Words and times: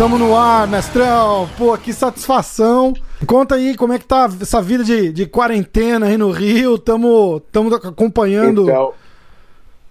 Tamo 0.00 0.16
no 0.16 0.34
ar, 0.34 0.66
mestrão. 0.66 1.46
Pô, 1.58 1.76
que 1.76 1.92
satisfação. 1.92 2.94
Conta 3.26 3.56
aí 3.56 3.76
como 3.76 3.92
é 3.92 3.98
que 3.98 4.06
tá 4.06 4.30
essa 4.40 4.62
vida 4.62 4.82
de, 4.82 5.12
de 5.12 5.26
quarentena 5.26 6.06
aí 6.06 6.16
no 6.16 6.30
Rio. 6.30 6.78
Tamo, 6.78 7.38
tamo 7.52 7.74
acompanhando. 7.74 8.62
Então, 8.62 8.94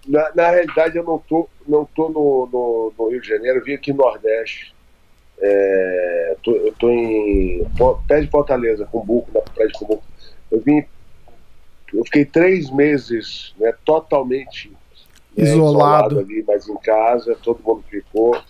na, 0.08 0.30
na 0.34 0.50
realidade, 0.50 0.96
eu 0.96 1.04
não 1.04 1.18
tô, 1.18 1.48
não 1.68 1.84
tô 1.94 2.08
no, 2.08 2.48
no, 2.52 2.92
no 2.98 3.10
Rio 3.10 3.20
de 3.20 3.28
Janeiro, 3.28 3.58
eu 3.58 3.64
vim 3.64 3.74
aqui 3.74 3.92
no 3.92 3.98
Nordeste. 3.98 4.74
É, 5.42 6.36
tô, 6.42 6.52
eu 6.52 6.72
tô 6.78 6.90
em 6.90 7.66
pé 8.06 8.20
de 8.20 8.26
Fortaleza, 8.28 8.86
Cumbuco, 8.86 9.30
na 9.32 9.40
praia 9.40 9.68
de 9.68 9.78
Cumbuco. 9.78 10.02
Eu 10.50 10.60
vim, 10.60 10.84
eu 11.94 12.04
fiquei 12.04 12.24
três 12.24 12.70
meses 12.70 13.54
né, 13.58 13.72
totalmente 13.84 14.70
né, 15.36 15.44
isolado. 15.44 16.14
isolado 16.14 16.18
ali, 16.20 16.44
mas 16.46 16.68
em 16.68 16.76
casa, 16.76 17.36
todo 17.42 17.62
mundo 17.64 17.82
ficou. 17.88 18.40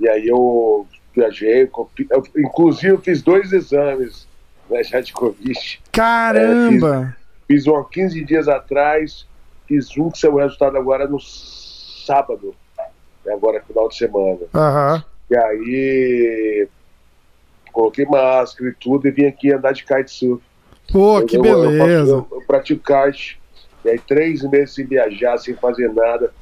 E 0.00 0.08
aí 0.08 0.26
eu 0.26 0.86
viajei, 1.14 1.62
eu, 1.62 2.22
inclusive 2.36 2.96
fiz 2.98 3.22
dois 3.22 3.52
exames 3.52 4.26
né, 4.68 4.82
já 4.82 5.00
de 5.00 5.12
Covid. 5.12 5.80
Caramba! 5.92 7.14
É, 7.48 7.52
fiz, 7.52 7.64
fiz 7.64 7.66
um 7.68 7.84
15 7.84 8.24
dias 8.24 8.48
atrás, 8.48 9.26
fiz 9.66 9.96
um 9.96 10.10
que 10.10 10.18
saiu 10.18 10.34
o 10.34 10.38
resultado 10.38 10.76
agora 10.76 11.06
no 11.06 11.20
sábado, 11.20 12.54
né, 13.24 13.32
agora 13.32 13.62
final 13.62 13.88
de 13.88 13.96
semana. 13.96 14.40
Uhum. 14.54 15.11
E 15.32 15.36
aí 15.36 16.68
coloquei 17.72 18.04
máscara 18.04 18.68
e 18.68 18.74
tudo 18.74 19.08
e 19.08 19.10
vim 19.10 19.24
aqui 19.24 19.50
andar 19.50 19.72
de 19.72 19.82
kitesurf. 19.82 20.42
Pô, 20.92 21.20
eu, 21.20 21.26
que 21.26 21.38
eu, 21.38 21.42
beleza! 21.42 22.12
Eu, 22.12 22.28
eu, 22.30 22.42
pratico 22.46 22.82
kite, 22.84 23.40
e 23.82 23.88
aí 23.88 23.98
três 23.98 24.42
meses 24.42 24.74
sem 24.74 24.84
viajar, 24.84 25.38
sem 25.38 25.54
fazer 25.54 25.90
nada. 25.90 26.34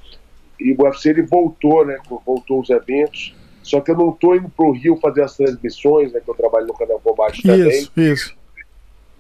E 0.59 0.73
o 0.73 0.83
UFC 0.83 1.11
ele 1.11 1.23
voltou, 1.23 1.87
né? 1.87 1.99
Voltou 2.27 2.61
os 2.61 2.69
eventos. 2.69 3.33
Só 3.63 3.81
que 3.81 3.93
eu 3.93 3.97
não 3.97 4.11
estou 4.11 4.35
indo 4.35 4.49
para 4.49 4.67
o 4.67 4.73
Rio 4.73 4.97
fazer 4.97 5.23
as 5.23 5.37
transmissões, 5.37 6.13
né? 6.13 6.21
Que 6.21 6.29
eu 6.29 6.35
trabalho 6.35 6.67
no 6.67 6.75
canal 6.75 6.99
Combate 6.99 7.43
também. 7.43 7.69
Isso, 7.69 7.93
isso. 7.97 8.37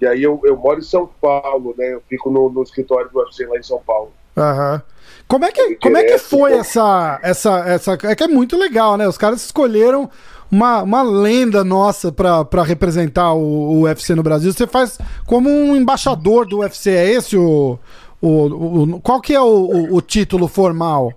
E 0.00 0.06
aí 0.06 0.20
eu, 0.20 0.40
eu 0.42 0.56
moro 0.56 0.80
em 0.80 0.82
São 0.82 1.08
Paulo, 1.20 1.76
né? 1.78 1.94
Eu 1.94 2.02
fico 2.08 2.28
no, 2.28 2.50
no 2.50 2.62
escritório 2.64 3.08
do 3.08 3.20
UFC 3.20 3.46
lá 3.46 3.56
em 3.56 3.62
São 3.62 3.80
Paulo. 3.80 4.12
Aham. 4.36 4.82
Como 5.30 5.44
é 5.44 5.52
que, 5.52 5.76
como 5.76 5.96
é 5.96 6.02
que 6.02 6.18
foi 6.18 6.54
essa, 6.54 7.20
essa, 7.22 7.60
essa. 7.60 7.98
É 8.02 8.16
que 8.16 8.24
é 8.24 8.26
muito 8.26 8.56
legal, 8.56 8.96
né? 8.96 9.06
Os 9.06 9.16
caras 9.16 9.44
escolheram 9.44 10.10
uma, 10.50 10.82
uma 10.82 11.02
lenda 11.02 11.62
nossa 11.62 12.10
para 12.10 12.64
representar 12.64 13.32
o, 13.34 13.38
o 13.38 13.82
UFC 13.82 14.16
no 14.16 14.24
Brasil. 14.24 14.52
Você 14.52 14.66
faz 14.66 14.98
como 15.28 15.48
um 15.48 15.76
embaixador 15.76 16.48
do 16.48 16.58
UFC, 16.58 16.90
é 16.90 17.12
esse 17.12 17.36
o. 17.36 17.78
o, 18.20 18.28
o 18.96 19.00
qual 19.00 19.20
que 19.20 19.32
é 19.32 19.40
o, 19.40 19.94
o, 19.94 20.02
título 20.02 20.48
formal? 20.48 21.12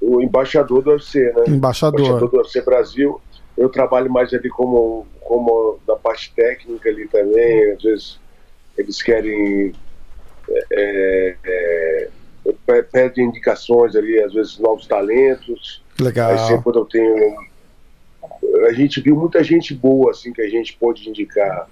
o 0.00 0.22
embaixador 0.22 0.82
do 0.82 0.92
UFC, 0.92 1.20
né? 1.34 1.44
Embaixador. 1.48 2.00
embaixador 2.00 2.30
do 2.30 2.36
UFC 2.38 2.62
Brasil. 2.62 3.20
Eu 3.58 3.68
trabalho 3.68 4.10
mais 4.10 4.32
ali 4.32 4.48
como, 4.48 5.06
como 5.20 5.78
da 5.86 5.96
parte 5.96 6.32
técnica 6.34 6.88
ali 6.88 7.06
também. 7.08 7.72
Às 7.72 7.82
vezes 7.82 8.20
eles 8.78 9.02
querem. 9.02 9.74
É, 10.72 11.36
é, 11.44 12.08
pedem 12.90 13.26
indicações 13.26 13.94
ali, 13.94 14.18
às 14.20 14.32
vezes 14.32 14.58
novos 14.58 14.86
talentos. 14.86 15.82
Legal. 16.00 16.32
Aí 16.32 16.38
sempre 16.38 16.62
quando 16.62 16.78
eu 16.80 16.84
tenho. 16.84 17.36
A 18.68 18.72
gente 18.72 19.00
viu 19.00 19.16
muita 19.16 19.42
gente 19.44 19.74
boa 19.74 20.10
assim 20.10 20.32
que 20.32 20.42
a 20.42 20.48
gente 20.48 20.76
pôde 20.76 21.08
indicar. 21.08 21.68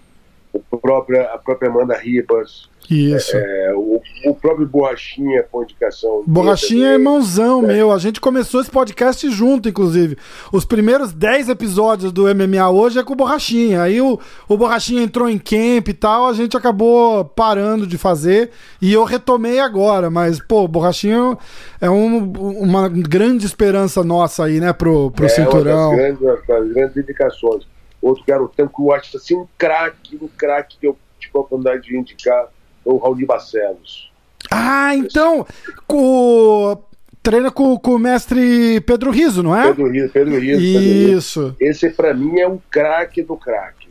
O 0.53 0.79
própria, 0.79 1.23
a 1.33 1.39
própria 1.39 1.71
Amanda 1.71 1.97
Ribas, 1.97 2.69
isso. 2.91 3.37
É, 3.37 3.73
o, 3.75 4.01
o, 4.27 4.35
próprio 4.35 4.67
Borrachinha 4.67 5.45
com 5.51 5.63
indicação. 5.63 6.23
Borrachinha 6.27 6.89
é 6.89 6.93
irmãozão 6.95 7.65
é. 7.65 7.69
meu. 7.69 7.93
A 7.93 7.99
gente 7.99 8.21
começou 8.21 8.61
esse 8.61 8.71
podcast 8.71 9.31
junto, 9.31 9.69
inclusive. 9.69 10.17
Os 10.53 10.65
primeiros 10.65 11.13
10 11.13 11.49
episódios 11.49 12.13
do 12.13 12.25
MMA 12.35 12.71
hoje 12.71 12.99
é 12.99 13.05
com 13.05 13.13
o 13.13 13.17
Borrachinha. 13.17 13.83
Aí 13.83 14.01
o, 14.01 14.19
o 14.49 14.57
Borrachinha 14.57 15.03
entrou 15.03 15.29
em 15.29 15.39
camp 15.39 15.89
e 15.89 15.95
tal, 15.95 16.27
a 16.27 16.33
gente 16.33 16.57
acabou 16.57 17.25
parando 17.25 17.87
de 17.87 17.97
fazer 17.97 18.51
e 18.81 18.93
eu 18.93 19.05
retomei 19.05 19.61
agora. 19.61 20.11
Mas, 20.11 20.41
pô, 20.41 20.65
o 20.65 20.69
Borrachinha 20.69 21.39
é 21.81 21.89
um, 21.89 22.31
uma 22.33 22.89
grande 22.89 23.47
esperança 23.47 24.03
nossa 24.03 24.45
aí, 24.45 24.61
né, 24.61 24.73
pro, 24.73 25.11
pro 25.13 25.27
é, 25.27 25.29
cinturão. 25.29 25.93
Uma 25.93 25.97
das 25.97 26.19
grandes, 26.19 26.47
das 26.47 26.69
grandes 26.73 26.97
indicações. 26.97 27.72
Outro 28.03 28.25
garotão 28.27 28.67
que 28.67 28.83
eu 28.83 28.93
acho 28.93 29.17
assim 29.17 29.37
um 29.37 29.47
craque, 29.57 30.19
um 30.21 30.29
craque 30.29 30.77
que 30.79 30.87
eu 30.87 30.99
tive 31.19 31.33
a 31.37 31.39
oportunidade 31.39 31.83
de 31.83 31.97
indicar 31.97 32.49
o 32.85 32.97
Raul 32.97 33.17
Barcelos. 33.25 34.11
Ah, 34.51 34.95
então, 34.97 35.47
com, 35.87 36.83
treina 37.23 37.51
com, 37.51 37.79
com 37.79 37.93
o 37.93 37.99
mestre 37.99 38.81
Pedro 38.81 39.13
Riso, 39.13 39.43
não 39.43 39.57
é? 39.57 39.69
Pedro 39.69 39.89
Riso, 39.89 40.13
Pedro 40.13 40.39
Riso. 40.39 40.61
Isso. 40.61 40.75
Pedro 40.81 41.15
Riso. 41.15 41.57
Esse, 41.61 41.91
para 41.91 42.13
mim, 42.13 42.41
é 42.41 42.49
um 42.49 42.59
craque 42.69 43.23
do 43.23 43.37
craque. 43.37 43.83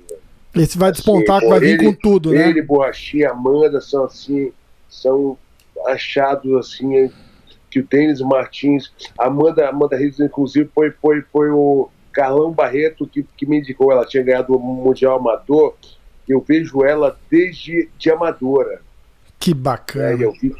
Esse 0.53 0.77
vai 0.77 0.91
despontar, 0.91 1.37
assim, 1.37 1.45
que 1.45 1.49
vai 1.49 1.59
vir 1.61 1.77
com 1.77 1.93
tudo, 1.93 2.31
né? 2.31 2.49
Ele, 2.49 2.61
Borrachinha, 2.61 3.31
Amanda 3.31 3.79
são 3.79 4.03
assim, 4.03 4.51
são 4.89 5.37
achados 5.87 6.53
assim, 6.57 7.09
que 7.69 7.79
o 7.79 7.87
Denis 7.87 8.19
Martins, 8.19 8.91
Amanda, 9.17 9.69
Amanda 9.69 9.95
Riso, 9.95 10.23
inclusive, 10.23 10.69
foi, 10.75 10.91
foi, 10.91 11.21
foi 11.31 11.49
o 11.49 11.89
Carlão 12.11 12.51
Barreto 12.51 13.07
que, 13.07 13.23
que 13.35 13.45
me 13.45 13.59
indicou, 13.59 13.91
ela 13.91 14.05
tinha 14.05 14.23
ganhado 14.23 14.55
o 14.55 14.59
Mundial 14.59 15.17
Amador, 15.17 15.75
eu 16.27 16.41
vejo 16.41 16.83
ela 16.83 17.17
desde 17.29 17.89
de 17.97 18.09
amadora. 18.09 18.81
Que 19.39 19.53
bacana. 19.53 20.11
É, 20.11 20.15
vi, 20.15 20.55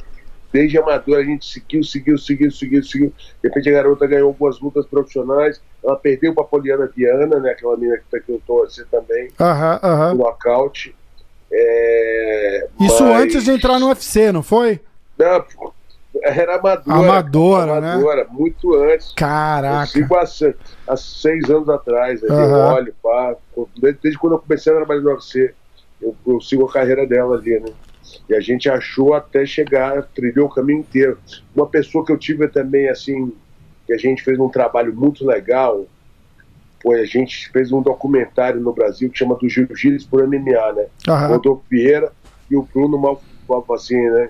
desde 0.51 0.78
amadora 0.78 1.22
a 1.22 1.23
gente 1.23 1.45
seguiu, 1.45 1.84
seguiu, 1.84 2.17
seguiu, 2.17 2.51
seguiu, 2.51 2.84
seguiu. 2.84 3.13
De 3.41 3.47
repente 3.47 3.69
a 3.69 3.73
garota 3.73 4.07
ganhou 4.07 4.28
algumas 4.28 4.59
lutas 4.59 4.85
profissionais. 4.85 5.61
Ela 5.84 5.95
perdeu 5.95 6.34
para 6.34 6.44
a 6.44 6.47
Poliana 6.47 6.91
Viana, 6.94 7.40
né? 7.40 7.51
Aquela 7.51 7.78
menina 7.78 7.97
que, 7.97 8.03
tá 8.11 8.19
que 8.19 8.31
eu 8.31 8.41
torcer 8.45 8.85
também. 8.91 9.29
Aham, 9.40 9.79
aham. 9.81 10.13
No 10.13 10.23
nocaute. 10.23 10.95
É, 11.51 12.67
Isso 12.79 13.03
mas... 13.03 13.23
antes 13.23 13.44
de 13.44 13.51
entrar 13.51 13.79
no 13.79 13.88
UFC, 13.88 14.31
não 14.31 14.41
foi? 14.44 14.79
Não, 15.17 15.45
era 16.22 16.57
amadora. 16.57 16.97
Amadora, 16.97 17.77
amadora 17.77 18.23
né? 18.23 18.29
muito 18.31 18.75
antes. 18.75 19.13
Caraca. 19.13 19.83
Eu 19.83 19.88
sigo 19.88 20.16
há, 20.16 20.94
há 20.94 20.97
seis 20.97 21.49
anos 21.49 21.69
atrás. 21.69 22.22
Né? 22.22 22.29
Uhum. 22.29 22.73
Olho, 22.73 22.95
pá. 23.01 23.35
Desde, 23.77 23.99
desde, 24.01 24.19
quando 24.19 24.33
eu 24.33 24.39
comecei 24.39 24.73
a 24.73 24.75
trabalhar 24.75 25.01
no 25.01 25.11
UFC, 25.11 25.53
eu, 26.01 26.16
eu, 26.27 26.41
sigo 26.41 26.66
a 26.66 26.72
carreira 26.72 27.07
dela 27.07 27.38
ali, 27.38 27.59
né? 27.59 27.72
E 28.29 28.35
a 28.35 28.41
gente 28.41 28.69
achou 28.69 29.13
até 29.13 29.45
chegar, 29.45 30.03
trilhou 30.13 30.47
o 30.47 30.49
caminho 30.49 30.79
inteiro. 30.79 31.17
Uma 31.55 31.67
pessoa 31.67 32.05
que 32.05 32.11
eu 32.11 32.17
tive 32.17 32.47
também, 32.47 32.89
assim, 32.89 33.33
que 33.88 33.93
a 33.93 33.97
gente 33.97 34.23
fez 34.23 34.38
um 34.38 34.49
trabalho 34.49 34.93
muito 34.93 35.25
legal, 35.25 35.85
foi 36.81 36.99
a 36.99 37.05
gente 37.05 37.49
fez 37.51 37.72
um 37.72 37.81
documentário 37.81 38.59
no 38.59 38.73
Brasil 38.73 39.09
que 39.09 39.17
chama 39.17 39.35
do 39.35 39.47
Jiu-Jitsu 39.47 40.09
por 40.09 40.28
MMA, 40.28 40.73
né? 40.73 40.85
Uhum. 41.07 41.28
Rodolfo 41.28 41.63
Vieira 41.69 42.11
e 42.49 42.55
o 42.57 42.63
Bruno 42.63 42.97
Mal, 42.97 43.22
assim, 43.73 44.01
né? 44.09 44.29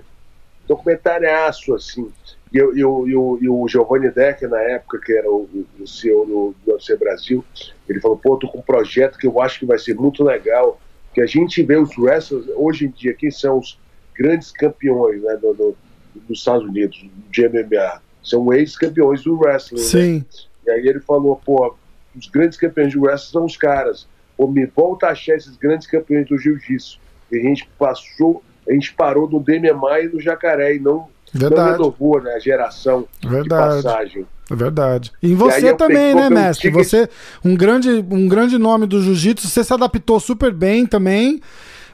Documentariaço, 0.74 1.74
assim. 1.74 2.10
E, 2.52 2.58
eu, 2.58 2.76
eu, 2.76 3.08
eu, 3.08 3.38
e 3.40 3.48
o 3.48 3.66
Giovanni 3.68 4.10
Decker, 4.10 4.48
na 4.48 4.60
época, 4.60 5.00
que 5.00 5.12
era 5.12 5.30
o, 5.30 5.48
o 5.80 5.86
CEO 5.86 6.26
do, 6.26 6.54
do 6.64 6.72
UFC 6.72 6.96
Brasil, 6.96 7.44
ele 7.88 8.00
falou, 8.00 8.16
pô, 8.16 8.36
tô 8.36 8.48
com 8.48 8.58
um 8.58 8.62
projeto 8.62 9.18
que 9.18 9.26
eu 9.26 9.40
acho 9.40 9.58
que 9.58 9.66
vai 9.66 9.78
ser 9.78 9.94
muito 9.94 10.22
legal, 10.22 10.80
que 11.14 11.20
a 11.20 11.26
gente 11.26 11.62
vê 11.62 11.76
os 11.76 11.96
wrestlers, 11.96 12.46
hoje 12.56 12.86
em 12.86 12.90
dia, 12.90 13.14
quem 13.14 13.30
são 13.30 13.58
os 13.58 13.78
grandes 14.14 14.50
campeões 14.50 15.22
né, 15.22 15.36
do, 15.36 15.54
do 15.54 15.76
dos 16.14 16.38
Estados 16.38 16.66
Unidos, 16.66 17.04
de 17.30 17.48
MMA, 17.48 18.00
são 18.22 18.52
ex-campeões 18.52 19.22
do 19.22 19.38
wrestling. 19.38 19.80
Né? 19.80 19.86
Sim. 19.86 20.14
Né? 20.18 20.24
E 20.66 20.70
aí 20.70 20.86
ele 20.86 21.00
falou, 21.00 21.40
pô, 21.44 21.74
os 22.16 22.28
grandes 22.28 22.58
campeões 22.58 22.92
de 22.92 22.98
wrestling 22.98 23.32
são 23.32 23.44
os 23.44 23.56
caras. 23.56 24.06
Pô, 24.36 24.46
me 24.46 24.66
volta 24.66 25.06
a 25.06 25.10
achar 25.10 25.36
esses 25.36 25.56
grandes 25.56 25.86
campeões 25.86 26.26
do 26.26 26.38
jiu-jitsu. 26.38 27.00
E 27.30 27.38
a 27.38 27.42
gente 27.42 27.68
passou 27.78 28.42
a 28.68 28.72
gente 28.72 28.92
parou 28.94 29.28
no 29.28 29.40
DMMA 29.40 30.00
e 30.00 30.08
no 30.08 30.20
Jacaré 30.20 30.76
e 30.76 30.78
não, 30.78 31.06
Verdade. 31.32 31.62
não 31.62 31.72
renovou 31.72 32.22
né, 32.22 32.32
a 32.34 32.38
geração 32.38 33.06
Verdade. 33.22 33.76
de 33.76 33.82
passagem. 33.82 34.26
É 34.50 34.54
verdade. 34.54 35.12
E 35.22 35.34
você 35.34 35.68
e 35.68 35.74
também, 35.74 36.14
né, 36.14 36.28
mestre? 36.28 36.70
Você, 36.70 37.08
um 37.44 37.56
grande, 37.56 38.04
um 38.10 38.28
grande 38.28 38.58
nome 38.58 38.86
do 38.86 39.00
jiu-jitsu, 39.00 39.48
você 39.48 39.64
se 39.64 39.72
adaptou 39.72 40.20
super 40.20 40.52
bem 40.52 40.84
também. 40.86 41.40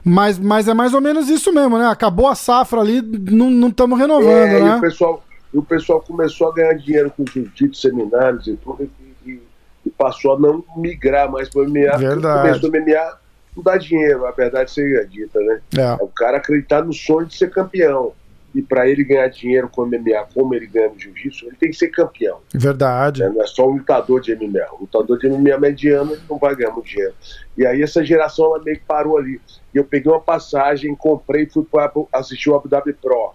Mas, 0.03 0.39
mas 0.39 0.67
é 0.67 0.73
mais 0.73 0.93
ou 0.93 1.01
menos 1.01 1.29
isso 1.29 1.53
mesmo, 1.53 1.77
né? 1.77 1.85
Acabou 1.87 2.27
a 2.27 2.35
safra 2.35 2.79
ali, 2.79 3.01
não 3.01 3.67
estamos 3.67 3.99
renovando, 3.99 4.27
é, 4.27 4.59
né? 4.61 4.75
E 4.75 4.77
o, 4.77 4.81
pessoal, 4.81 5.23
e 5.53 5.57
o 5.57 5.63
pessoal 5.63 6.01
começou 6.01 6.49
a 6.49 6.53
ganhar 6.53 6.73
dinheiro 6.73 7.11
com 7.15 7.25
jiu-jitsu, 7.25 7.81
seminários 7.81 8.47
e 8.47 8.55
tudo, 8.55 8.89
e, 9.25 9.29
e, 9.29 9.41
e, 9.85 9.89
passou 9.89 10.35
a 10.35 10.39
não 10.39 10.63
migrar 10.77 11.29
mais 11.29 11.49
para 11.49 11.61
o 11.61 11.65
MMA. 11.65 11.97
Verdade. 11.97 12.47
Começou 12.47 12.69
o 12.69 12.71
MMA 12.71 13.17
não 13.59 13.63
dá 13.63 13.77
dinheiro, 13.77 14.25
a 14.25 14.31
verdade 14.31 14.71
seja 14.71 15.05
dita, 15.05 15.39
né? 15.39 15.61
É. 15.77 15.81
é 15.81 15.97
o 16.03 16.07
cara 16.07 16.37
acreditar 16.37 16.83
no 16.83 16.93
sonho 16.93 17.27
de 17.27 17.35
ser 17.35 17.51
campeão. 17.51 18.13
e 18.55 18.63
para 18.63 18.89
ele 18.89 19.03
ganhar 19.03 19.27
dinheiro 19.27 19.69
com 19.69 19.85
MMA, 19.85 20.27
como 20.33 20.55
ele 20.55 20.65
ganha 20.65 20.89
no 20.89 20.99
jiu-jitsu, 20.99 21.45
ele 21.45 21.55
tem 21.55 21.69
que 21.69 21.75
ser 21.75 21.89
campeão. 21.89 22.39
Verdade. 22.51 23.21
Né? 23.21 23.29
Não 23.29 23.43
é 23.43 23.45
só 23.45 23.67
um 23.67 23.73
lutador 23.73 24.21
de 24.21 24.35
MMA. 24.35 24.65
O 24.73 24.81
lutador 24.81 25.19
de 25.19 25.29
MMA 25.29 25.57
mediano 25.59 26.13
ele 26.13 26.21
não 26.27 26.39
vai 26.39 26.55
ganhar 26.55 26.71
muito 26.71 26.87
dinheiro. 26.87 27.13
E 27.55 27.63
aí 27.63 27.83
essa 27.83 28.03
geração 28.03 28.45
ela 28.45 28.63
meio 28.63 28.77
que 28.77 28.85
parou 28.85 29.19
ali. 29.19 29.39
E 29.71 29.77
eu 29.77 29.83
peguei 29.83 30.11
uma 30.11 30.19
passagem, 30.19 30.95
comprei 30.95 31.43
e 31.43 31.49
fui 31.49 31.63
para 31.63 31.91
assistir 32.11 32.49
o 32.49 32.55
Abu 32.55 32.67
Dhabi 32.67 32.93
Pro. 32.93 33.33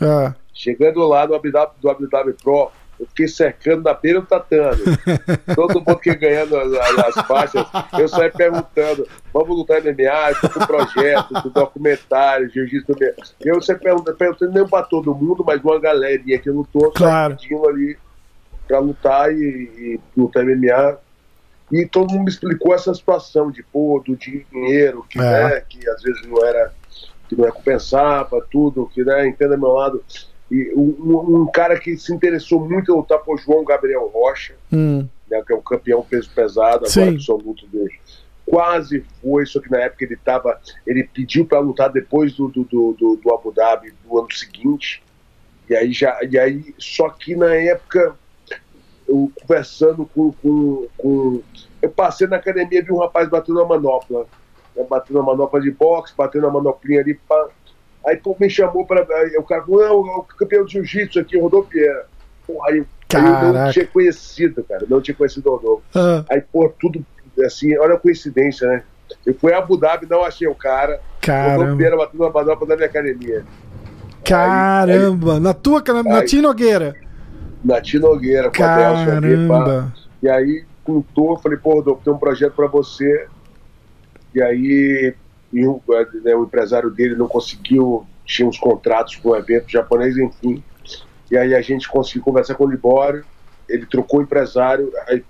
Ah. 0.00 0.32
Chegando 0.54 1.00
lá 1.08 1.26
no 1.26 1.34
Abu 1.34 1.50
Dhabi, 1.50 1.72
do 1.80 1.90
Abu 1.90 2.08
Dhabi 2.08 2.32
Pro, 2.34 2.70
eu 3.02 3.06
fiquei 3.08 3.26
cercando 3.26 3.82
na 3.82 3.94
beira 3.94 4.20
do 4.20 4.26
tatame. 4.26 4.80
Todo 5.56 5.80
mundo 5.80 5.98
que 5.98 6.14
ganhando 6.14 6.56
as, 6.56 6.72
as, 6.72 7.26
faixas, 7.26 7.66
eu 7.98 8.08
saí 8.08 8.30
perguntando: 8.30 9.08
vamos 9.34 9.56
lutar 9.56 9.82
MMA? 9.82 10.30
Eu 10.30 10.40
tô 10.40 10.50
com 10.50 10.66
projeto, 10.66 11.42
com 11.42 11.48
documentário, 11.48 12.48
jiu-jitsu. 12.48 12.92
Eu 13.40 13.60
sempre 13.60 13.82
perguntando, 13.82 14.16
perguntando 14.16 14.52
nem 14.52 14.68
para 14.68 14.84
todo 14.84 15.14
mundo, 15.14 15.42
mas 15.44 15.60
uma 15.64 15.80
galerinha 15.80 16.38
que 16.38 16.48
lutou, 16.48 16.92
claro. 16.92 17.36
pedindo 17.36 17.68
ali 17.68 17.98
para 18.68 18.78
lutar 18.78 19.32
e, 19.32 19.36
e 19.36 20.00
lutar 20.16 20.44
MMA. 20.44 20.98
E 21.72 21.86
todo 21.86 22.12
mundo 22.12 22.24
me 22.24 22.30
explicou 22.30 22.72
essa 22.72 22.94
situação 22.94 23.50
de 23.50 23.64
pô, 23.64 24.00
do 24.06 24.14
dinheiro, 24.14 25.04
que, 25.10 25.18
é. 25.18 25.22
né, 25.22 25.60
que 25.68 25.88
às 25.88 26.02
vezes 26.02 26.24
não 26.28 26.44
era, 26.44 26.72
que 27.28 27.34
não 27.34 27.50
compensava, 27.50 28.46
tudo, 28.48 28.88
que 28.94 29.02
né, 29.02 29.26
entenda 29.26 29.56
meu 29.56 29.70
lado. 29.72 30.04
E 30.52 30.70
um, 30.76 31.40
um, 31.40 31.46
cara 31.46 31.80
que 31.80 31.96
se 31.96 32.12
interessou 32.12 32.60
muito 32.60 32.92
em 32.92 32.94
lutar 32.94 33.18
por 33.20 33.38
João 33.38 33.64
Gabriel 33.64 34.06
Rocha, 34.12 34.54
hum. 34.70 35.08
né, 35.30 35.42
que 35.46 35.50
é 35.50 35.56
o 35.56 35.62
campeão 35.62 36.02
peso 36.02 36.28
pesado, 36.34 36.84
agora 36.86 37.10
absoluto 37.10 37.66
dele. 37.68 37.98
Quase 38.44 39.02
foi, 39.22 39.46
só 39.46 39.60
que 39.60 39.70
na 39.70 39.78
época 39.78 40.04
ele 40.04 40.16
tava. 40.16 40.60
Ele 40.86 41.04
pediu 41.04 41.46
para 41.46 41.58
lutar 41.58 41.90
depois 41.90 42.34
do, 42.34 42.48
do, 42.48 42.64
do, 42.64 43.16
do, 43.16 43.34
Abu 43.34 43.50
Dhabi 43.50 43.94
do 44.04 44.18
ano 44.18 44.30
seguinte. 44.30 45.02
E 45.70 45.74
aí 45.74 45.90
já. 45.90 46.18
E 46.22 46.38
aí, 46.38 46.74
só 46.76 47.08
que 47.08 47.34
na 47.34 47.54
época, 47.54 48.14
eu 49.08 49.32
conversando 49.40 50.04
com. 50.04 50.32
com, 50.32 50.86
com 50.98 51.40
eu 51.80 51.88
passei 51.88 52.26
na 52.26 52.36
academia 52.36 52.84
vi 52.84 52.92
um 52.92 52.98
rapaz 52.98 53.26
batendo 53.26 53.58
na 53.58 53.64
manopla. 53.64 54.26
Né, 54.76 54.84
batendo 54.90 55.18
na 55.20 55.24
manopla 55.24 55.62
de 55.62 55.70
boxe, 55.70 56.12
batendo 56.14 56.46
na 56.46 56.52
manoplinha 56.52 57.00
ali. 57.00 57.14
Pá, 57.14 57.48
Aí 58.06 58.16
pô, 58.16 58.36
me 58.38 58.50
chamou 58.50 58.84
para. 58.84 59.02
O 59.38 59.42
cara 59.44 59.62
falou, 59.62 60.06
não, 60.06 60.18
o 60.18 60.22
campeão 60.24 60.64
de 60.64 60.72
jiu-jitsu 60.72 61.20
aqui, 61.20 61.38
Rodolfo 61.38 61.70
Vieira. 61.70 62.06
Porra, 62.46 62.70
aí, 62.70 62.84
aí 63.14 63.46
eu 63.46 63.52
não 63.52 63.70
tinha 63.70 63.86
conhecido, 63.86 64.64
cara. 64.64 64.84
Não 64.88 65.00
tinha 65.00 65.14
conhecido 65.14 65.48
o 65.48 65.56
Rodolfo. 65.56 65.82
Ah. 65.94 66.24
Aí, 66.28 66.40
pô, 66.40 66.68
tudo 66.80 67.04
assim, 67.44 67.76
olha 67.78 67.94
a 67.94 67.98
coincidência, 67.98 68.66
né? 68.66 68.82
Eu 69.24 69.34
fui 69.34 69.52
a 69.52 69.58
Abu 69.58 69.76
Dhabi, 69.76 70.06
não 70.08 70.24
achei 70.24 70.48
o 70.48 70.54
cara. 70.54 71.00
Caramba. 71.20 71.52
Rodolfo 71.52 71.76
Vieira 71.76 71.96
batendo 71.96 72.22
uma 72.22 72.30
manopla 72.30 72.66
da 72.66 72.76
minha 72.76 72.88
academia. 72.88 73.44
Caramba! 74.24 75.34
Aí, 75.34 75.40
na 75.40 75.54
tua, 75.54 75.82
na, 75.86 76.02
na 76.02 76.24
Tia 76.24 76.42
Nogueira? 76.42 76.96
Na 77.64 77.80
Tia 77.80 78.00
Nogueira, 78.00 78.48
com 78.48 78.56
Caramba. 78.56 79.16
a 79.16 79.20
Delcio 79.20 79.92
E 80.22 80.28
aí, 80.28 80.64
contou, 80.84 81.38
falei, 81.38 81.58
pô, 81.58 81.74
Rodolfo, 81.74 82.02
tem 82.02 82.12
um 82.12 82.18
projeto 82.18 82.54
para 82.54 82.66
você. 82.66 83.28
E 84.34 84.42
aí 84.42 85.14
e 85.52 85.66
o, 85.66 85.82
né, 86.22 86.34
o, 86.34 86.44
empresário 86.44 86.90
dele 86.90 87.14
não 87.14 87.28
conseguiu, 87.28 88.06
tinha 88.24 88.48
uns 88.48 88.58
contratos 88.58 89.16
com 89.16 89.30
o 89.30 89.36
evento 89.36 89.70
japonês, 89.70 90.16
enfim. 90.16 90.62
E 91.30 91.36
aí 91.36 91.54
a 91.54 91.60
gente 91.60 91.88
conseguiu 91.88 92.22
conversar 92.22 92.54
com 92.54 92.64
o 92.64 92.70
Libório, 92.70 93.24
ele 93.68 93.86
trocou 93.86 94.20
o 94.20 94.22
empresário, 94.22 94.92
aí 95.06 95.22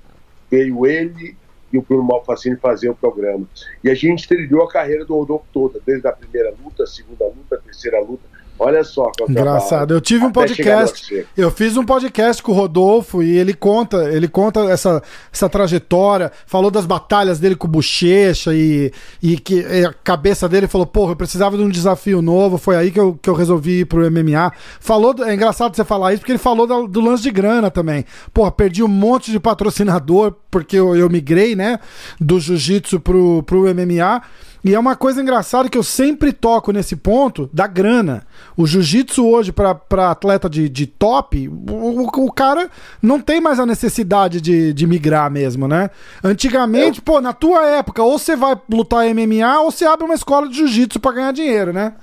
veio 0.50 0.86
ele 0.86 1.36
e 1.72 1.78
o 1.78 1.82
Bruno 1.82 2.04
Malfacini 2.04 2.56
fazer 2.56 2.90
o 2.90 2.94
programa. 2.94 3.46
E 3.82 3.90
a 3.90 3.94
gente 3.94 4.28
trilhou 4.28 4.62
a 4.62 4.68
carreira 4.68 5.04
do 5.04 5.14
Rodolfo 5.14 5.46
toda, 5.52 5.80
desde 5.84 6.06
a 6.06 6.12
primeira 6.12 6.54
luta, 6.62 6.84
a 6.84 6.86
segunda 6.86 7.24
luta, 7.24 7.56
a 7.56 7.58
terceira 7.58 8.00
luta, 8.00 8.22
Olha 8.64 8.84
só. 8.84 9.10
Engraçado. 9.28 9.92
Eu 9.92 10.00
tive 10.00 10.24
um 10.24 10.30
podcast. 10.30 11.26
Eu 11.36 11.50
fiz 11.50 11.76
um 11.76 11.84
podcast 11.84 12.40
com 12.40 12.52
o 12.52 12.54
Rodolfo 12.54 13.20
e 13.20 13.36
ele 13.36 13.54
conta, 13.54 14.08
ele 14.12 14.28
conta 14.28 14.60
essa, 14.70 15.02
essa 15.32 15.48
trajetória, 15.48 16.30
falou 16.46 16.70
das 16.70 16.86
batalhas 16.86 17.40
dele 17.40 17.56
com 17.56 17.66
o 17.66 17.70
Bochecha 17.70 18.54
e, 18.54 18.92
e 19.20 19.36
que 19.36 19.64
a 19.84 19.92
cabeça 19.92 20.48
dele 20.48 20.68
falou, 20.68 20.86
porra, 20.86 21.10
eu 21.12 21.16
precisava 21.16 21.56
de 21.56 21.62
um 21.64 21.68
desafio 21.68 22.22
novo, 22.22 22.56
foi 22.56 22.76
aí 22.76 22.92
que 22.92 23.00
eu, 23.00 23.18
que 23.20 23.28
eu 23.28 23.34
resolvi 23.34 23.80
ir 23.80 23.86
pro 23.86 24.08
MMA. 24.08 24.52
Falou, 24.78 25.12
é 25.24 25.34
engraçado 25.34 25.74
você 25.74 25.84
falar 25.84 26.12
isso, 26.12 26.20
porque 26.20 26.32
ele 26.32 26.38
falou 26.38 26.64
do, 26.64 26.86
do 26.86 27.00
lance 27.00 27.24
de 27.24 27.32
grana 27.32 27.68
também. 27.68 28.04
Porra, 28.32 28.52
perdi 28.52 28.80
um 28.84 28.88
monte 28.88 29.32
de 29.32 29.40
patrocinador 29.40 30.34
porque 30.48 30.76
eu, 30.76 30.94
eu 30.94 31.10
migrei, 31.10 31.56
né, 31.56 31.80
do 32.20 32.38
jiu-jitsu 32.38 33.00
pro, 33.00 33.42
pro 33.42 33.64
MMA. 33.74 34.22
E 34.64 34.74
é 34.74 34.78
uma 34.78 34.94
coisa 34.94 35.20
engraçada 35.20 35.68
que 35.68 35.76
eu 35.76 35.82
sempre 35.82 36.32
toco 36.32 36.70
nesse 36.70 36.94
ponto 36.94 37.50
da 37.52 37.66
grana. 37.66 38.24
O 38.56 38.64
jiu-jitsu 38.64 39.26
hoje, 39.26 39.50
para 39.50 40.10
atleta 40.10 40.48
de, 40.48 40.68
de 40.68 40.86
top, 40.86 41.48
o, 41.48 42.06
o, 42.06 42.32
cara 42.32 42.70
não 43.00 43.20
tem 43.20 43.40
mais 43.40 43.58
a 43.58 43.66
necessidade 43.66 44.40
de, 44.40 44.72
de 44.72 44.86
migrar 44.86 45.28
mesmo, 45.28 45.66
né? 45.66 45.90
Antigamente, 46.22 47.00
é. 47.00 47.02
pô, 47.02 47.20
na 47.20 47.32
tua 47.32 47.66
época, 47.66 48.04
ou 48.04 48.16
você 48.16 48.36
vai 48.36 48.56
lutar 48.70 49.04
MMA 49.12 49.60
ou 49.62 49.72
você 49.72 49.84
abre 49.84 50.04
uma 50.04 50.14
escola 50.14 50.48
de 50.48 50.54
jiu-jitsu 50.54 51.00
para 51.00 51.12
ganhar 51.12 51.32
dinheiro, 51.32 51.72
né? 51.72 51.94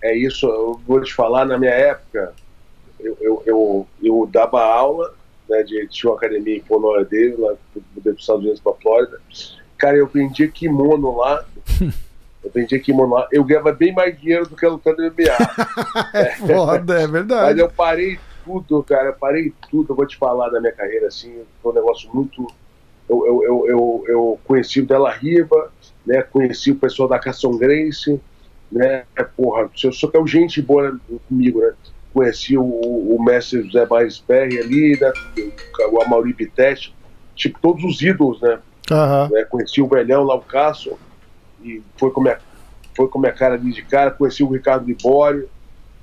É 0.00 0.16
isso, 0.16 0.46
eu 0.46 0.80
vou 0.86 1.00
te 1.02 1.12
falar, 1.12 1.44
na 1.44 1.58
minha 1.58 1.72
época, 1.72 2.32
eu, 3.00 3.18
eu, 3.20 3.42
eu, 3.44 3.88
eu 4.00 4.28
dava 4.32 4.62
aula, 4.64 5.12
né, 5.48 5.62
de, 5.64 5.88
tinha 5.88 6.10
uma 6.10 6.16
academia 6.16 6.56
em 6.56 6.60
Fort 6.60 7.08
dele, 7.08 7.34
lá 7.36 7.54
dos 7.96 8.20
Estados 8.20 8.42
Unidos 8.42 8.60
para 8.60 8.74
Flórida 8.74 9.20
Cara, 9.80 9.96
eu 9.96 10.06
vendia 10.06 10.46
kimono 10.46 11.16
lá. 11.16 11.44
Eu 12.42 12.50
vendia 12.50 12.80
kimono 12.80 13.16
lá. 13.16 13.28
Eu 13.30 13.44
ganhava 13.44 13.70
bem 13.70 13.92
mais 13.92 14.18
dinheiro 14.18 14.48
do 14.48 14.56
que 14.56 14.66
lutando 14.66 15.02
MMA. 15.02 15.36
é 16.14 16.36
foda, 16.36 17.02
é 17.02 17.06
verdade. 17.06 17.50
Mas 17.50 17.58
eu 17.58 17.70
parei 17.70 18.18
tudo, 18.42 18.82
cara. 18.82 19.08
Eu 19.08 19.12
parei 19.12 19.52
tudo. 19.70 19.92
Eu 19.92 19.96
vou 19.96 20.06
te 20.06 20.16
falar 20.16 20.48
da 20.48 20.58
minha 20.58 20.72
carreira, 20.72 21.08
assim. 21.08 21.42
Foi 21.62 21.70
um 21.70 21.74
negócio 21.74 22.08
muito. 22.14 22.46
Eu, 23.06 23.26
eu, 23.26 23.44
eu, 23.44 23.66
eu, 23.68 24.04
eu 24.08 24.40
conheci 24.44 24.80
o 24.80 24.86
Della 24.86 25.10
Riva, 25.10 25.70
né? 26.06 26.22
Conheci 26.22 26.70
o 26.70 26.76
pessoal 26.76 27.06
da 27.10 27.18
Cação 27.18 27.58
Grace, 27.58 28.18
né? 28.72 29.04
Porra, 29.36 29.68
eu 29.84 29.92
sou 29.92 30.10
que 30.10 30.16
é 30.16 30.26
gente 30.26 30.62
boa 30.62 30.98
comigo, 31.28 31.60
né? 31.60 31.74
Conheci 32.14 32.56
o, 32.56 32.64
o 32.64 33.22
mestre 33.22 33.62
José 33.64 33.84
Barres 33.84 34.18
Perry 34.18 34.58
ali, 34.58 34.98
né? 34.98 35.12
O 35.92 36.00
Amaury 36.00 36.32
Bittetti, 36.32 36.94
tipo, 37.34 37.58
todos 37.60 37.84
os 37.84 38.00
ídolos, 38.00 38.40
né? 38.40 38.58
Uhum. 38.90 39.28
Né? 39.30 39.44
Conheci 39.44 39.80
o 39.80 39.88
velhão 39.88 40.24
lá, 40.24 40.34
o 40.34 40.40
Cássio, 40.40 40.98
e 41.62 41.82
foi 41.96 42.10
com, 42.10 42.20
minha, 42.20 42.38
foi 42.96 43.08
com 43.08 43.18
minha 43.18 43.32
cara 43.32 43.58
de 43.58 43.82
cara. 43.82 44.10
Conheci 44.10 44.42
o 44.42 44.48
Ricardo 44.48 44.86
Libório, 44.86 45.48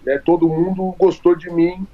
né? 0.06 0.20
todo 0.24 0.48
mundo 0.48 0.96
gostou 0.98 1.36
de 1.36 1.50
mim. 1.50 1.86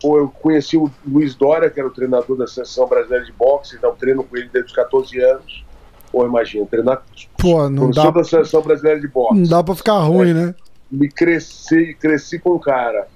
Pô, 0.00 0.16
eu 0.16 0.28
conheci 0.28 0.76
o 0.76 0.90
Luiz 1.06 1.34
Dória, 1.34 1.68
que 1.68 1.80
era 1.80 1.88
o 1.88 1.92
treinador 1.92 2.36
da 2.36 2.46
Seleção 2.46 2.86
Brasileira 2.86 3.24
de 3.24 3.32
Boxe, 3.32 3.76
então 3.76 3.94
treino 3.96 4.22
com 4.22 4.36
ele 4.36 4.48
desde 4.52 4.70
os 4.70 4.76
14 4.76 5.18
anos. 5.20 5.64
Pô, 6.12 6.24
imagina, 6.24 6.64
treinar 6.66 7.02
Pô, 7.36 7.68
não 7.68 7.90
dá, 7.90 8.08
da 8.10 8.22
Seleção 8.22 8.62
Brasileira 8.62 9.00
de 9.00 9.08
Boxe. 9.08 9.40
Não 9.40 9.48
dá 9.48 9.62
pra 9.62 9.74
ficar 9.74 9.98
ruim, 9.98 10.30
é, 10.30 10.34
né? 10.34 10.54
Me 10.90 11.08
cresci, 11.08 11.94
cresci 11.94 12.38
com 12.38 12.50
o 12.50 12.60
cara. 12.60 13.08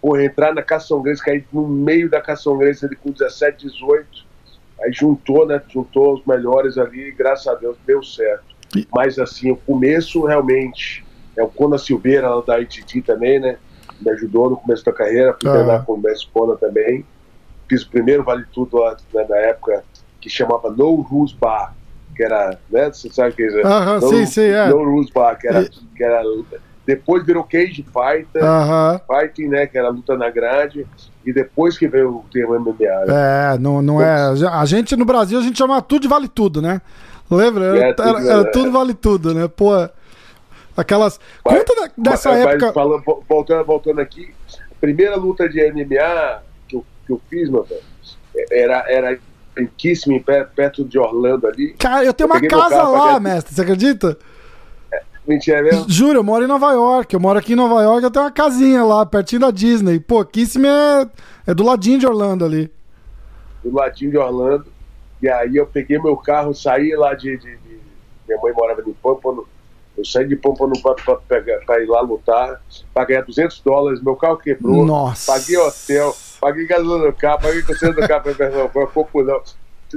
Pô, 0.00 0.18
entrar 0.18 0.54
na 0.54 0.62
Cação 0.62 1.02
Grace, 1.02 1.22
cair 1.22 1.46
no 1.52 1.68
meio 1.68 2.08
da 2.10 2.20
Cação 2.20 2.56
Grace, 2.56 2.84
ele 2.84 2.96
com 2.96 3.10
17, 3.10 3.68
18 3.68 4.33
Aí 4.82 4.92
juntou, 4.92 5.46
né? 5.46 5.60
Juntou 5.68 6.14
os 6.14 6.24
melhores 6.26 6.78
ali 6.78 7.08
e 7.08 7.12
graças 7.12 7.46
a 7.46 7.54
Deus 7.54 7.76
deu 7.86 8.02
certo. 8.02 8.54
Mas 8.92 9.18
assim, 9.18 9.50
o 9.50 9.56
começo 9.56 10.24
realmente. 10.24 11.04
É 11.36 11.42
o 11.42 11.48
Cona 11.48 11.78
Silveira, 11.78 12.32
lá 12.32 12.40
da 12.42 12.60
ITT 12.60 13.02
também, 13.02 13.40
né? 13.40 13.56
Me 14.00 14.10
ajudou 14.12 14.50
no 14.50 14.56
começo 14.56 14.84
da 14.84 14.92
carreira, 14.92 15.36
fui 15.40 15.50
ah. 15.50 15.52
treinar 15.52 15.84
com 15.84 15.94
o 15.94 15.98
Messi 16.00 16.28
Cona 16.32 16.56
também. 16.56 17.04
Fiz 17.68 17.82
o 17.82 17.90
primeiro 17.90 18.22
Vale 18.22 18.44
Tudo 18.52 18.78
lá 18.78 18.96
né, 19.12 19.26
na 19.28 19.36
época 19.38 19.82
que 20.20 20.30
chamava 20.30 20.70
No 20.70 20.94
Rules 21.00 21.32
Bar, 21.32 21.74
que 22.14 22.22
era, 22.22 22.58
né? 22.70 22.86
Você 22.86 23.10
sabe 23.10 23.30
o 23.30 23.34
que 23.34 23.42
é? 23.42 23.66
Aham, 23.66 24.00
no, 24.00 24.08
sim, 24.08 24.26
sim, 24.26 24.42
é. 24.42 24.68
No 24.68 24.84
Rules 24.84 25.10
Bar, 25.10 25.36
que 25.38 25.48
era, 25.48 25.62
e... 25.62 25.68
que 25.68 26.04
era 26.04 26.22
depois 26.86 27.24
virou 27.24 27.44
Cage 27.44 27.84
Fighter, 27.84 28.42
uh 28.42 28.46
-huh. 28.46 29.00
Fighting, 29.06 29.48
né? 29.48 29.66
Que 29.66 29.78
era 29.78 29.88
luta 29.88 30.16
na 30.16 30.30
grade. 30.30 30.86
E 31.24 31.32
depois 31.32 31.78
que 31.78 31.88
veio 31.88 32.16
o 32.16 32.24
termo 32.30 32.58
MMA. 32.58 33.06
Né? 33.06 33.54
É, 33.54 33.58
não, 33.58 33.80
não 33.80 34.02
é. 34.02 34.14
A 34.50 34.64
gente 34.66 34.94
no 34.94 35.04
Brasil, 35.04 35.38
a 35.38 35.42
gente 35.42 35.56
chama 35.56 35.80
tudo 35.80 36.02
de 36.02 36.08
vale 36.08 36.28
tudo, 36.28 36.60
né? 36.60 36.82
Lembra? 37.30 37.64
Era, 37.64 37.88
é, 37.88 37.92
tudo, 37.94 38.08
era, 38.08 38.20
era 38.20 38.50
tudo 38.52 38.70
vale 38.70 38.94
tudo, 38.94 39.34
né? 39.34 39.48
Pô, 39.48 39.70
aquelas. 40.76 41.18
Mas, 41.44 41.64
Conta 41.64 41.92
dessa 41.96 42.30
mas, 42.30 42.40
época. 42.40 42.66
Mas 42.66 42.74
falando, 42.74 43.02
voltando, 43.26 43.64
voltando 43.64 44.00
aqui, 44.00 44.34
a 44.70 44.74
primeira 44.80 45.16
luta 45.16 45.48
de 45.48 45.60
MMA 45.72 46.42
que 46.68 46.76
eu, 46.76 46.84
que 47.06 47.12
eu 47.12 47.20
fiz, 47.30 47.48
meu 47.48 47.64
velho, 47.64 47.80
era, 48.50 48.84
era 48.86 49.18
em 49.58 49.66
Kissimmee, 49.66 50.22
perto 50.54 50.84
de 50.84 50.98
Orlando 50.98 51.46
ali. 51.46 51.74
Cara, 51.78 52.04
eu 52.04 52.12
tenho 52.12 52.28
eu 52.28 52.34
uma 52.34 52.40
casa 52.46 52.82
lá, 52.82 53.18
mestre, 53.18 53.54
você 53.54 53.62
acredita? 53.62 54.18
Mentira 55.26 55.58
é 55.58 55.62
mesmo? 55.62 55.86
Juro, 55.88 56.18
eu 56.18 56.24
moro 56.24 56.44
em 56.44 56.48
Nova 56.48 56.72
York. 56.72 57.14
Eu 57.14 57.20
moro 57.20 57.38
aqui 57.38 57.54
em 57.54 57.56
Nova 57.56 57.82
York, 57.82 58.04
eu 58.04 58.10
tenho 58.10 58.24
uma 58.24 58.30
casinha 58.30 58.84
lá, 58.84 59.06
pertinho 59.06 59.40
da 59.40 59.50
Disney. 59.50 59.98
Pô, 59.98 60.24
Kissimmee 60.24 60.68
é, 60.68 61.06
é 61.46 61.54
do 61.54 61.64
ladinho 61.64 61.98
de 61.98 62.06
Orlando 62.06 62.44
ali. 62.44 62.70
Do 63.62 63.74
ladinho 63.74 64.10
de 64.10 64.18
Orlando. 64.18 64.66
E 65.22 65.28
aí 65.28 65.56
eu 65.56 65.66
peguei 65.66 65.98
meu 65.98 66.16
carro, 66.16 66.54
saí 66.54 66.94
lá 66.94 67.14
de. 67.14 67.36
de, 67.38 67.56
de 67.56 67.80
minha 68.28 68.40
mãe 68.40 68.52
morava 68.52 68.82
em 68.86 68.92
Pâmpano. 68.92 69.46
Eu 69.96 70.04
saí 70.04 70.26
de 70.26 70.34
Pompano 70.34 70.74
para 70.82 71.82
ir 71.82 71.86
lá 71.86 72.00
lutar, 72.00 72.60
para 72.92 73.04
ganhar 73.04 73.22
200 73.22 73.60
dólares, 73.60 74.02
meu 74.02 74.16
carro 74.16 74.36
quebrou, 74.36 74.84
Nossa. 74.84 75.32
paguei 75.32 75.56
hotel, 75.56 76.16
paguei 76.40 76.66
gasolina 76.66 77.06
no 77.06 77.12
carro, 77.12 77.40
paguei 77.40 77.62
conselho 77.62 77.94
do 77.94 78.08
carro, 78.08 78.24
não, 78.52 78.68
foi 78.70 78.86
pouco 78.88 79.22
não. 79.22 79.40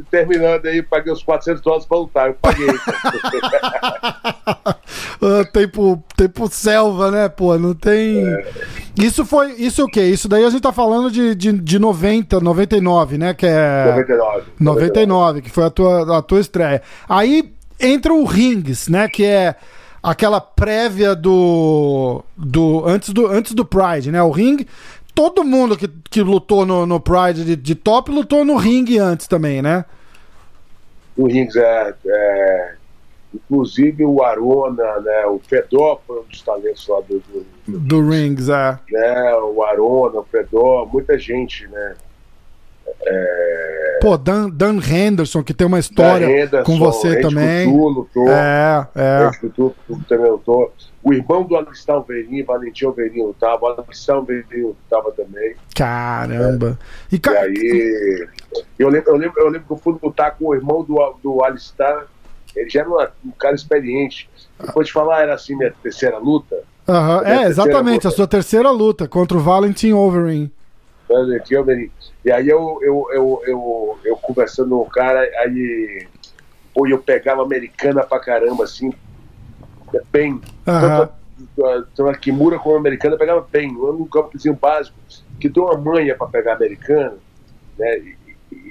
Terminando 0.10 0.66
aí, 0.66 0.82
paguei 0.82 1.12
os 1.12 1.24
400 1.24 1.62
dólares 1.62 1.86
para 1.86 1.98
lutar, 1.98 2.27
eu 2.27 2.34
paguei. 2.36 2.68
Ah, 5.20 5.44
tempo, 5.51 6.01
tempo 6.16 6.48
selva, 6.48 7.10
né, 7.10 7.27
pô? 7.27 7.58
Não 7.58 7.74
tem. 7.74 8.27
É. 8.27 8.46
Isso 8.98 9.25
foi. 9.25 9.54
Isso 9.54 9.84
o 9.84 9.88
quê? 9.88 10.04
Isso 10.04 10.27
daí 10.27 10.46
a 10.46 10.50
gente 10.50 10.62
tá 10.62 10.72
falando 10.72 11.10
de, 11.10 11.34
de, 11.34 11.51
de 11.54 11.80
90, 11.80 12.39
99, 12.39 13.18
né? 13.18 13.34
Que 13.34 13.48
é. 13.48 13.86
99. 13.88 14.44
99, 14.60 15.42
que 15.42 15.50
foi 15.50 15.66
a 15.66 15.70
tua, 15.70 16.20
a 16.20 16.22
tua 16.22 16.39
estreia. 16.39 16.82
Aí 17.10 17.51
entra 17.80 18.13
o 18.13 18.25
Rings, 18.25 18.88
né? 18.88 19.08
Que 19.08 19.25
é 19.25 19.56
aquela 20.01 20.39
prévia 20.39 21.16
do. 21.16 22.24
do 22.36 22.84
antes, 22.86 23.10
do 23.10 23.27
antes 23.27 23.54
do 23.54 23.66
Pride, 23.66 24.12
né? 24.12 24.22
O 24.22 24.32
Ring. 24.32 24.66
Todo 25.17 25.43
mundo 25.43 25.75
que, 25.75 25.88
que 26.12 26.21
lutou 26.21 26.63
no, 26.63 26.86
no 26.86 27.00
Pride 27.00 27.43
de, 27.43 27.55
de 27.55 27.74
top 27.74 28.12
lutou 28.12 28.45
no 28.45 28.55
Ring 28.55 29.00
antes 29.00 29.27
também, 29.27 29.63
né? 29.63 29.83
O 31.17 31.25
Rings 31.25 31.55
é, 31.55 31.95
é 32.05 32.75
Inclusive 33.33 34.05
o 34.05 34.24
Arona, 34.24 35.00
né, 35.01 35.25
o 35.25 35.39
Fedor 35.39 36.00
foi 36.05 36.19
um 36.19 36.24
dos 36.24 36.41
talentos 36.41 36.88
lá 36.88 37.01
do, 37.01 37.19
do, 37.67 37.79
do 37.79 38.09
Rings, 38.09 38.47
é. 38.47 38.79
Né, 38.89 39.36
o 39.36 39.63
Arona, 39.63 40.19
o 40.19 40.24
Fedor, 40.24 40.88
muita 40.91 41.17
gente, 41.17 41.67
né? 41.67 41.95
É... 43.06 44.00
Pô, 44.01 44.17
Dan, 44.17 44.50
Dan 44.50 44.79
Henderson, 44.79 45.44
que 45.44 45.53
tem 45.53 45.65
uma 45.65 45.79
história 45.79 46.25
Henderson, 46.25 46.63
com 46.63 46.77
você 46.77 47.20
também. 47.20 47.67
É, 48.29 48.86
é. 48.96 49.32
Também. 50.08 50.70
O 51.03 51.13
irmão 51.13 51.44
do 51.44 51.56
Alistão 51.56 52.01
Verim, 52.03 52.44
Valentim 52.44 52.91
Verim 52.91 53.24
lutava, 53.24 53.65
o 53.65 53.67
Alistão 53.67 54.24
Verim 54.24 54.63
lutava 54.63 55.12
também. 55.12 55.56
Caramba! 55.75 56.77
É. 57.12 57.15
E, 57.15 57.20
ca... 57.20 57.32
e, 57.34 57.38
aí, 57.38 58.27
eu 58.77 58.89
lembro, 58.89 59.12
eu, 59.12 59.15
lembro, 59.15 59.41
eu 59.41 59.50
lembro 59.50 59.67
que 59.67 59.74
eu 59.74 59.77
fui 59.77 59.98
lutar 60.01 60.36
com 60.38 60.48
o 60.48 60.56
irmão 60.56 60.84
do, 60.84 61.15
do 61.24 61.44
Alistar 61.44 62.08
ele 62.58 62.70
já 62.70 62.82
era 62.82 62.89
uma, 62.89 63.12
um 63.24 63.32
cara 63.32 63.56
experiente. 63.56 64.29
Depois 64.60 64.88
de 64.88 64.94
falar, 64.94 65.22
era 65.22 65.36
assim 65.36 65.56
minha 65.56 65.74
terceira 65.84 66.17
luta. 66.17 66.56
Uhum. 66.88 67.22
É, 67.24 67.44
exatamente, 67.44 68.06
luta. 68.06 68.08
a 68.08 68.12
sua 68.12 68.27
terceira 68.27 68.72
luta 68.72 69.08
contra 69.08 69.38
o 69.38 69.41
Valentin 69.41 69.94
Overeem. 69.94 70.51
Valentin 71.08 71.56
Overeem. 71.56 71.92
E 72.24 72.32
aí 72.32 72.48
eu, 72.48 72.80
eu, 72.82 73.08
eu, 73.12 73.42
eu, 73.46 74.00
eu 74.04 74.18
conversando 74.18 74.70
com 74.70 74.82
o 74.82 74.90
cara, 74.90 75.22
aí 75.40 76.08
pô, 76.74 76.88
eu 76.88 77.00
pegava 77.00 77.42
americana 77.42 78.04
pra 78.04 78.20
caramba, 78.20 78.64
assim, 78.64 78.92
bem. 80.12 80.34
Uhum. 80.34 80.42
Tanto, 80.66 81.88
tanto 81.96 82.10
a 82.10 82.16
Kimura 82.16 82.60
como 82.60 82.76
a 82.76 82.80
americana 82.80 83.18
pegava 83.18 83.46
bem. 83.50 83.74
Eu 83.74 83.94
num 83.94 84.06
campozinho 84.06 84.56
básico, 84.56 84.98
que 85.40 85.50
deu 85.50 85.66
uma 85.66 85.78
manha 85.78 86.16
pra 86.16 86.28
pegar 86.28 86.54
a 86.54 86.56
americana, 86.56 87.16
né? 87.78 88.16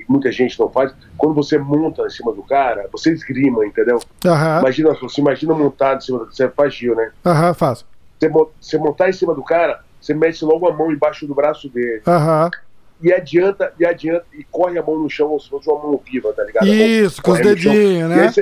muita 0.09 0.31
gente 0.31 0.59
não 0.59 0.71
faz, 0.71 0.93
quando 1.17 1.35
você 1.35 1.59
monta 1.59 2.03
em 2.03 2.11
cima 2.11 2.33
do 2.33 2.43
cara, 2.43 2.89
você 2.91 3.13
esgrima, 3.13 3.67
entendeu? 3.67 3.99
Uhum. 4.25 4.59
Imagina, 4.61 4.95
você 4.95 5.21
imagina 5.21 5.55
montado 5.55 5.99
em 5.99 6.01
cima 6.01 6.19
do 6.21 6.27
você 6.27 6.49
faz 6.49 6.75
Gil, 6.75 6.95
né? 6.95 7.11
Aham, 7.25 7.49
uhum, 7.49 7.55
faço. 7.55 7.85
Você, 8.19 8.29
você 8.29 8.79
montar 8.79 9.09
em 9.09 9.13
cima 9.13 9.35
do 9.35 9.43
cara, 9.43 9.81
você 10.07 10.15
mete 10.15 10.45
logo 10.45 10.69
a 10.69 10.73
mão 10.73 10.93
embaixo 10.93 11.27
do 11.27 11.35
braço 11.35 11.69
dele. 11.69 12.03
Aham. 12.07 12.51
E 13.03 13.13
adianta, 13.13 13.75
e 13.79 13.85
adianta, 13.85 14.25
e 14.33 14.43
corre 14.45 14.79
a 14.79 14.83
mão 14.83 14.99
no 14.99 15.11
chão, 15.11 15.29
como 15.29 15.41
se 15.41 15.51
fosse 15.51 15.69
uma 15.69 15.83
mão 15.83 16.01
viva, 16.11 16.33
tá 16.33 16.45
ligado? 16.45 16.67
Isso, 16.67 17.21
com 17.21 17.33
os 17.33 17.41
dedinhos, 17.41 18.09
né? 18.09 18.33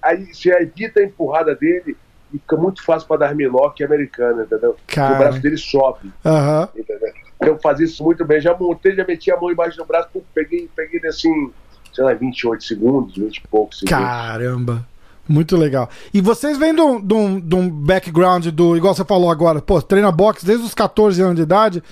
Aí 0.00 0.24
você, 0.32 0.50
evita 0.50 1.00
a 1.00 1.02
empurrada 1.02 1.54
dele 1.54 1.94
e 2.32 2.38
fica 2.38 2.56
muito 2.56 2.82
fácil 2.82 3.06
pra 3.06 3.18
dar 3.18 3.28
armlock 3.28 3.84
americana, 3.84 4.44
entendeu? 4.44 4.76
Cara. 4.86 5.14
O 5.14 5.18
braço 5.18 5.40
dele 5.40 5.58
sobe. 5.58 6.10
Aham. 6.24 6.68
Entendeu? 6.74 7.12
Eu 7.42 7.58
fazia 7.58 7.84
isso 7.84 8.02
muito 8.02 8.24
bem. 8.24 8.40
Já 8.40 8.56
montei, 8.56 8.94
já 8.94 9.04
meti 9.04 9.30
a 9.30 9.38
mão 9.38 9.50
embaixo 9.50 9.76
do 9.76 9.84
braço, 9.84 10.08
peguei, 10.32 10.70
peguei 10.74 11.06
assim, 11.06 11.52
sei 11.92 12.04
lá, 12.04 12.14
28 12.14 12.64
segundos, 12.64 13.14
20 13.16 13.36
e 13.36 13.48
poucos 13.48 13.80
segundos. 13.80 14.02
Caramba! 14.02 14.86
Muito 15.28 15.56
legal. 15.56 15.88
E 16.12 16.20
vocês 16.20 16.58
vêm 16.58 16.74
de 16.74 16.82
um, 16.82 17.70
background 17.70 18.48
do, 18.48 18.76
igual 18.76 18.94
você 18.94 19.04
falou 19.04 19.30
agora, 19.30 19.62
pô, 19.62 19.80
treina 19.80 20.12
boxe 20.12 20.44
desde 20.44 20.64
os 20.64 20.74
14 20.74 21.20
anos 21.22 21.36
de 21.36 21.42
idade. 21.42 21.82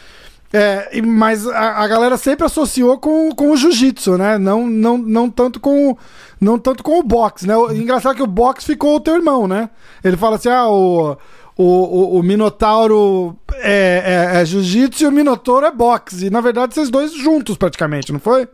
É, 0.54 1.00
mas 1.00 1.46
a, 1.46 1.82
a, 1.82 1.88
galera 1.88 2.18
sempre 2.18 2.44
associou 2.44 2.98
com, 2.98 3.34
com 3.34 3.52
o 3.52 3.56
jiu-jitsu, 3.56 4.18
né? 4.18 4.36
Não, 4.36 4.66
não, 4.66 4.98
não, 4.98 5.30
tanto 5.30 5.58
com, 5.58 5.96
não 6.38 6.58
tanto 6.58 6.82
com 6.82 6.98
o 6.98 7.02
boxe, 7.02 7.46
né? 7.46 7.56
O, 7.56 7.72
engraçado 7.72 8.16
que 8.16 8.22
o 8.22 8.26
boxe 8.26 8.66
ficou 8.66 8.96
o 8.96 9.00
teu 9.00 9.14
irmão, 9.14 9.48
né? 9.48 9.70
Ele 10.04 10.14
fala 10.14 10.36
assim: 10.36 10.50
ah, 10.50 10.68
o, 10.68 11.16
o, 11.56 11.64
o, 11.64 12.18
o 12.18 12.22
Minotauro 12.22 13.34
é, 13.54 14.34
é, 14.34 14.40
é 14.42 14.44
jiu-jitsu 14.44 15.04
e 15.04 15.06
o 15.06 15.12
Minotauro 15.12 15.64
é 15.64 15.70
boxe. 15.70 16.26
E 16.26 16.30
na 16.30 16.42
verdade 16.42 16.74
vocês 16.74 16.90
dois 16.90 17.14
juntos 17.14 17.56
praticamente, 17.56 18.12
não 18.12 18.20
foi? 18.20 18.46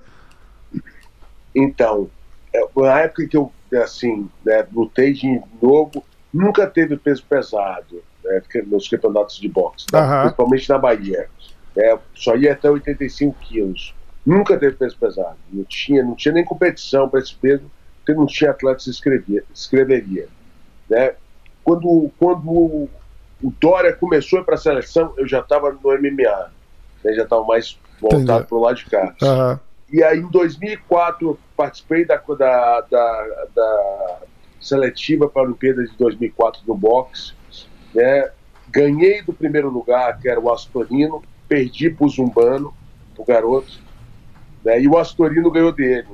Então, 1.53 2.09
é, 2.55 2.61
na 2.77 3.01
época 3.01 3.27
que 3.27 3.37
eu 3.37 3.51
assim, 3.77 4.29
né, 4.45 4.67
lutei 4.73 5.13
de 5.13 5.41
novo, 5.61 6.05
nunca 6.33 6.67
teve 6.67 6.97
peso 6.97 7.25
pesado 7.25 8.03
né, 8.25 8.43
nos 8.67 8.89
campeonatos 8.89 9.39
de 9.39 9.49
boxe, 9.49 9.87
tá? 9.87 10.03
uhum. 10.03 10.21
principalmente 10.23 10.69
na 10.69 10.79
Bahia. 10.79 11.29
Né, 11.77 11.99
só 12.15 12.37
ia 12.37 12.53
até 12.53 12.71
85 12.71 13.39
quilos. 13.41 13.95
Nunca 14.25 14.59
teve 14.59 14.77
peso 14.77 14.97
pesado. 14.99 15.37
Não 15.53 15.65
tinha, 15.65 16.03
não 16.03 16.15
tinha 16.15 16.35
nem 16.35 16.45
competição 16.45 17.09
para 17.09 17.21
esse 17.21 17.35
peso, 17.35 17.71
porque 17.99 18.13
não 18.13 18.27
tinha 18.27 18.51
atleta 18.51 18.77
que 18.77 18.85
se 18.85 18.91
inscrevia, 18.91 19.45
escreveria. 19.55 20.29
Né? 20.89 21.15
Quando, 21.63 22.11
quando 22.19 22.89
o 23.43 23.53
Dória 23.61 23.93
começou 23.93 24.43
para 24.45 24.55
a 24.55 24.59
seleção, 24.59 25.13
eu 25.17 25.27
já 25.27 25.41
estava 25.41 25.71
no 25.71 25.81
MMA, 25.81 26.51
né, 27.05 27.13
já 27.15 27.23
estava 27.23 27.45
mais 27.45 27.79
voltado 28.01 28.47
para 28.47 28.57
o 28.57 28.61
lado 28.61 28.77
de 28.77 28.87
cá. 28.87 29.15
Uhum. 29.23 29.59
E 29.91 30.03
aí, 30.03 30.19
em 30.19 30.29
2004, 30.29 31.39
participei 31.57 32.05
da, 32.05 32.17
da, 32.17 32.81
da, 32.83 33.47
da 33.55 34.19
seletiva 34.61 35.29
para 35.29 35.43
a 35.43 35.45
Olimpíada 35.47 35.85
de 35.85 35.97
2004 35.97 36.63
no 36.67 36.75
boxe. 36.75 37.33
Né? 37.95 38.31
Ganhei 38.69 39.23
do 39.23 39.33
primeiro 39.33 39.71
lugar, 39.71 40.19
que 40.19 40.29
era 40.29 40.39
o 40.39 40.53
Astorino, 40.53 41.23
perdi 41.49 41.89
para 41.91 42.07
o 42.07 42.11
Zumbano, 42.11 42.75
o 43.17 43.25
garoto. 43.25 43.81
Né? 44.65 44.83
E 44.83 44.89
o 44.89 44.99
Astorino 44.99 45.51
ganhou 45.51 45.73
dele. 45.73 46.09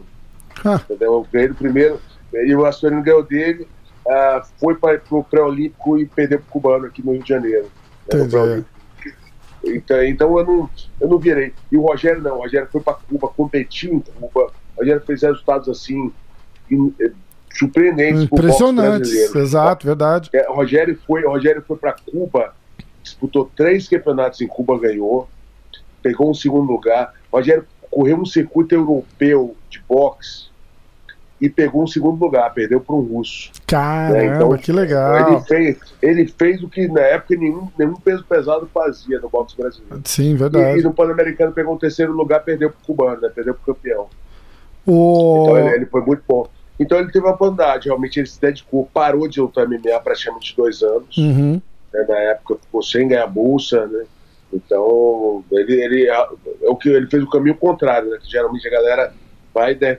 Ah. 0.64 0.80
Eu 0.88 1.26
ganhei 1.32 1.48
do 1.48 1.54
primeiro, 1.54 2.00
e 2.32 2.54
o 2.54 2.64
Astorino 2.64 3.02
ganhou 3.02 3.22
dele 3.22 3.66
uh, 4.06 4.46
foi 4.58 4.74
para 4.76 5.00
o 5.10 5.24
pré-olímpico 5.24 5.98
e 5.98 6.06
perdeu 6.06 6.38
para 6.38 6.48
o 6.48 6.50
cubano 6.50 6.86
aqui 6.86 7.04
no 7.04 7.12
Rio 7.12 7.22
de 7.22 7.28
Janeiro. 7.28 7.70
Né, 8.12 8.64
então, 9.66 10.02
então 10.04 10.38
eu, 10.38 10.46
não, 10.46 10.70
eu 11.00 11.08
não 11.08 11.18
virei. 11.18 11.52
E 11.70 11.76
o 11.76 11.82
Rogério 11.82 12.22
não, 12.22 12.36
o 12.36 12.42
Rogério 12.42 12.68
foi 12.70 12.80
para 12.80 12.94
Cuba, 12.94 13.28
competiu 13.28 13.94
em 13.94 14.00
Cuba. 14.00 14.52
O 14.76 14.80
Rogério 14.80 15.02
fez 15.06 15.22
resultados 15.22 15.68
assim 15.68 16.12
in, 16.70 16.92
surpreendentes 17.52 18.22
Impressionantes, 18.22 19.34
exato, 19.34 19.86
verdade. 19.86 20.30
É, 20.32 20.48
o 20.50 20.54
Rogério 20.54 20.98
foi, 21.06 21.24
o 21.24 21.30
Rogério 21.30 21.62
foi 21.66 21.76
para 21.76 21.92
Cuba, 21.92 22.54
disputou 23.02 23.50
três 23.56 23.88
campeonatos 23.88 24.40
em 24.40 24.46
Cuba, 24.46 24.78
ganhou, 24.78 25.28
pegou 26.02 26.30
um 26.30 26.34
segundo 26.34 26.70
lugar. 26.70 27.14
O 27.30 27.36
Rogério 27.36 27.66
correu 27.90 28.18
um 28.18 28.26
circuito 28.26 28.74
europeu 28.74 29.56
de 29.70 29.82
boxe 29.88 30.53
e 31.40 31.48
pegou 31.48 31.82
um 31.82 31.86
segundo 31.86 32.18
lugar, 32.22 32.52
perdeu 32.54 32.80
para 32.80 32.94
um 32.94 33.00
russo. 33.00 33.50
Caramba, 33.66 34.18
né? 34.18 34.26
então, 34.36 34.56
que 34.56 34.72
legal. 34.72 35.32
Ele 35.32 35.40
fez, 35.40 35.78
ele 36.00 36.26
fez 36.28 36.62
o 36.62 36.68
que 36.68 36.86
na 36.88 37.00
época 37.00 37.36
nenhum, 37.36 37.68
nenhum 37.78 37.96
peso 37.96 38.24
pesado 38.24 38.68
fazia 38.72 39.18
no 39.18 39.28
boxe 39.28 39.56
brasileiro. 39.56 40.00
Sim, 40.04 40.36
verdade. 40.36 40.78
E, 40.78 40.80
e 40.80 40.82
no 40.82 40.94
Pan-Americano 40.94 41.52
pegou 41.52 41.74
um 41.74 41.78
terceiro 41.78 42.12
lugar, 42.12 42.40
perdeu 42.40 42.70
para 42.70 42.78
o 42.80 42.86
cubano, 42.86 43.20
né? 43.20 43.28
perdeu 43.34 43.54
para 43.54 43.62
o 43.62 43.74
campeão. 43.74 44.08
Então 44.86 45.58
ele, 45.58 45.76
ele, 45.76 45.86
foi 45.86 46.02
muito 46.02 46.22
bom. 46.26 46.46
Então 46.78 46.98
ele 46.98 47.10
teve 47.10 47.24
uma 47.24 47.36
bondade, 47.36 47.88
realmente 47.88 48.18
ele 48.18 48.26
se 48.26 48.40
dedicou, 48.40 48.88
parou 48.92 49.28
de 49.28 49.40
lutar 49.40 49.66
MMA 49.66 49.98
praticamente 50.02 50.56
dois 50.56 50.82
anos. 50.82 51.16
Uhum. 51.16 51.60
Né? 51.92 52.04
Na 52.08 52.16
época 52.16 52.56
ficou 52.62 52.82
sem 52.82 53.08
ganhar 53.08 53.26
bolsa, 53.26 53.86
né? 53.86 54.04
Então 54.52 55.44
ele, 55.50 55.80
ele, 55.80 56.08
é 56.08 56.28
o 56.62 56.76
que 56.76 56.88
ele 56.88 57.06
fez 57.08 57.22
o 57.22 57.30
caminho 57.30 57.56
contrário, 57.56 58.10
né? 58.10 58.18
Que 58.22 58.30
geralmente 58.30 58.66
a 58.66 58.70
galera 58.70 59.14
vai 59.52 59.74
né, 59.74 59.98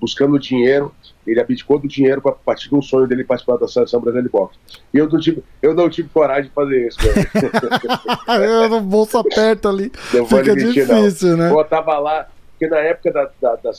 buscando 0.00 0.38
dinheiro, 0.38 0.92
ele 1.26 1.40
abdicou 1.40 1.78
do 1.78 1.88
dinheiro 1.88 2.20
para 2.20 2.32
partir 2.32 2.68
do 2.70 2.80
sonho 2.82 3.06
dele 3.06 3.24
participar 3.24 3.56
da 3.56 3.66
seleção 3.66 4.00
brasileira 4.00 4.28
de 4.28 4.32
boxe. 4.32 4.58
E 4.92 4.98
eu 4.98 5.08
não 5.08 5.18
tive, 5.18 5.42
eu 5.60 5.74
não 5.74 5.88
tive 5.88 6.08
coragem 6.08 6.44
de 6.44 6.50
fazer 6.50 6.86
isso. 6.86 6.98
eu 8.28 8.68
no 8.68 8.80
bolso 8.80 9.18
aperto 9.18 9.68
ali. 9.68 9.90
Não 10.12 10.26
Fica 10.26 10.52
admitir, 10.52 10.86
difícil, 10.86 11.36
não. 11.36 11.36
né? 11.36 11.50
Eu 11.50 11.64
tava 11.64 11.98
lá, 11.98 12.28
porque 12.50 12.68
na 12.68 12.78
época 12.78 13.12
da, 13.12 13.30
da, 13.40 13.56
da 13.56 13.70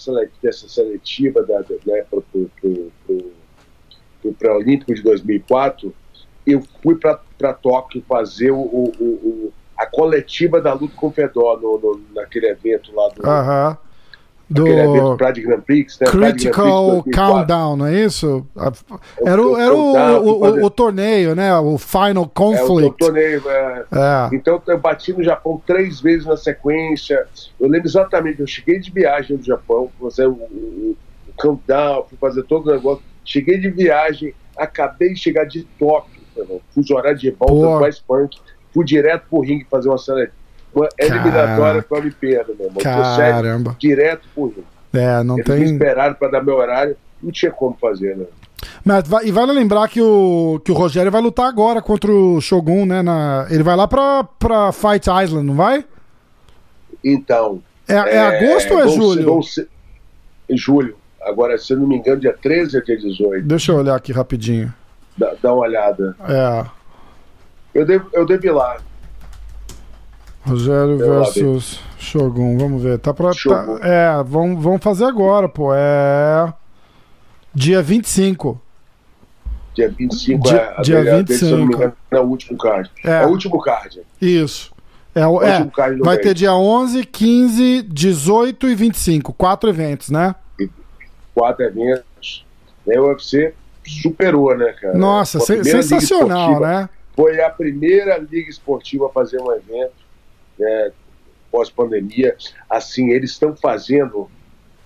dessa 0.41 0.67
seletiva 0.67 1.43
da, 1.43 1.59
né, 1.85 2.03
pro, 2.09 2.21
pro, 2.21 2.49
pro, 2.61 2.91
pro 4.21 4.33
pré-olímpico 4.33 4.93
de 4.93 5.01
2004, 5.01 5.93
eu 6.45 6.63
fui 6.81 6.95
para 6.95 7.53
Tóquio 7.53 8.03
fazer 8.07 8.51
o, 8.51 8.59
o, 8.59 8.91
o, 8.99 9.53
a 9.77 9.85
coletiva 9.85 10.59
da 10.59 10.73
luta 10.73 10.93
com 10.95 11.07
o 11.07 11.11
Fedor 11.11 11.61
no, 11.61 11.77
no, 11.77 12.01
naquele 12.13 12.47
evento 12.47 12.93
lá 12.93 13.09
do. 13.09 13.25
Uhum 13.25 13.86
Do 14.49 15.17
Pride 15.17 15.41
Grand 15.41 15.59
Prix, 15.61 15.99
né? 15.99 16.07
Pride 16.07 16.19
Grand 16.19 16.31
Prix 16.31 16.43
Critical 16.43 16.87
2004. 17.03 17.33
Countdown, 17.33 17.75
não 17.75 17.85
é 17.85 18.05
isso? 18.05 18.45
A- 18.55 18.71
É 19.25 19.29
Era, 19.29 19.41
o, 19.45 19.57
era 19.57 19.73
o, 19.73 20.21
o, 20.61 20.65
o- 20.65 20.69
torneio, 20.69 21.35
né? 21.35 21.53
O 21.57 21.77
Final 21.77 22.23
É 22.23 22.25
o 22.25 22.29
Conflict. 22.29 22.97
torneio. 22.97 23.43
é. 23.49 23.83
É. 23.91 24.29
Então 24.35 24.61
eu 24.67 24.77
bati 24.77 25.11
no 25.11 25.21
Japão 25.23 25.61
três 25.65 25.99
vezes 25.99 26.25
na 26.25 26.37
sequência. 26.37 27.27
Eu 27.59 27.67
lembro 27.67 27.87
exatamente, 27.87 28.39
eu 28.39 28.47
cheguei 28.47 28.79
de 28.79 28.89
viagem 28.89 29.35
do 29.35 29.43
Japão, 29.43 29.89
fui 29.99 30.09
fazer 30.09 30.27
o, 30.27 30.31
o, 30.33 30.95
o 31.27 31.31
countdown, 31.35 32.05
fui 32.07 32.17
fazer 32.17 32.43
todo 32.43 32.69
o 32.69 32.71
negócio. 32.73 33.03
Cheguei 33.25 33.57
de 33.59 33.69
viagem, 33.69 34.33
acabei 34.57 35.09
de 35.13 35.19
chegar 35.19 35.43
de 35.45 35.63
Tóquio, 35.77 36.21
fuso 36.73 36.93
horário 36.95 37.17
de 37.19 37.31
volta, 37.31 37.81
mais 37.81 37.99
punk, 37.99 38.37
fui 38.73 38.85
direto 38.85 39.23
pro 39.29 39.41
ringue 39.41 39.65
fazer 39.69 39.89
uma 39.89 39.97
cena, 39.97 40.29
uma 40.81 40.89
eliminatória 40.99 41.81
pra 41.81 41.97
Olimpíada, 41.99 42.53
meu 42.57 42.67
irmão. 42.67 42.81
Caramba. 42.81 43.75
direto 43.79 44.27
pro 44.33 44.45
ringue. 44.47 44.65
É, 44.93 45.21
não 45.23 45.37
Eles 45.37 45.47
me 45.49 45.55
tem. 45.65 45.73
esperaram 45.73 46.15
pra 46.15 46.27
dar 46.29 46.43
meu 46.43 46.55
horário, 46.55 46.95
não 47.21 47.31
tinha 47.31 47.51
como 47.51 47.75
fazer, 47.79 48.15
né? 48.17 48.25
Mas 48.83 49.03
e 49.23 49.31
vale 49.31 49.51
lembrar 49.51 49.87
que 49.87 50.01
o, 50.01 50.59
que 50.63 50.71
o 50.71 50.75
Rogério 50.75 51.11
vai 51.11 51.21
lutar 51.21 51.45
agora 51.47 51.81
contra 51.81 52.11
o 52.11 52.39
Shogun, 52.41 52.85
né? 52.85 53.01
Na, 53.01 53.45
ele 53.49 53.61
vai 53.63 53.75
lá 53.75 53.87
pra, 53.87 54.23
pra 54.23 54.71
Fight 54.71 55.07
Island, 55.23 55.45
não 55.45 55.55
vai? 55.55 55.85
Então, 57.03 57.61
É, 57.87 57.93
é 57.93 58.19
agosto 58.19 58.73
ou 58.73 58.79
é 58.79 58.87
ser- 58.87 58.95
julho? 58.95 59.25
vão 59.25 59.41
ser- 59.43 59.67
Em 60.49 60.57
julho. 60.57 60.95
Agora, 61.21 61.57
se 61.57 61.73
eu 61.73 61.77
não 61.77 61.87
me 61.87 61.97
engano, 61.97 62.19
dia 62.21 62.33
13 62.41 62.77
até 62.77 62.95
18. 62.95 63.45
Deixa 63.45 63.71
eu 63.71 63.75
olhar 63.77 63.95
aqui 63.95 64.11
rapidinho. 64.13 64.73
Dá, 65.17 65.33
dá 65.41 65.53
uma 65.53 65.63
olhada. 65.63 66.15
É. 66.27 66.65
Eu 67.73 67.85
devo, 67.85 68.09
eu 68.13 68.25
devo 68.25 68.45
ir 68.45 68.51
lá. 68.51 68.77
Rogério 70.47 70.97
versus 70.97 71.79
Shogun, 71.99 72.57
vamos 72.57 72.81
ver. 72.81 72.99
Tá 72.99 73.13
pra. 73.13 73.31
tá- 73.31 73.79
é, 73.81 74.23
vamos, 74.23 74.63
vamos 74.63 74.81
fazer 74.83 75.05
agora, 75.05 75.49
pô. 75.49 75.73
É. 75.73 76.51
Dia 77.53 77.81
25. 77.81 78.59
Dia 79.73 79.89
25 79.89 80.43
Dia- 80.49 80.57
é 80.57 80.73
a 80.77 80.81
dia 80.81 80.99
a 80.99 81.03
dele, 81.03 81.33
se 81.37 81.45
eu 81.45 81.51
não 81.51 81.57
me 81.59 81.63
25. 81.75 81.77
engano, 81.83 81.93
é 82.11 82.19
o 82.19 82.23
último 82.23 82.57
card. 82.57 82.91
É. 83.03 83.09
É, 83.11 83.25
o 83.25 83.29
último 83.29 83.59
card. 83.61 84.01
Isso. 84.21 84.71
É, 85.13 85.25
o- 85.27 85.41
é, 85.41 85.51
último 85.53 85.71
card 85.71 85.99
vai 85.99 86.15
mês. 86.15 86.27
ter 86.27 86.33
dia 86.33 86.53
11, 86.53 87.03
15, 87.03 87.81
18 87.83 88.67
e 88.69 88.75
25. 88.75 89.33
Quatro 89.33 89.69
eventos, 89.69 90.09
né? 90.09 90.33
Quatro 91.33 91.63
eventos. 91.65 92.45
Né, 92.85 92.99
o 92.99 93.07
UFC 93.09 93.53
superou, 93.85 94.55
né, 94.57 94.73
cara? 94.79 94.97
Nossa, 94.97 95.37
a 95.39 95.41
sensacional, 95.41 96.59
né? 96.59 96.89
Foi 97.15 97.41
a 97.41 97.49
primeira 97.49 98.17
liga 98.17 98.49
esportiva 98.49 99.07
a 99.07 99.09
fazer 99.09 99.39
um 99.41 99.51
evento 99.51 100.06
né, 100.59 100.91
pós-pandemia. 101.51 102.35
Assim, 102.69 103.09
eles 103.11 103.31
estão 103.31 103.55
fazendo. 103.55 104.29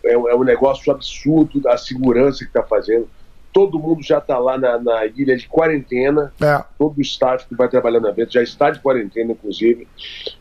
É, 0.03 0.17
um- 0.17 0.27
é 0.29 0.35
um 0.35 0.43
negócio 0.43 0.91
absurdo 0.91 1.59
da 1.59 1.77
segurança 1.77 2.39
que 2.39 2.49
está 2.49 2.63
fazendo. 2.63 3.07
Todo 3.53 3.77
mundo 3.77 4.01
já 4.01 4.17
está 4.19 4.39
lá 4.39 4.57
na, 4.57 4.79
na 4.79 5.05
ilha 5.05 5.35
de 5.35 5.45
quarentena. 5.47 6.31
É. 6.41 6.63
todo 6.79 6.97
o 6.97 7.01
staff 7.01 7.45
que 7.47 7.53
vai 7.55 7.67
trabalhar 7.67 7.99
no 7.99 8.07
evento 8.07 8.31
já 8.31 8.41
está 8.41 8.71
de 8.71 8.79
quarentena, 8.79 9.33
inclusive. 9.33 9.87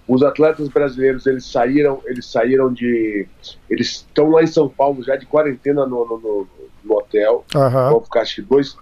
Os 0.06 0.22
atletas 0.22 0.68
brasileiros, 0.68 1.26
eles 1.26 1.44
saíram, 1.44 2.00
eles 2.06 2.24
saíram 2.26 2.72
de. 2.72 3.26
Eles 3.68 3.88
estão 3.88 4.30
lá 4.30 4.42
em 4.42 4.46
São 4.46 4.68
Paulo 4.68 5.02
já 5.02 5.16
de 5.16 5.26
quarentena 5.26 5.84
no, 5.84 6.04
no, 6.06 6.18
no- 6.18 6.48
no 6.84 6.94
hotel. 6.96 7.44
Aham. 7.54 7.90
Vão 7.90 8.00
ficar 8.00 8.20
acho 8.22 8.36
que 8.36 8.42
dois, 8.42 8.76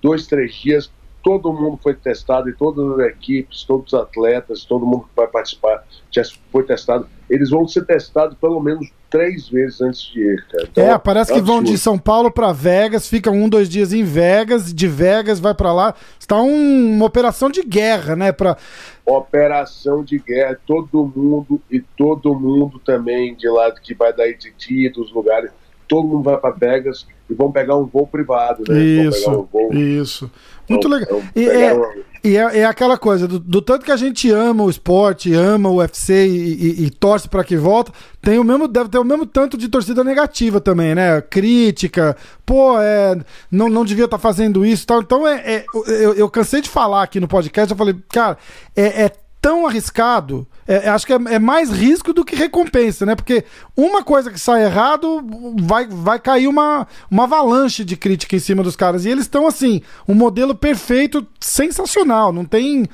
dois, 0.00 0.26
três 0.28 0.54
dias. 0.54 0.90
Todo 1.22 1.52
mundo 1.52 1.78
foi 1.82 1.94
testado, 1.94 2.48
e 2.48 2.52
todas 2.52 2.98
as 2.98 3.06
equipes, 3.06 3.62
todos 3.64 3.92
os 3.92 3.98
atletas, 4.00 4.64
todo 4.64 4.84
mundo 4.84 5.02
que 5.02 5.16
vai 5.16 5.26
participar 5.28 5.84
já 6.10 6.22
foi 6.50 6.64
testado. 6.64 7.06
Eles 7.30 7.50
vão 7.50 7.66
ser 7.68 7.84
testados 7.86 8.36
pelo 8.38 8.60
menos 8.60 8.88
três 9.08 9.48
vezes 9.48 9.80
antes 9.80 10.00
de 10.02 10.20
ir, 10.20 10.44
cara. 10.50 10.68
Então, 10.70 10.84
É, 10.84 10.98
parece 10.98 11.32
que 11.32 11.40
vão 11.40 11.58
absurdo. 11.58 11.70
de 11.76 11.78
São 11.78 11.98
Paulo 11.98 12.30
pra 12.30 12.50
Vegas, 12.52 13.08
ficam 13.08 13.34
um, 13.34 13.48
dois 13.48 13.68
dias 13.68 13.92
em 13.92 14.02
Vegas, 14.02 14.72
de 14.74 14.88
Vegas 14.88 15.38
vai 15.38 15.54
pra 15.54 15.72
lá. 15.72 15.94
Está 16.18 16.40
um- 16.40 16.94
uma 16.96 17.06
operação 17.06 17.50
de 17.50 17.62
guerra, 17.62 18.16
né? 18.16 18.32
Pra... 18.32 18.56
operação 19.04 20.02
de 20.04 20.18
guerra, 20.18 20.58
todo 20.66 21.04
mundo 21.14 21.60
e 21.70 21.80
todo 21.80 22.34
mundo 22.34 22.78
também 22.78 23.34
de 23.34 23.48
lá 23.48 23.70
que 23.72 23.94
vai 23.94 24.12
da 24.12 24.26
ITT, 24.26 24.88
dos 24.90 25.12
lugares, 25.12 25.50
todo 25.92 26.08
mundo 26.08 26.22
vai 26.22 26.36
para 26.38 26.50
Vegas 26.54 27.06
e 27.28 27.34
vão 27.34 27.52
pegar 27.52 27.76
um 27.76 27.84
voo 27.84 28.06
privado, 28.06 28.64
né? 28.68 28.78
Isso, 28.80 29.24
pegar 29.24 29.38
um 29.38 29.42
voo, 29.44 29.74
isso. 29.74 30.30
Muito 30.68 30.88
vão- 30.88 30.98
legal. 30.98 31.18
vão 31.20 31.28
E 31.36 31.48
é, 31.48 31.76
e 32.24 32.36
é, 32.36 32.58
é 32.60 32.64
aquela 32.64 32.96
coisa, 32.96 33.26
do, 33.28 33.38
do 33.38 33.60
tanto 33.60 33.84
que 33.84 33.90
a 33.90 33.96
gente 33.96 34.30
ama 34.30 34.62
o 34.64 34.70
esporte, 34.70 35.34
ama 35.34 35.68
o 35.68 35.76
UFC 35.76 36.26
e, 36.26 36.54
e- 36.82 36.84
e 36.86 36.90
torce 36.90 37.28
pra 37.28 37.42
que 37.44 37.56
volta, 37.56 37.92
tem 38.22 38.38
o 38.38 38.44
mesmo, 38.44 38.66
deve 38.68 38.88
ter 38.88 38.98
o 38.98 39.04
mesmo 39.04 39.26
tanto 39.26 39.58
de 39.58 39.68
torcida 39.68 40.02
negativa 40.04 40.60
também, 40.60 40.94
né? 40.94 41.20
Crítica, 41.20 42.16
pô, 42.46 42.78
é, 42.80 43.18
não, 43.50 43.68
não 43.68 43.84
devia 43.84 44.04
estar 44.06 44.18
fazendo 44.18 44.64
isso 44.64 44.86
tal. 44.86 45.00
Então, 45.02 45.26
é, 45.26 45.56
é- 45.56 45.64
eu, 45.88 46.14
eu 46.14 46.30
cansei 46.30 46.60
de 46.60 46.68
falar 46.70 47.02
aqui 47.02 47.18
no 47.20 47.28
podcast, 47.28 47.70
eu 47.70 47.76
falei, 47.76 47.94
cara, 48.10 48.38
é, 48.76 49.04
é 49.04 49.12
tão 49.42 49.66
arriscado, 49.66 50.46
é, 50.68 50.88
acho 50.88 51.04
que 51.04 51.12
é, 51.12 51.16
é 51.16 51.38
mais 51.40 51.68
risco 51.68 52.12
do 52.12 52.24
que 52.24 52.36
recompensa, 52.36 53.04
né? 53.04 53.16
Porque 53.16 53.44
uma 53.76 54.04
coisa 54.04 54.30
que 54.30 54.38
sai 54.38 54.62
errado, 54.62 55.20
vai, 55.60 55.88
vai 55.88 56.20
cair 56.20 56.46
uma, 56.46 56.86
uma 57.10 57.24
avalanche 57.24 57.84
de 57.84 57.96
crítica 57.96 58.36
em 58.36 58.38
cima 58.38 58.62
dos 58.62 58.76
caras. 58.76 59.04
E 59.04 59.10
eles 59.10 59.24
estão 59.24 59.44
assim, 59.44 59.82
um 60.08 60.14
modelo 60.14 60.54
perfeito, 60.54 61.26
sensacional. 61.40 62.32
Não 62.32 62.44
tem. 62.44 62.86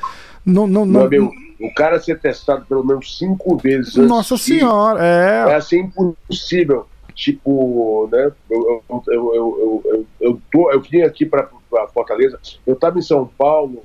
Não, 0.45 0.67
não, 0.67 0.87
não- 0.87 1.03
amigo, 1.03 1.31
o 1.61 1.75
cara 1.75 2.01
ser 2.01 2.19
testado 2.19 2.65
pelo 2.65 2.85
menos 2.85 3.19
cinco 3.19 3.59
vezes 3.59 3.99
antes 3.99 4.09
nossa 4.09 4.39
senhora, 4.39 5.05
é 5.05 5.51
é. 5.51 5.55
assim 5.55 5.81
impossível. 5.81 6.87
Tipo, 7.15 8.09
né? 8.13 8.31
Eu, 8.49 8.83
eu, 8.89 9.03
eu, 9.09 9.35
eu, 9.35 9.83
eu, 9.85 10.07
eu, 10.21 10.43
tô, 10.53 10.71
eu 10.71 10.81
vim 10.81 11.03
aqui 11.03 11.27
para 11.27 11.51
Fortaleza, 11.93 12.39
eu 12.65 12.77
tava 12.77 13.01
em 13.01 13.03
São 13.03 13.29
Paulo, 13.37 13.83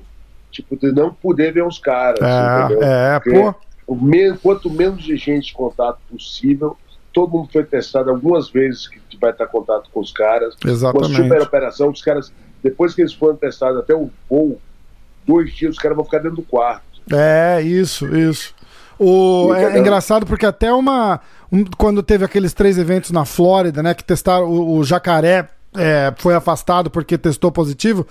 tipo, 0.54 0.76
de 0.76 0.92
não 0.92 1.12
poder 1.12 1.52
ver 1.52 1.64
os 1.66 1.78
caras. 1.78 2.18
entendeu? 2.20 2.82
É, 2.82 3.16
é, 3.16 3.20
Porque 3.20 3.38
pô. 3.40 3.54
o 3.86 4.38
quanto 4.42 4.70
menos 4.70 5.02
de 5.02 5.16
gente 5.16 5.48
de 5.48 5.52
contato 5.54 5.98
possível, 6.10 6.76
todo 7.12 7.30
mundo 7.32 7.48
foi 7.52 7.64
testado 7.64 8.10
algumas 8.10 8.48
vezes 8.48 8.88
que 8.88 9.00
vai 9.20 9.30
estar 9.30 9.44
em 9.44 9.48
contato 9.48 9.88
com 9.92 10.00
os 10.00 10.12
caras. 10.12 10.54
Uma 10.54 10.58
super 10.58 10.70
Exatamente. 10.70 11.42
operação, 11.42 11.90
os 11.90 12.02
caras, 12.02 12.32
depois 12.62 12.94
que 12.94 13.02
eles 13.02 13.12
foram 13.12 13.36
testados 13.36 13.78
até 13.78 13.94
o 13.94 14.10
voo, 14.28 14.60
dois 15.26 15.52
dias 15.54 15.72
os 15.72 15.78
caras 15.78 15.96
vão 15.96 16.04
ficar 16.04 16.18
dentro 16.18 16.36
do 16.36 16.42
quarto. 16.42 16.84
É, 17.12 17.60
isso, 17.62 18.06
isso. 18.16 18.54
O, 18.98 19.52
é, 19.54 19.58
é 19.58 19.62
Entendeu? 19.64 19.80
engraçado 19.82 20.24
porque 20.26 20.46
até 20.46 20.72
uma. 20.72 21.20
um- 21.50 21.64
quando 21.76 22.02
teve 22.02 22.24
aqueles 22.24 22.52
três 22.54 22.78
eventos 22.78 23.10
na 23.10 23.24
Flórida, 23.24 23.82
né? 23.82 23.92
Que 23.92 24.04
testaram. 24.04 24.46
O, 24.46 24.78
o 24.78 24.84
jacaré 24.84 25.48
é, 25.76 26.12
foi 26.16 26.34
afastado 26.34 26.90
porque 26.90 27.18
testou 27.18 27.50
positivo. 27.50 28.06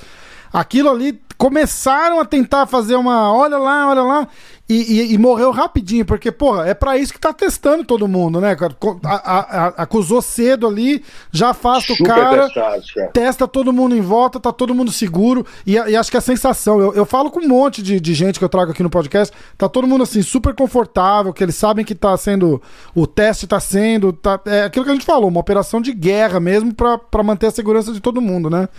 Aquilo 0.54 0.90
ali 0.92 1.20
começaram 1.38 2.20
a 2.22 2.26
tentar 2.26 2.68
fazer 2.68 2.96
uma. 2.96 3.34
Olha 3.34 3.58
lá, 3.58 3.90
olha 3.90 4.02
lá. 4.04 4.28
E, 4.70 4.76
e- 4.76 5.14
e 5.14 5.18
morreu 5.18 5.52
rapidinho, 5.52 6.06
porque, 6.06 6.32
porra, 6.32 6.66
é 6.66 6.74
pra 6.74 6.98
isso 6.98 7.12
que 7.12 7.20
tá 7.20 7.34
testando 7.34 7.84
todo 7.84 8.08
mundo, 8.08 8.40
né, 8.40 8.56
cara? 8.56 8.74
A- 9.04 9.40
a- 9.68 9.74
acusou 9.84 10.22
cedo 10.22 10.66
ali, 10.66 11.04
já 11.34 11.50
afasta 11.50 11.92
o 11.92 11.98
super 11.98 12.08
cara 12.16 12.46
testados, 12.46 12.92
cara. 12.92 13.08
testa 13.10 13.46
todo 13.46 13.74
mundo 13.74 13.94
em 13.94 14.00
volta, 14.00 14.40
tá 14.40 14.54
todo 14.54 14.74
mundo 14.74 14.90
seguro. 14.90 15.46
E, 15.68 15.74
e 15.74 15.96
acho 15.98 16.10
que 16.10 16.16
a 16.16 16.22
sensação, 16.22 16.80
eu, 16.80 16.94
eu 16.94 17.06
falo 17.06 17.30
com 17.30 17.42
um 17.42 17.48
monte 17.48 17.82
de, 17.84 18.00
de 18.00 18.14
gente 18.14 18.40
que 18.40 18.46
eu 18.46 18.50
trago 18.50 18.72
aqui 18.72 18.82
no 18.82 18.90
podcast, 18.90 19.36
tá 19.58 19.68
todo 19.68 19.86
mundo 19.86 20.04
assim, 20.04 20.22
super 20.22 20.56
confortável, 20.56 21.34
que 21.34 21.44
eles 21.44 21.56
sabem 21.56 21.84
que 21.84 21.94
tá 21.94 22.16
sendo. 22.16 22.62
O 22.96 23.06
teste 23.06 23.46
tá 23.46 23.60
sendo. 23.60 24.14
Tá, 24.14 24.40
é 24.46 24.64
aquilo 24.64 24.86
que 24.86 24.92
a 24.92 24.96
gente 24.96 25.06
falou, 25.06 25.28
uma 25.28 25.42
operação 25.42 25.82
de 25.82 25.92
guerra 25.92 26.40
mesmo 26.40 26.74
pra 26.74 27.22
manter 27.22 27.48
a 27.48 27.52
segurança 27.52 27.92
de 27.92 28.00
todo 28.00 28.22
mundo, 28.22 28.50
né? 28.50 28.70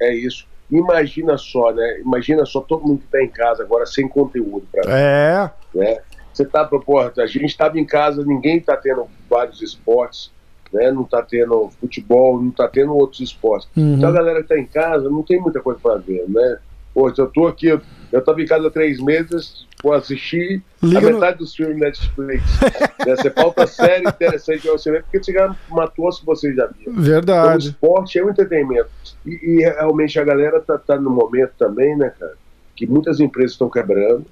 É 0.00 0.14
isso. 0.14 0.46
Imagina 0.70 1.36
só, 1.36 1.72
né? 1.72 2.00
Imagina 2.00 2.44
só 2.44 2.60
todo 2.60 2.86
mundo 2.86 3.00
que 3.00 3.06
está 3.06 3.22
em 3.22 3.28
casa 3.28 3.62
agora 3.62 3.84
sem 3.86 4.08
conteúdo 4.08 4.66
para 4.70 4.98
É, 4.98 5.50
né? 5.74 5.98
Você 6.32 6.44
tá, 6.44 6.64
porra, 6.64 7.12
a 7.18 7.26
gente 7.26 7.46
estava 7.46 7.78
em 7.78 7.84
casa, 7.84 8.24
ninguém 8.24 8.58
está 8.58 8.76
tendo 8.76 9.06
vários 9.28 9.60
esportes, 9.60 10.30
né? 10.72 10.90
Não 10.92 11.02
está 11.02 11.22
tendo 11.22 11.70
futebol, 11.80 12.40
não 12.40 12.50
está 12.50 12.68
tendo 12.68 12.94
outros 12.94 13.20
esportes. 13.20 13.68
Uhum. 13.76 13.94
Então 13.94 14.10
a 14.10 14.12
galera 14.12 14.38
que 14.38 14.52
está 14.52 14.58
em 14.58 14.66
casa 14.66 15.10
não 15.10 15.22
tem 15.22 15.40
muita 15.40 15.60
coisa 15.60 15.80
para 15.80 15.96
ver, 15.96 16.24
né? 16.28 16.58
Pô, 16.94 17.12
se 17.12 17.20
eu 17.20 17.26
tô 17.26 17.46
aqui, 17.46 17.66
eu, 17.66 17.80
eu 18.12 18.24
tava 18.24 18.40
em 18.40 18.46
casa 18.46 18.68
há 18.68 18.70
três 18.70 19.00
meses, 19.00 19.66
vou 19.82 19.92
assistir 19.94 20.62
Liga 20.82 20.98
a 20.98 21.02
no- 21.02 21.12
metade 21.14 21.38
dos 21.38 21.54
filmes 21.54 21.78
Netflix. 21.78 22.42
Você 23.06 23.30
falta 23.30 23.66
série 23.66 24.06
interessante 24.08 24.62
pra 24.62 24.72
você 24.72 24.90
ver, 24.92 25.02
porque 25.04 25.22
você 25.22 25.32
já 25.32 25.56
matou 25.70 26.12
se 26.12 26.24
você 26.24 26.52
já 26.54 26.66
viu. 26.66 26.90
Então, 26.90 26.98
o 26.98 27.02
verdade. 27.02 27.68
esporte 27.68 28.18
é 28.18 28.24
um 28.24 28.28
entretenimento. 28.30 28.90
E, 29.24 29.30
e 29.30 29.60
realmente 29.62 30.18
a 30.20 30.24
galera 30.24 30.60
tá, 30.60 30.76
tá 30.78 30.96
no 31.00 31.08
momento 31.10 31.52
também, 31.58 31.96
né, 31.96 32.12
cara, 32.18 32.34
que 32.76 32.86
muitas 32.86 33.20
empresas 33.20 33.52
estão 33.52 33.70
quebrando, 33.70 34.24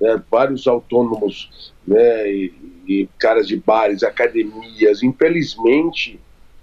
né, 0.00 0.20
vários 0.30 0.66
autônomos, 0.66 1.72
né, 1.86 2.28
e, 2.30 2.52
e 2.88 3.08
caras 3.18 3.46
de 3.46 3.56
bares, 3.56 4.02
academias, 4.02 5.02
infelizmente, 5.02 6.18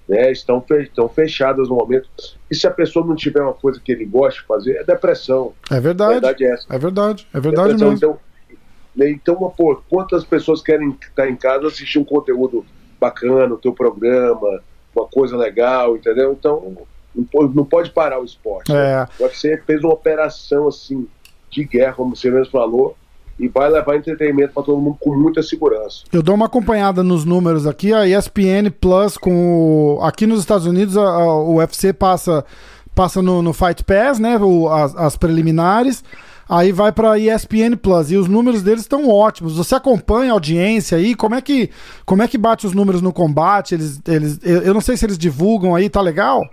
né, 0.08 0.32
estão, 0.32 0.62
fe- 0.62 0.84
estão 0.84 1.08
fechadas 1.08 1.70
no 1.70 1.76
momento. 1.76 2.10
E 2.52 2.56
se 2.56 2.68
a 2.68 2.72
pessoa 2.72 3.06
não 3.06 3.16
tiver 3.16 3.42
uma 3.42 3.54
coisa 3.54 3.80
que 3.84 3.92
ele 3.92 4.06
gosta 4.06 4.42
de 4.42 4.46
fazer, 4.46 4.76
é 4.78 4.84
depressão. 4.84 5.54
É 5.72 5.78
A 5.78 5.80
verdade. 5.80 6.12
verdade 6.14 6.44
é 6.46 6.52
essa. 6.54 6.66
É 6.70 6.78
verdade. 6.78 7.28
É 7.34 7.40
verdade 7.40 7.68
Depressão. 7.70 7.90
mesmo. 7.92 7.98
Então, 8.10 8.20
né, 8.96 9.10
então 9.10 9.36
pô, 9.56 9.82
quantas 9.90 10.24
pessoas 10.24 10.62
querem 10.62 10.96
estar 11.02 11.30
em 11.30 11.36
casa 11.36 11.68
assistir 11.68 12.00
um 12.00 12.04
conteúdo 12.04 12.66
bacana, 13.00 13.54
o 13.54 13.58
teu 13.58 13.74
programa, 13.74 14.62
uma 14.96 15.08
coisa 15.08 15.36
legal, 15.36 15.96
entendeu? 15.96 16.34
Então 16.34 16.78
não 17.16 17.66
pode, 17.66 17.92
parar 17.92 18.20
o 18.20 18.26
esporte. 18.26 18.72
É. 18.72 18.76
Né? 18.76 19.08
O 19.20 19.24
UFC 19.24 19.62
fez 19.66 19.84
uma 19.84 19.94
operação 19.94 20.68
assim 20.68 21.08
de 21.50 21.64
guerra, 21.64 21.94
como 21.94 22.16
você 22.16 22.32
mesmo 22.32 22.52
falou, 22.52 22.96
e 23.40 23.48
vai 23.48 23.70
levar 23.70 23.96
entretenimento 23.96 24.54
para 24.54 24.64
todo 24.64 24.80
mundo 24.80 24.98
com 25.00 25.16
muita 25.16 25.44
segurança. 25.44 26.04
Eu 26.12 26.24
dou 26.24 26.36
uma 26.36 26.46
acompanhada 26.46 27.04
nos 27.04 27.26
números 27.26 27.68
aqui, 27.68 27.94
a 27.94 28.08
ESPN 28.08 28.72
Plus 28.80 29.18
com 29.18 29.98
o... 29.98 30.02
aqui 30.02 30.26
nos 30.26 30.40
Estados 30.40 30.66
Unidos 30.66 30.98
a, 30.98 31.02
a, 31.02 31.36
o 31.36 31.56
UFC 31.58 31.94
passa 31.94 32.46
passa 32.96 33.24
no, 33.24 33.42
no 33.42 33.54
Fight 33.54 33.84
Pass, 33.84 34.20
né, 34.20 34.38
o, 34.38 34.70
as, 34.70 34.96
as 34.96 35.18
preliminares. 35.18 36.04
Aí 36.54 36.72
vai 36.72 36.92
para 36.92 37.18
ESPN 37.18 37.76
Plus 37.76 38.12
e 38.12 38.18
os 38.18 38.28
números 38.28 38.62
deles 38.62 38.82
estão 38.82 39.10
ótimos. 39.10 39.58
Você 39.58 39.74
acompanha 39.74 40.32
a 40.32 40.34
audiência 40.34 40.98
aí? 40.98 41.16
Como 41.16 41.34
é 41.34 41.42
que 41.42 41.72
como 42.06 42.22
é 42.22 42.28
que 42.28 42.38
bate 42.38 42.68
os 42.68 42.74
números 42.74 43.02
no 43.02 43.12
combate? 43.12 43.74
Eles 43.74 44.00
eles 44.08 44.39
eu 44.44 44.74
não 44.74 44.82
sei 44.82 44.96
se 44.96 45.06
eles 45.06 45.18
divulgam 45.18 45.74
aí, 45.74 45.89
tá 45.89 46.00
legal? 46.00 46.48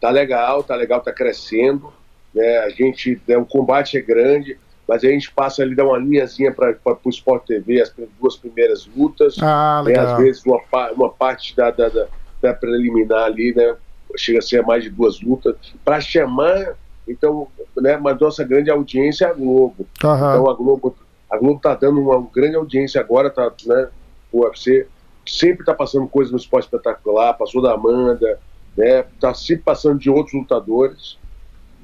Tá 0.00 0.10
legal, 0.10 0.62
tá 0.62 0.76
legal, 0.76 1.00
tá 1.00 1.12
crescendo. 1.12 1.92
Né? 2.32 2.58
A 2.58 2.68
gente, 2.68 3.20
né, 3.26 3.36
o 3.36 3.44
combate 3.44 3.96
é 3.96 4.00
grande 4.00 4.56
mas 4.88 5.04
a 5.04 5.08
gente 5.08 5.30
passa 5.30 5.62
ali, 5.62 5.74
dá 5.74 5.84
uma 5.84 5.98
linhazinha 5.98 6.50
para 6.50 6.74
o 7.04 7.10
Sport 7.10 7.44
TV, 7.44 7.82
as 7.82 7.92
duas 8.18 8.36
primeiras 8.36 8.88
lutas. 8.96 9.36
Ah, 9.38 9.82
né, 9.84 9.90
legal. 9.90 10.14
Às 10.14 10.18
vezes 10.18 10.42
uma, 10.46 10.62
uma 10.92 11.10
parte 11.10 11.54
da, 11.54 11.70
da, 11.70 11.90
da, 11.90 12.06
da, 12.40 12.54
preliminar 12.54 13.24
ali, 13.24 13.52
né? 13.54 13.76
Chega 14.16 14.38
a 14.38 14.42
ser 14.42 14.62
mais 14.62 14.82
de 14.82 14.88
duas 14.88 15.20
lutas. 15.20 15.54
Para 15.84 16.00
chamar, 16.00 16.74
então, 17.08 17.48
né, 17.76 17.96
mas 17.96 18.18
nossa 18.20 18.44
grande 18.44 18.70
audiência 18.70 19.26
é 19.26 19.30
a 19.30 19.32
Globo. 19.34 19.86
Uhum. 20.02 20.14
Então 20.14 20.50
a 20.50 20.54
Globo 20.54 20.96
a 21.30 21.36
Globo 21.36 21.60
tá 21.60 21.74
dando 21.74 22.00
uma 22.00 22.26
grande 22.34 22.56
audiência 22.56 23.00
agora, 23.00 23.28
tá, 23.28 23.52
né? 23.66 23.88
O 24.32 24.44
UFC 24.44 24.86
sempre 25.26 25.64
tá 25.64 25.74
passando 25.74 26.06
coisas 26.08 26.32
no 26.32 26.38
esporte 26.38 26.64
espetacular, 26.64 27.34
passou 27.34 27.60
da 27.60 27.74
Amanda, 27.74 28.38
né? 28.76 29.04
Tá 29.20 29.34
sempre 29.34 29.62
passando 29.64 29.98
de 29.98 30.08
outros 30.08 30.34
lutadores, 30.34 31.18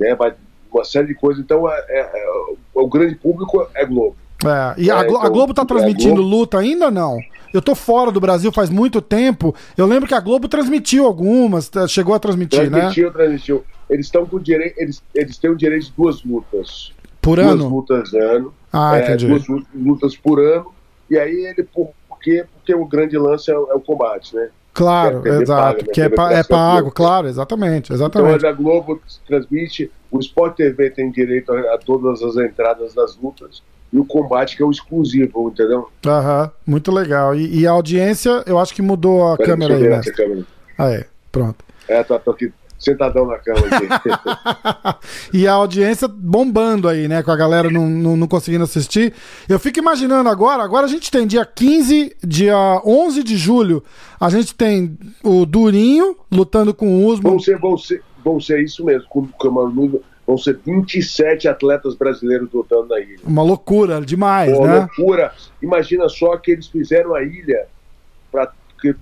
né? 0.01 0.15
Vai 0.15 0.35
uma 0.73 0.83
série 0.85 1.07
de 1.09 1.15
coisas. 1.15 1.45
Então, 1.45 1.69
é, 1.71 1.85
é, 1.89 2.01
é, 2.01 2.55
o 2.75 2.89
grande 2.89 3.15
público 3.15 3.67
é 3.75 3.85
Globo. 3.85 4.17
É, 4.45 4.75
e 4.81 4.91
a, 4.91 5.01
É, 5.01 5.05
Glo- 5.05 5.19
a 5.19 5.21
então, 5.21 5.33
Globo 5.33 5.55
tá 5.55 5.63
é, 5.63 5.67
transmitindo 5.67 6.17
Globo- 6.17 6.29
luta 6.37 6.59
ainda 6.59 6.87
ou 6.87 6.91
não? 6.91 7.19
Eu 7.53 7.63
tô 7.63 7.75
fora 7.75 8.11
do 8.11 8.19
Brasil 8.21 8.51
faz 8.51 8.69
muito 8.71 9.01
tempo. 9.01 9.55
Eu 9.77 9.87
lembro 9.87 10.09
que 10.09 10.15
a 10.15 10.21
Globo 10.21 10.49
transmitiu 10.49 11.05
algumas, 11.07 11.69
tá- 11.69 11.87
chegou 11.87 12.15
a 12.15 12.19
transmitir, 12.19 12.63
né? 12.71 12.79
Transmitiu, 12.81 13.13
transmitiu. 13.13 13.65
Eles 13.95 14.07
estão 14.07 14.27
com 14.27 14.41
direito, 14.41 14.75
eles, 14.77 15.01
eles 15.15 15.39
têm 15.39 15.51
o 15.51 15.57
direito 15.57 15.85
de 15.87 15.93
duas 15.93 16.25
lutas. 16.25 16.93
Por 17.23 17.39
duas 17.39 17.53
ano? 17.53 17.69
lutas 17.69 18.13
ano. 18.13 18.53
Ah, 18.73 18.99
é, 18.99 19.05
entendi. 19.05 19.29
duas 19.29 19.47
lu- 19.47 19.65
lutas 19.73 20.17
por 20.17 20.41
ano. 20.41 20.67
E 21.09 21.17
aí 21.17 21.47
ele, 21.47 21.63
por 21.63 21.93
quê? 22.21 22.45
Porque 22.53 22.75
o 22.75 22.85
grande 22.87 23.17
lance 23.17 23.53
é, 23.53 23.57
o- 23.57 23.71
é 23.71 23.75
o 23.75 23.81
combate, 23.81 24.35
né? 24.35 24.49
Claro, 24.73 25.23
É, 25.25 25.41
exato. 25.43 25.63
paga, 25.77 25.79
né? 25.87 25.93
Que 25.95 26.01
é, 26.01 26.09
pa- 26.09 26.33
é 26.33 26.43
pago, 26.43 26.91
claro, 26.91 27.29
exatamente, 27.29 27.93
Então 27.93 27.95
exatamente. 27.97 28.45
a 28.45 28.51
Globo 28.51 29.01
transmite, 29.29 29.93
o 30.11 30.19
Sport 30.19 30.57
TV 30.57 30.91
tem 30.91 31.13
direito 31.13 31.53
a, 31.53 31.75
a 31.75 31.79
todas 31.79 32.21
as 32.21 32.35
entradas 32.37 32.93
das 32.95 33.17
lutas 33.17 33.63
e 33.93 33.99
o 34.01 34.05
combate 34.05 34.57
que 34.57 34.63
é 34.65 34.67
o 34.67 34.73
exclusivo, 34.73 35.49
entendeu? 35.49 35.89
Aham, 36.05 36.51
muito 36.67 36.91
legal. 36.91 37.37
E, 37.37 37.61
e 37.61 37.65
a 37.65 37.71
audiência, 37.71 38.43
eu 38.45 38.59
acho 38.59 38.75
que 38.75 38.83
mudou 38.83 39.33
a 39.33 39.39
câmera 39.39 39.77
aí, 39.77 39.89
né? 39.89 40.01
Ah, 40.77 40.91
é, 40.91 41.07
pronto. 41.31 41.65
É, 41.87 42.03
tá, 42.03 42.19
tô 42.19 42.33
aqui 42.33 42.53
sentadão 42.79 43.27
na 43.27 43.39
cama 43.39 43.61
aqui. 43.67 44.99
e 45.33 45.47
a 45.47 45.53
audiência 45.53 46.07
bombando 46.09 46.89
aí, 46.89 47.09
né? 47.09 47.23
Com 47.23 47.31
a 47.31 47.37
galera 47.37 47.71
não, 47.71 47.89
não, 47.89 48.17
não 48.17 48.29
conseguindo 48.29 48.65
assistir. 48.65 49.13
Eu 49.49 49.59
fico 49.59 49.79
imaginando 49.79 50.29
agora, 50.29 50.63
agora 50.63 50.87
a 50.87 50.89
gente 50.89 51.11
tem 51.11 51.27
dia 51.27 51.45
15, 51.45 52.17
dia 52.23 52.83
11 52.85 53.23
de 53.23 53.37
julho, 53.37 53.83
a 54.21 54.29
gente 54.29 54.55
tem 54.55 54.99
o 55.23 55.47
Durinho 55.47 56.17
lutando 56.31 56.75
com 56.75 56.87
o 56.89 57.07
Usman. 57.07 57.31
vão, 57.31 57.41
ser, 57.41 57.59
vão, 57.59 57.79
ser, 57.79 58.03
vão 58.25 58.41
ser 58.41 58.63
isso 58.63 58.85
mesmo, 58.85 59.09
com, 59.09 59.27
com 59.27 59.49
a 59.49 59.51
Manu, 59.51 60.03
vão 60.27 60.39
ser 60.39 60.59
27 60.65 61.49
atletas 61.49 61.95
brasileiros 61.95 62.49
lutando 62.53 62.89
na 62.89 63.01
ilha. 63.01 63.19
Uma 63.25 63.43
loucura, 63.43 64.01
demais, 64.01 64.57
Pô, 64.57 64.67
né? 64.67 64.79
loucura. 64.81 65.33
Imagina 65.63 66.09
só 66.09 66.37
que 66.37 66.51
eles 66.53 66.67
fizeram 66.67 67.15
a 67.15 67.23
ilha 67.23 67.67
para 68.31 68.51
que 68.81 68.95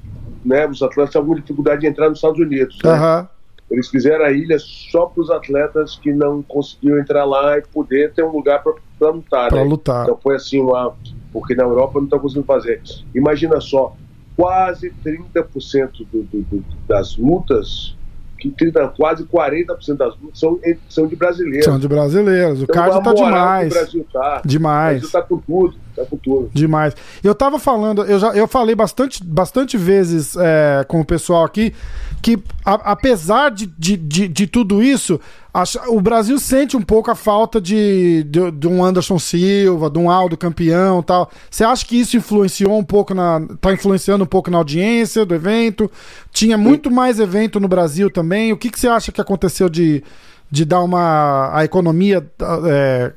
né, 0.44 0.66
os 0.66 0.82
atletas 0.82 1.10
estavam 1.10 1.28
com 1.28 1.34
dificuldade 1.40 1.80
de 1.80 1.86
entrar 1.86 2.08
nos 2.08 2.18
Estados 2.18 2.38
Unidos. 2.38 2.78
né? 2.82 2.90
Aham. 2.90 3.28
Eles 3.72 3.88
fizeram 3.88 4.24
a 4.24 4.30
ilha 4.30 4.58
só 4.58 5.06
para 5.06 5.22
os 5.22 5.30
atletas 5.30 5.96
que 5.96 6.12
não 6.12 6.42
conseguiam 6.42 6.98
entrar 6.98 7.24
lá 7.24 7.56
e 7.56 7.62
poder 7.62 8.12
ter 8.12 8.22
um 8.22 8.30
lugar 8.30 8.62
para 8.62 9.10
lutar. 9.10 9.48
Pra 9.48 9.58
né? 9.58 9.64
lutar. 9.64 10.04
Então 10.04 10.18
foi 10.22 10.36
assim, 10.36 10.60
uma, 10.60 10.94
porque 11.32 11.54
na 11.54 11.62
Europa 11.62 11.98
não 11.98 12.04
estão 12.04 12.18
conseguindo 12.18 12.46
fazer. 12.46 12.82
Imagina 13.14 13.60
só, 13.62 13.96
quase 14.36 14.92
30% 15.04 16.06
do, 16.12 16.22
do, 16.22 16.42
do, 16.42 16.64
das 16.86 17.16
lutas, 17.16 17.96
que 18.38 18.50
30, 18.50 18.88
quase 18.88 19.24
40% 19.24 19.96
das 19.96 20.18
lutas 20.18 20.38
são, 20.38 20.58
são 20.88 21.06
de 21.06 21.16
brasileiros. 21.16 21.64
São 21.64 21.78
de 21.78 21.88
brasileiros. 21.88 22.60
O 22.60 22.64
Então, 22.64 23.02
tá 23.02 23.12
moral 23.12 23.14
demais. 23.14 23.72
Que 23.72 23.78
o 23.78 23.80
Brasil 23.80 24.06
tá. 24.12 24.42
O 24.44 24.48
Demais. 24.48 25.00
Brasil 25.00 25.10
tá 25.10 25.22
com 25.22 25.38
tudo, 25.38 25.76
tá 25.94 26.04
com 26.04 26.16
tudo. 26.16 26.50
Demais. 26.52 26.94
Eu 27.22 27.34
tava 27.34 27.58
falando, 27.58 28.04
eu 28.04 28.18
já 28.18 28.28
eu 28.34 28.46
falei 28.48 28.74
bastante, 28.74 29.22
bastante 29.24 29.76
vezes 29.76 30.34
é, 30.36 30.84
com 30.88 31.00
o 31.00 31.04
pessoal 31.04 31.44
aqui 31.44 31.72
que, 32.20 32.38
a- 32.64 32.92
apesar 32.92 33.50
de, 33.50 33.66
de, 33.66 33.96
de, 33.96 34.28
de 34.28 34.46
tudo 34.46 34.82
isso, 34.82 35.20
acha- 35.52 35.82
o 35.88 36.00
Brasil 36.00 36.38
sente 36.38 36.76
um 36.76 36.82
pouco 36.82 37.10
a 37.10 37.14
falta 37.14 37.60
de, 37.60 38.22
de, 38.24 38.50
de 38.52 38.68
um 38.68 38.84
Anderson 38.84 39.18
Silva, 39.18 39.90
de 39.90 39.98
um 39.98 40.08
Aldo 40.10 40.36
campeão 40.36 41.00
e 41.00 41.02
tal. 41.02 41.30
Você 41.50 41.64
acha 41.64 41.84
que 41.84 41.96
isso 41.98 42.16
influenciou 42.16 42.78
um 42.78 42.84
pouco 42.84 43.12
na. 43.12 43.40
tá 43.60 43.72
influenciando 43.72 44.22
um 44.24 44.26
pouco 44.26 44.50
na 44.50 44.58
audiência 44.58 45.24
do 45.26 45.34
evento? 45.34 45.90
Tinha 46.30 46.56
muito 46.56 46.90
mais 46.90 47.18
evento 47.18 47.58
no 47.58 47.66
Brasil 47.68 48.08
também. 48.10 48.52
O 48.52 48.56
que, 48.56 48.70
que 48.70 48.78
você 48.78 48.86
acha 48.88 49.10
que 49.12 49.20
aconteceu 49.20 49.68
de, 49.68 50.02
de 50.50 50.64
dar 50.64 50.80
uma. 50.82 51.50
a 51.52 51.64
economia. 51.64 52.24
é, 52.66 53.12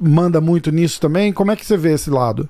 manda 0.00 0.40
muito 0.40 0.70
nisso 0.70 1.00
também? 1.00 1.32
Como 1.32 1.50
é 1.50 1.56
que 1.56 1.64
você 1.64 1.76
vê 1.76 1.92
esse 1.92 2.10
lado? 2.10 2.48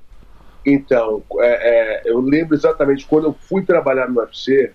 Então, 0.65 1.23
é, 1.39 2.07
é, 2.07 2.11
eu 2.11 2.21
lembro 2.21 2.57
exatamente 2.57 3.07
quando 3.07 3.27
eu 3.27 3.37
fui 3.49 3.63
trabalhar 3.65 4.09
no 4.09 4.21
UFC, 4.21 4.73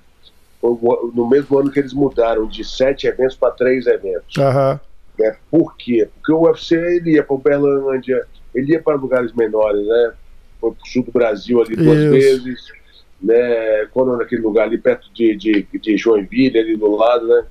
no 0.64 1.28
mesmo 1.28 1.58
ano 1.58 1.72
que 1.72 1.80
eles 1.80 1.94
mudaram 1.94 2.48
de 2.48 2.64
sete 2.64 3.08
eventos 3.08 3.36
para 3.36 3.52
três 3.52 3.88
eventos. 3.88 4.38
Aham. 4.38 4.80
né? 5.20 5.36
Por 5.50 5.76
quê? 5.76 6.08
Porque 6.16 6.32
o 6.32 6.44
UFC 6.44 6.76
ele 6.76 7.14
ia 7.14 7.24
para 7.24 7.36
Uberlândia, 7.36 8.26
ele 8.54 8.74
ia 8.74 8.82
para 8.82 8.96
lugares 8.96 9.34
menores, 9.34 9.86
né? 9.86 10.14
Foi 10.60 10.72
para 10.72 10.84
o 10.84 10.88
sul 10.88 11.04
do 11.04 11.12
Brasil 11.12 11.62
ali 11.62 11.76
duas 11.76 11.98
Isso. 11.98 12.10
vezes, 12.12 12.66
né? 13.22 13.88
Quando 13.92 14.16
naquele 14.16 14.42
lugar 14.42 14.68
ali 14.68 14.78
perto 14.78 15.12
de, 15.14 15.36
de, 15.36 15.68
de 15.74 15.98
Joinville, 15.98 16.60
ali 16.60 16.78
do 16.78 16.96
lado, 16.96 17.28
né? 17.28 17.44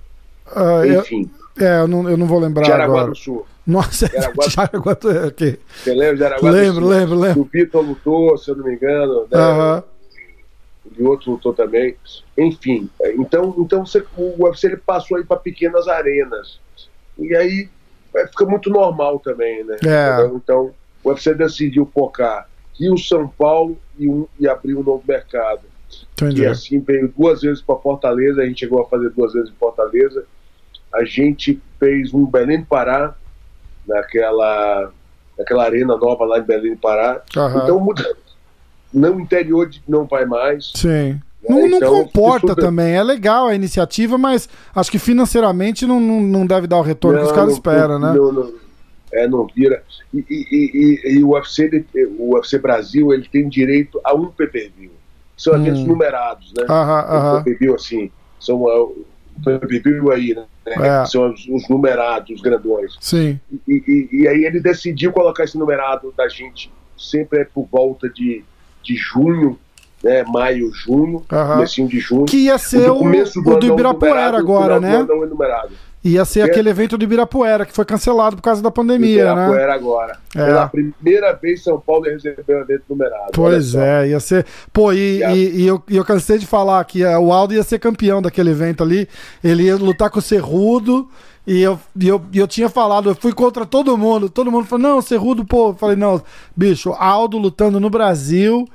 Eu, 0.86 1.00
Enfim, 1.00 1.30
é, 1.64 1.80
eu 1.80 1.88
não, 1.88 2.08
eu 2.08 2.16
não 2.16 2.26
vou 2.26 2.38
lembrar 2.38 2.64
Jaraguá 2.66 2.96
agora. 3.00 3.10
do 3.12 3.16
Sul. 3.16 3.46
Nossa, 3.66 4.06
Jaraguá- 4.08 4.48
Jaraguá 4.50 4.94
do 4.94 5.10
é, 5.10 5.26
ok. 5.26 5.60
Você 5.76 5.94
lembra 5.94 6.14
de 6.14 6.20
Jaraguá 6.20 6.50
Lembro, 6.50 6.80
do 6.80 6.86
Sul? 6.86 6.90
lembro, 6.90 7.18
lembro. 7.18 7.40
O 7.42 7.44
Vitor 7.44 7.84
lutou, 7.84 8.38
se 8.38 8.50
eu 8.50 8.56
não 8.56 8.64
me 8.64 8.74
engano, 8.74 9.26
né? 9.30 9.82
E 10.98 11.02
outro 11.02 11.32
lutou 11.32 11.52
também. 11.52 11.94
Enfim, 12.36 12.88
então, 13.18 13.54
então 13.58 13.84
você, 13.86 14.04
o 14.16 14.44
UFC 14.44 14.66
ele 14.66 14.76
passou 14.76 15.16
aí 15.18 15.24
para 15.24 15.36
pequenas 15.36 15.86
arenas. 15.86 16.58
E 17.18 17.34
aí 17.36 17.68
é, 18.14 18.26
fica 18.26 18.44
muito 18.44 18.70
normal 18.70 19.18
também, 19.20 19.62
né? 19.64 19.76
É. 19.86 20.26
Então 20.34 20.72
o 21.04 21.08
UFC 21.10 21.34
decidiu 21.34 21.88
focar 21.94 22.48
Rio, 22.78 22.96
São 22.98 23.28
Paulo 23.28 23.78
e, 23.98 24.08
um, 24.08 24.26
e 24.38 24.48
abrir 24.48 24.74
um 24.74 24.82
novo 24.82 25.02
mercado. 25.06 25.60
Entendi. 26.14 26.42
E 26.42 26.46
assim 26.46 26.80
veio 26.80 27.12
duas 27.16 27.42
vezes 27.42 27.60
para 27.62 27.76
Fortaleza, 27.76 28.40
a 28.42 28.46
gente 28.46 28.60
chegou 28.60 28.80
a 28.82 28.86
fazer 28.88 29.10
duas 29.10 29.32
vezes 29.32 29.50
em 29.50 29.54
Fortaleza. 29.54 30.24
A 30.94 31.05
gente 31.05 31.61
fez 31.79 32.12
um 32.12 32.26
Belém 32.26 32.61
do 32.61 32.66
Pará, 32.66 33.14
naquela, 33.87 34.90
naquela 35.38 35.64
arena 35.64 35.96
nova 35.96 36.24
lá 36.24 36.38
em 36.38 36.42
Belém 36.42 36.74
do 36.74 36.81
Pará. 36.81 37.22
Aham. 37.37 37.62
Então 37.64 37.81
muda. 37.81 38.16
No 38.92 39.20
interior 39.20 39.68
de- 39.68 39.83
não 39.88 40.05
vai 40.05 40.24
mais. 40.24 40.72
Sim. 40.74 41.20
Não, 41.48 41.66
não 41.68 41.76
Então, 41.79 41.94
comporta 42.05 42.46
isso- 42.48 42.57
também. 42.57 42.94
É 42.94 43.03
legal 43.03 43.46
a 43.46 43.55
iniciativa, 43.55 44.18
mas 44.18 44.48
acho 44.74 44.90
que 44.90 44.98
financeiramente 44.98 45.87
não, 45.87 45.98
não, 46.00 46.20
não 46.20 46.46
deve 46.46 46.66
dar 46.66 46.79
o 46.79 46.83
retorno 46.83 47.18
que 47.18 47.24
os 47.24 47.29
Não, 47.31 47.35
caras 47.35 47.50
não- 47.50 47.57
esperam, 47.57 47.98
né? 47.98 48.12
Não, 48.12 48.33
não, 48.33 48.53
é, 49.12 49.26
não 49.29 49.46
vira. 49.46 49.83
E, 50.12 50.18
e- 50.29 50.46
e- 50.50 51.18
e- 51.18 51.24
o, 51.24 51.31
UFC, 51.31 51.85
o 52.18 52.35
UFC 52.35 52.59
Brasil 52.59 53.12
ele 53.12 53.26
tem 53.29 53.48
direito 53.48 54.00
a 54.05 54.12
um 54.14 54.26
PPV. 54.26 54.90
São 55.37 55.55
aqueles 55.55 55.79
Hum. 55.81 55.87
numerados, 55.87 56.53
né? 56.55 56.64
Aham, 56.68 57.00
aham. 57.09 57.42
PPV, 57.44 57.74
assim, 57.74 58.11
são 58.38 58.64
uh, 59.46 59.56
o 59.56 59.60
PPV 59.60 60.12
aí, 60.12 60.34
né? 60.34 60.44
É. 60.66 61.06
São 61.06 61.30
os, 61.32 61.46
os 61.48 61.68
numerados, 61.68 62.30
os 62.30 62.40
grandões. 62.40 62.96
Sim. 63.00 63.40
E, 63.66 63.72
e- 63.86 64.08
e 64.22 64.28
aí 64.28 64.44
ele 64.44 64.60
decidiu 64.60 65.12
colocar 65.12 65.44
esse 65.44 65.58
numerado 65.58 66.12
da 66.16 66.28
gente 66.28 66.70
sempre 66.96 67.40
é 67.40 67.44
por 67.44 67.66
volta 67.70 68.08
de, 68.08 68.44
de 68.82 68.94
junho, 68.94 69.58
né? 70.02 70.22
Maio, 70.24 70.70
junho, 70.72 71.24
Aham. 71.32 71.54
comecinho 71.54 71.88
de 71.88 71.98
junho. 71.98 72.26
Que 72.26 72.44
ia 72.44 72.58
ser 72.58 72.90
o, 72.90 72.96
começo 72.98 73.40
do 73.42 73.50
o 73.50 73.56
do 73.58 73.66
é 73.66 73.70
o 73.70 73.72
Ibirapuera 73.72 74.36
o 74.36 74.40
agora, 74.40 74.78
né? 74.80 74.94
é 74.94 74.98
o 75.02 75.26
numerado. 75.26 75.72
Ia 76.02 76.24
ser 76.24 76.40
Porque- 76.40 76.52
aquele 76.52 76.70
evento 76.70 76.96
do 76.96 77.04
Ibirapuera, 77.04 77.66
que 77.66 77.74
foi 77.74 77.84
cancelado 77.84 78.34
por 78.36 78.42
causa 78.42 78.62
da 78.62 78.70
pandemia, 78.70 79.34
né? 79.34 79.42
Ibirapuera 79.44 79.74
agora. 79.74 80.16
É. 80.34 80.46
Pela 80.46 80.68
primeira 80.68 81.32
vez 81.34 81.62
São 81.62 81.78
Paulo 81.78 82.06
ia 82.06 82.14
receber 82.14 82.56
um 82.56 82.60
evento 82.62 82.84
numerado. 82.88 83.32
Pois 83.34 83.74
é, 83.74 84.08
ia 84.08 84.18
ser. 84.18 84.46
Pô, 84.72 84.92
e, 84.94 85.22
E 85.22 85.24
e- 85.24 85.60
e 85.62 85.66
eu, 85.66 85.82
e 85.88 85.96
eu 85.98 86.04
cansei 86.04 86.38
de 86.38 86.46
falar 86.46 86.82
que 86.86 87.02
eh, 87.04 87.18
o 87.18 87.30
Aldo 87.32 87.52
ia 87.52 87.62
ser 87.62 87.78
campeão 87.78 88.22
daquele 88.22 88.48
evento 88.50 88.82
ali. 88.82 89.06
Ele 89.44 89.64
ia 89.64 89.76
lutar 89.76 90.08
com 90.08 90.20
o 90.20 90.22
Cerrudo. 90.22 91.06
E 91.46 91.60
eu, 91.62 91.78
e 91.98 92.06
eu, 92.08 92.22
e 92.32 92.38
eu 92.38 92.46
tinha 92.46 92.68
falado, 92.68 93.10
eu 93.10 93.14
fui 93.14 93.32
contra 93.32 93.66
todo 93.66 93.96
mundo. 93.98 94.30
Todo 94.30 94.50
mundo 94.50 94.66
falou, 94.66 94.82
não, 94.88 95.02
Cerrudo, 95.02 95.44
pô. 95.44 95.70
Eu 95.70 95.74
falei, 95.74 95.96
não, 95.96 96.22
bicho, 96.56 96.92
Aldo 96.92 97.36
lutando 97.38 97.78
no 97.80 97.90
Brasil, 97.90 98.66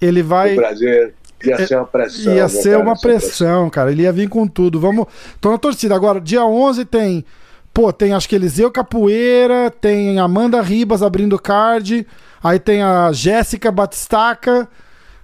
ele 0.00 0.22
vai. 0.22 0.52
O 0.54 0.56
Brasil 0.56 1.12
ia 1.50 1.66
ser 1.66 1.76
uma 1.76 1.86
pressão. 1.86 2.34
Ia 2.34 2.42
né, 2.42 2.48
ser 2.48 2.70
cara? 2.70 2.82
uma 2.82 2.98
pressão, 2.98 3.70
cara. 3.70 3.90
Ele 3.90 4.02
ia 4.02 4.12
vir 4.12 4.28
com 4.28 4.46
tudo. 4.46 4.80
Vamos. 4.80 5.06
Tô 5.40 5.50
na 5.50 5.58
torcida. 5.58 5.94
Agora, 5.94 6.20
dia 6.20 6.44
11 6.44 6.84
tem. 6.84 7.24
Pô, 7.72 7.92
tem 7.92 8.12
acho 8.12 8.28
que 8.28 8.36
Eliseu 8.36 8.70
Capoeira, 8.70 9.70
tem 9.70 10.18
Amanda 10.18 10.60
Ribas 10.62 11.02
abrindo 11.02 11.38
card. 11.38 12.06
Aí 12.42 12.58
tem 12.58 12.82
a 12.82 13.10
Jéssica 13.12 13.72
Batistaca. 13.72 14.68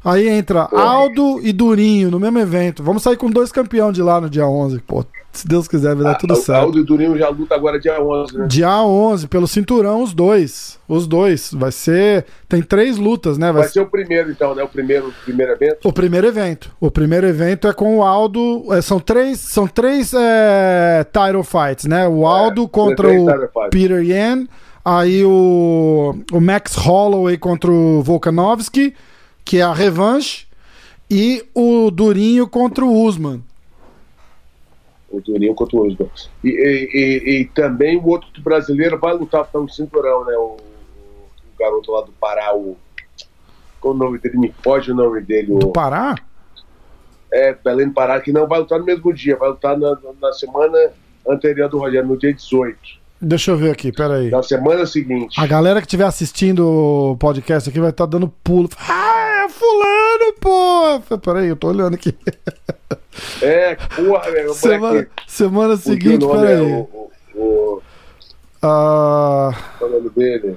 Aí 0.04 0.28
entra 0.28 0.68
Aldo 0.72 1.40
e 1.42 1.52
Durinho 1.52 2.10
no 2.10 2.18
mesmo 2.18 2.38
evento. 2.38 2.82
Vamos 2.82 3.02
sair 3.02 3.16
com 3.16 3.28
dois 3.30 3.52
campeões 3.52 3.94
de 3.94 4.02
lá 4.02 4.20
no 4.20 4.30
dia 4.30 4.46
11. 4.46 4.78
Pô, 4.80 5.04
se 5.30 5.46
Deus 5.46 5.68
quiser, 5.68 5.94
vai 5.94 6.04
dar 6.04 6.14
tudo 6.14 6.32
Ah, 6.32 6.36
certo. 6.36 6.58
Aldo 6.64 6.78
e 6.80 6.84
Durinho 6.84 7.18
já 7.18 7.28
luta 7.28 7.54
agora 7.54 7.78
dia 7.78 8.00
11, 8.02 8.38
né? 8.38 8.46
Dia 8.48 8.82
11, 8.82 9.28
pelo 9.28 9.46
cinturão, 9.46 10.02
os 10.02 10.14
dois. 10.14 10.78
Os 10.88 11.06
dois. 11.06 11.52
Vai 11.52 11.70
ser. 11.70 12.24
Tem 12.48 12.62
três 12.62 12.96
lutas, 12.96 13.36
né? 13.36 13.52
Vai 13.52 13.62
Vai 13.62 13.70
ser 13.70 13.80
o 13.80 13.86
primeiro, 13.86 14.30
então, 14.30 14.54
né? 14.54 14.62
O 14.62 14.68
primeiro, 14.68 15.08
o 15.08 15.12
primeiro 15.24 15.52
evento. 15.52 15.86
O 15.88 15.92
primeiro 15.92 16.26
evento. 16.26 16.70
O 16.80 16.90
primeiro 16.90 17.26
evento 17.26 17.68
é 17.68 17.72
com 17.74 17.98
o 17.98 18.02
Aldo. 18.02 18.64
é, 18.72 18.80
são 18.80 18.98
três, 18.98 19.38
são 19.38 19.66
três 19.66 20.14
é, 20.14 21.04
title 21.04 21.44
fights, 21.44 21.84
né? 21.84 22.08
O 22.08 22.26
Aldo 22.26 22.66
contra 22.66 23.06
três 23.06 23.22
o. 23.22 23.68
Peter 23.70 24.02
Yan. 24.02 24.46
Aí 24.82 25.22
o, 25.26 26.14
o 26.32 26.40
Max 26.40 26.74
Holloway 26.74 27.36
contra 27.36 27.70
o 27.70 28.02
Volkanovski, 28.02 28.94
que 29.50 29.58
é 29.58 29.62
a 29.62 29.72
revanche. 29.72 30.46
E 31.10 31.44
o 31.52 31.90
Durinho 31.90 32.46
contra 32.46 32.84
o 32.84 33.02
Usman. 33.02 33.42
O 35.10 35.20
Durinho 35.20 35.54
contra 35.56 35.76
o 35.76 35.86
Osman. 35.88 36.08
E, 36.44 36.48
e, 36.50 36.90
e- 36.94 37.40
e 37.40 37.44
também 37.46 37.96
o 37.96 38.06
outro 38.06 38.28
brasileiro 38.42 38.96
vai 38.96 39.12
lutar 39.14 39.44
pelo 39.46 39.68
cinturão, 39.68 40.24
né? 40.24 40.36
O, 40.36 40.56
o 40.56 41.58
garoto 41.58 41.90
lá 41.90 42.02
do 42.02 42.12
Pará, 42.12 42.54
o. 42.54 42.76
Qual 43.80 43.92
o 43.92 43.96
nome 43.96 44.18
dele? 44.18 44.38
Me 44.38 44.52
pode 44.62 44.92
o 44.92 44.94
nome 44.94 45.20
dele. 45.20 45.48
Do 45.48 45.66
O, 45.66 45.72
Pará? 45.72 46.14
é, 47.32 47.54
Belém 47.54 47.88
do 47.88 47.92
Pará, 47.94 48.20
que 48.20 48.32
não 48.32 48.46
vai 48.46 48.60
lutar 48.60 48.78
no 48.78 48.84
mesmo 48.84 49.12
dia, 49.12 49.36
vai 49.36 49.48
lutar 49.48 49.76
na, 49.76 49.96
na 50.20 50.32
semana 50.32 50.78
anterior 51.28 51.68
do 51.68 51.78
Rogério, 51.78 52.08
no 52.08 52.16
dia 52.16 52.32
18. 52.32 52.78
Deixa 53.22 53.50
eu 53.50 53.56
ver 53.56 53.70
aqui, 53.72 53.92
peraí. 53.92 54.30
Na 54.30 54.42
semana 54.42 54.86
seguinte. 54.86 55.38
A 55.38 55.46
galera 55.46 55.80
que 55.80 55.86
estiver 55.86 56.04
assistindo 56.06 56.66
o 56.66 57.16
podcast 57.18 57.68
aqui 57.68 57.78
vai 57.80 57.90
estar 57.90 58.06
dando 58.06 58.28
pulo. 58.42 58.68
Ah, 58.88 59.09
fulano, 59.60 60.32
pô! 60.40 61.18
Peraí, 61.18 61.48
eu 61.48 61.56
tô 61.56 61.68
olhando 61.68 61.94
aqui. 61.94 62.16
É, 63.42 63.74
porra, 63.74 64.26
é, 64.30 64.46
o 64.48 64.54
Semana, 64.54 65.06
semana 65.26 65.70
o 65.74 65.76
o 65.76 65.78
seguinte, 65.78 66.26
peraí. 66.26 66.54
é 66.54 66.60
o, 66.62 67.10
o, 67.34 67.40
o, 67.40 67.82
Ah, 68.62 69.50
é 69.80 69.84
o 69.84 69.88
nome 69.88 70.10
dele? 70.10 70.56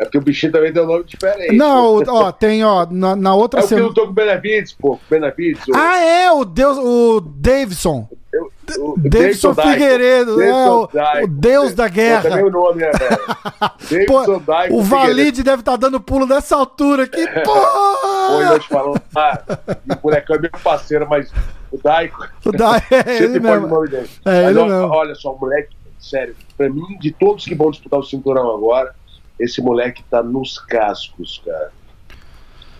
É 0.00 0.04
porque 0.04 0.18
o 0.18 0.22
bichinho 0.22 0.50
também 0.52 0.72
deu 0.72 0.86
nome 0.86 1.04
diferente. 1.04 1.54
não, 1.56 2.02
ó, 2.08 2.32
tem, 2.32 2.64
ó, 2.64 2.84
na, 2.90 3.14
na 3.14 3.34
outra 3.34 3.60
É 3.60 3.62
o 3.62 3.64
que 3.64 3.68
semana. 3.68 3.86
lutou 3.88 4.04
com 4.06 4.10
o 4.10 4.14
Benavides, 4.14 4.72
pô. 4.72 4.98
Benavides. 5.08 5.66
o- 5.68 5.74
Ah, 5.76 5.98
é, 6.00 6.32
o 6.32 6.44
Deus, 6.44 6.76
o 6.78 7.20
Davidson. 7.20 8.08
Eu- 8.34 8.52
o 8.94 8.94
Davidson 8.98 9.52
Daico. 9.54 9.72
Figueiredo, 9.72 10.42
é, 10.42 10.70
o, 10.70 10.86
Daico. 10.86 11.24
o 11.24 11.28
Deus 11.28 11.74
da 11.74 11.86
É 11.86 11.88
guerra. 11.88 12.44
o 12.44 12.50
nome, 12.50 12.80
né, 12.82 12.90
velho? 12.90 14.06
Pô, 14.06 14.38
Daico 14.40 14.74
o. 14.76 14.82
Valide 14.82 15.42
deve 15.42 15.60
estar 15.60 15.76
dando 15.76 16.00
pulo 16.00 16.26
nessa 16.26 16.56
altura 16.56 17.04
aqui. 17.04 17.24
Pô, 17.42 18.40
eu 18.40 18.58
te 18.58 18.68
falando, 18.68 19.00
ah, 19.16 19.40
o 19.68 19.98
molecão 20.02 20.36
é 20.36 20.38
meu 20.40 20.50
parceiro, 20.62 21.06
mas 21.08 21.30
o 21.70 21.78
Daico. 21.82 22.26
O 22.44 22.52
da, 22.52 22.76
é 22.90 23.16
ele 23.22 23.38
o 23.38 23.42
mesmo. 23.42 23.66
nome 23.68 23.88
dele. 23.88 24.08
É 24.24 24.42
Mas, 24.42 24.50
ele 24.50 24.58
ó, 24.58 24.66
mesmo. 24.66 24.86
Olha 24.94 25.14
só, 25.14 25.32
o 25.34 25.38
moleque, 25.38 25.76
sério, 26.00 26.34
pra 26.56 26.68
mim, 26.70 26.98
de 27.00 27.10
todos 27.12 27.44
que 27.44 27.54
vão 27.54 27.70
disputar 27.70 28.00
o 28.00 28.04
cinturão 28.04 28.54
agora, 28.54 28.94
esse 29.38 29.60
moleque 29.60 30.02
tá 30.10 30.22
nos 30.22 30.58
cascos, 30.58 31.42
cara. 31.44 31.70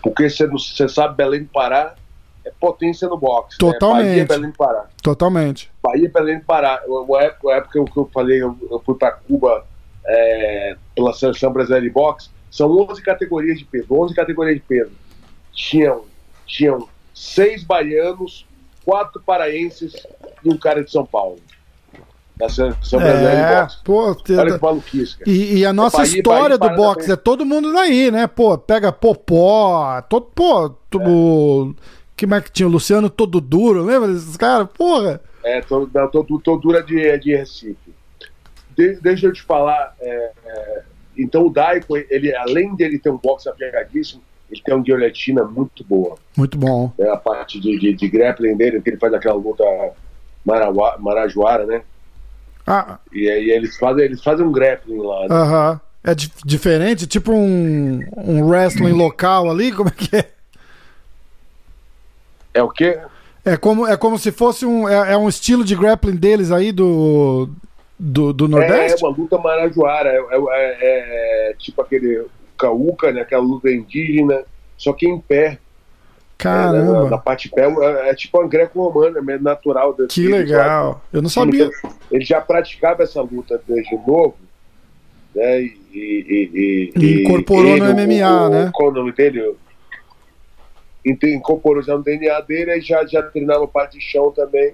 Porque 0.01 0.29
você 0.29 0.87
sabe, 0.87 1.15
Belém 1.15 1.43
do 1.43 1.49
Pará 1.49 1.95
é 2.45 2.51
potência 2.59 3.07
no 3.07 3.17
boxe. 3.17 3.57
Totalmente. 3.57 4.05
Né? 4.05 4.09
Bahia, 4.13 4.25
Belém 4.25 4.51
do 4.51 4.57
Pará. 4.57 4.85
Totalmente. 5.01 5.71
Bahia, 5.81 6.11
Belém 6.13 6.39
do 6.39 6.45
Pará. 6.45 6.81
A 6.83 7.23
época, 7.23 7.51
época 7.53 7.85
que 7.91 7.97
eu 7.99 8.09
falei, 8.13 8.41
eu, 8.41 8.55
eu 8.69 8.79
fui 8.85 8.95
para 8.95 9.11
Cuba 9.11 9.65
é, 10.05 10.75
pela 10.95 11.13
seleção 11.13 11.51
brasileira 11.51 11.85
de 11.85 11.91
boxe, 11.91 12.29
são 12.51 12.69
11 12.71 13.01
categorias 13.01 13.57
de 13.59 13.65
peso. 13.65 13.87
11 13.89 14.13
categorias 14.13 14.55
de 14.57 14.61
peso. 14.61 14.91
Tinham, 15.51 16.03
tinham 16.45 16.87
seis 17.13 17.63
baianos, 17.63 18.45
quatro 18.85 19.21
paraenses 19.25 19.93
e 20.43 20.49
um 20.49 20.57
cara 20.57 20.83
de 20.83 20.91
São 20.91 21.05
Paulo. 21.05 21.37
Da 22.37 22.49
seleção 22.49 22.99
brasileira 22.99 23.35
de 23.37 23.41
É, 23.41 23.61
boxe. 23.61 23.77
pô, 23.83 24.03
Olha 24.37 24.57
que 24.57 24.61
maluquice, 24.61 25.17
cara. 25.17 25.31
E, 25.31 25.59
e 25.59 25.65
a 25.65 25.71
nossa 25.71 25.97
Bahia, 25.99 26.17
história 26.17 26.57
Bahia, 26.57 26.75
do 26.75 26.81
boxe 26.81 26.99
também. 27.07 27.13
é 27.13 27.15
todo 27.15 27.45
mundo 27.45 27.71
daí, 27.73 28.11
né? 28.11 28.27
Pô, 28.27 28.57
pega 28.57 28.91
Popó, 28.91 30.01
todo, 30.01 30.27
pô, 30.35 30.69
tu- 30.89 31.01
o. 31.01 31.73
Que 32.15 32.25
mais 32.25 32.43
que 32.43 32.51
tinha? 32.51 32.67
O 32.67 32.71
Luciano 32.71 33.09
todo 33.09 33.41
duro, 33.41 33.83
lembra 33.83 34.07
desses 34.13 34.37
caras? 34.37 34.67
Porra! 34.77 35.19
É, 35.43 35.61
tô, 35.61 35.87
tô, 36.11 36.39
tô 36.39 36.57
dura 36.57 36.81
de, 36.81 37.17
de 37.19 37.35
Recife. 37.35 37.93
De- 38.75 38.95
deixa 39.01 39.27
eu 39.27 39.33
te 39.33 39.41
falar. 39.41 39.93
é, 39.99 40.31
é, 40.45 40.81
então 41.17 41.45
o 41.45 41.49
Daico, 41.49 41.95
ele, 41.97 42.35
além 42.35 42.75
dele 42.75 42.97
ter 42.99 43.09
um 43.09 43.17
boxe 43.17 43.47
apegadíssimo, 43.47 44.21
ele 44.51 44.61
tem 44.63 44.73
um 44.75 44.81
guilhotina 44.81 45.43
muito 45.43 45.83
boa. 45.83 46.17
Muito 46.35 46.57
bom. 46.57 46.91
né, 46.97 47.09
a 47.09 47.17
parte 47.17 47.59
de, 47.59 47.77
de, 47.79 47.93
de 47.93 48.07
grappling 48.07 48.55
dele, 48.57 48.81
que 48.81 48.89
ele 48.91 48.97
faz 48.97 49.13
aquela 49.13 49.35
luta 49.35 49.63
maraua- 50.45 50.97
marajoara, 50.99 51.65
né? 51.65 51.81
Ah, 52.67 52.97
E 53.13 53.29
aí 53.29 53.51
eles 53.51 53.77
fazem, 53.77 54.05
eles 54.05 54.23
fazem 54.23 54.45
um 54.45 54.51
grappling 54.51 54.97
lá. 54.99 55.21
né? 55.21 55.27
aham. 55.29 55.81
É 56.03 56.13
di- 56.13 56.31
diferente? 56.45 57.07
Tipo 57.07 57.31
um, 57.33 57.99
um 58.17 58.43
wrestling 58.47 58.91
local 58.91 59.49
ali? 59.49 59.71
Como 59.71 59.89
é 59.89 59.91
que 59.91 60.15
é? 60.15 60.29
É 62.55 62.63
o 62.63 62.69
quê? 62.69 62.97
É 63.43 63.55
como, 63.57 63.85
é 63.85 63.95
como 63.95 64.17
se 64.17 64.31
fosse 64.31 64.65
um. 64.65 64.89
É, 64.89 65.13
é 65.13 65.17
um 65.17 65.29
estilo 65.29 65.63
de 65.63 65.75
grappling 65.75 66.15
deles 66.15 66.51
aí 66.51 66.71
do. 66.71 67.49
Do, 67.97 68.33
do 68.33 68.45
É 68.45 68.47
Nordeste? 68.49 69.05
uma 69.05 69.15
luta 69.15 69.37
marajoara. 69.37 70.09
É, 70.09 70.17
é- 70.17 70.77
é- 70.81 71.51
é 71.51 71.53
tipo 71.59 71.81
aquele 71.81 72.25
cauca, 72.57 73.11
né? 73.11 73.21
Aquela 73.21 73.43
luta 73.43 73.69
indígena, 73.69 74.41
só 74.77 74.91
que 74.93 75.07
em 75.07 75.19
pé. 75.19 75.49
né, 75.51 75.57
na, 76.43 76.71
na 76.71 76.73
Caramba! 76.83 77.17
parte 77.19 77.47
de 77.47 77.55
pé 77.55 77.61
é, 77.69 78.09
é 78.09 78.15
tipo 78.15 78.37
uma 78.39 78.47
greco-romana, 78.47 79.19
é 79.31 79.37
natural. 79.37 79.93
desse- 79.93 80.09
Que 80.09 80.27
legal! 80.27 81.01
Eu 81.13 81.21
não 81.21 81.29
sabia. 81.29 81.69
Ele 82.11 82.25
já 82.25 82.41
praticava 82.41 83.03
essa 83.03 83.21
luta 83.21 83.61
desde 83.67 83.95
novo, 83.95 84.35
né? 85.33 85.61
E, 85.61 85.71
e- 85.93 86.91
e- 86.95 86.99
E 87.01 87.21
incorporou 87.23 87.77
no 87.77 87.85
MMA, 87.85 88.47
o- 88.47 88.49
né? 88.49 88.69
Qual 88.73 88.89
o 88.89 88.93
nome 88.93 89.11
dele? 89.13 89.55
Inte- 91.05 91.29
Incorporou 91.33 91.81
já 91.83 91.95
no 91.95 92.03
DNA 92.03 92.41
dele 92.41 92.77
e 92.77 92.81
já, 92.81 93.05
já 93.05 93.21
treinava 93.23 93.67
parte 93.67 93.97
de 93.97 94.03
chão 94.03 94.31
também. 94.31 94.73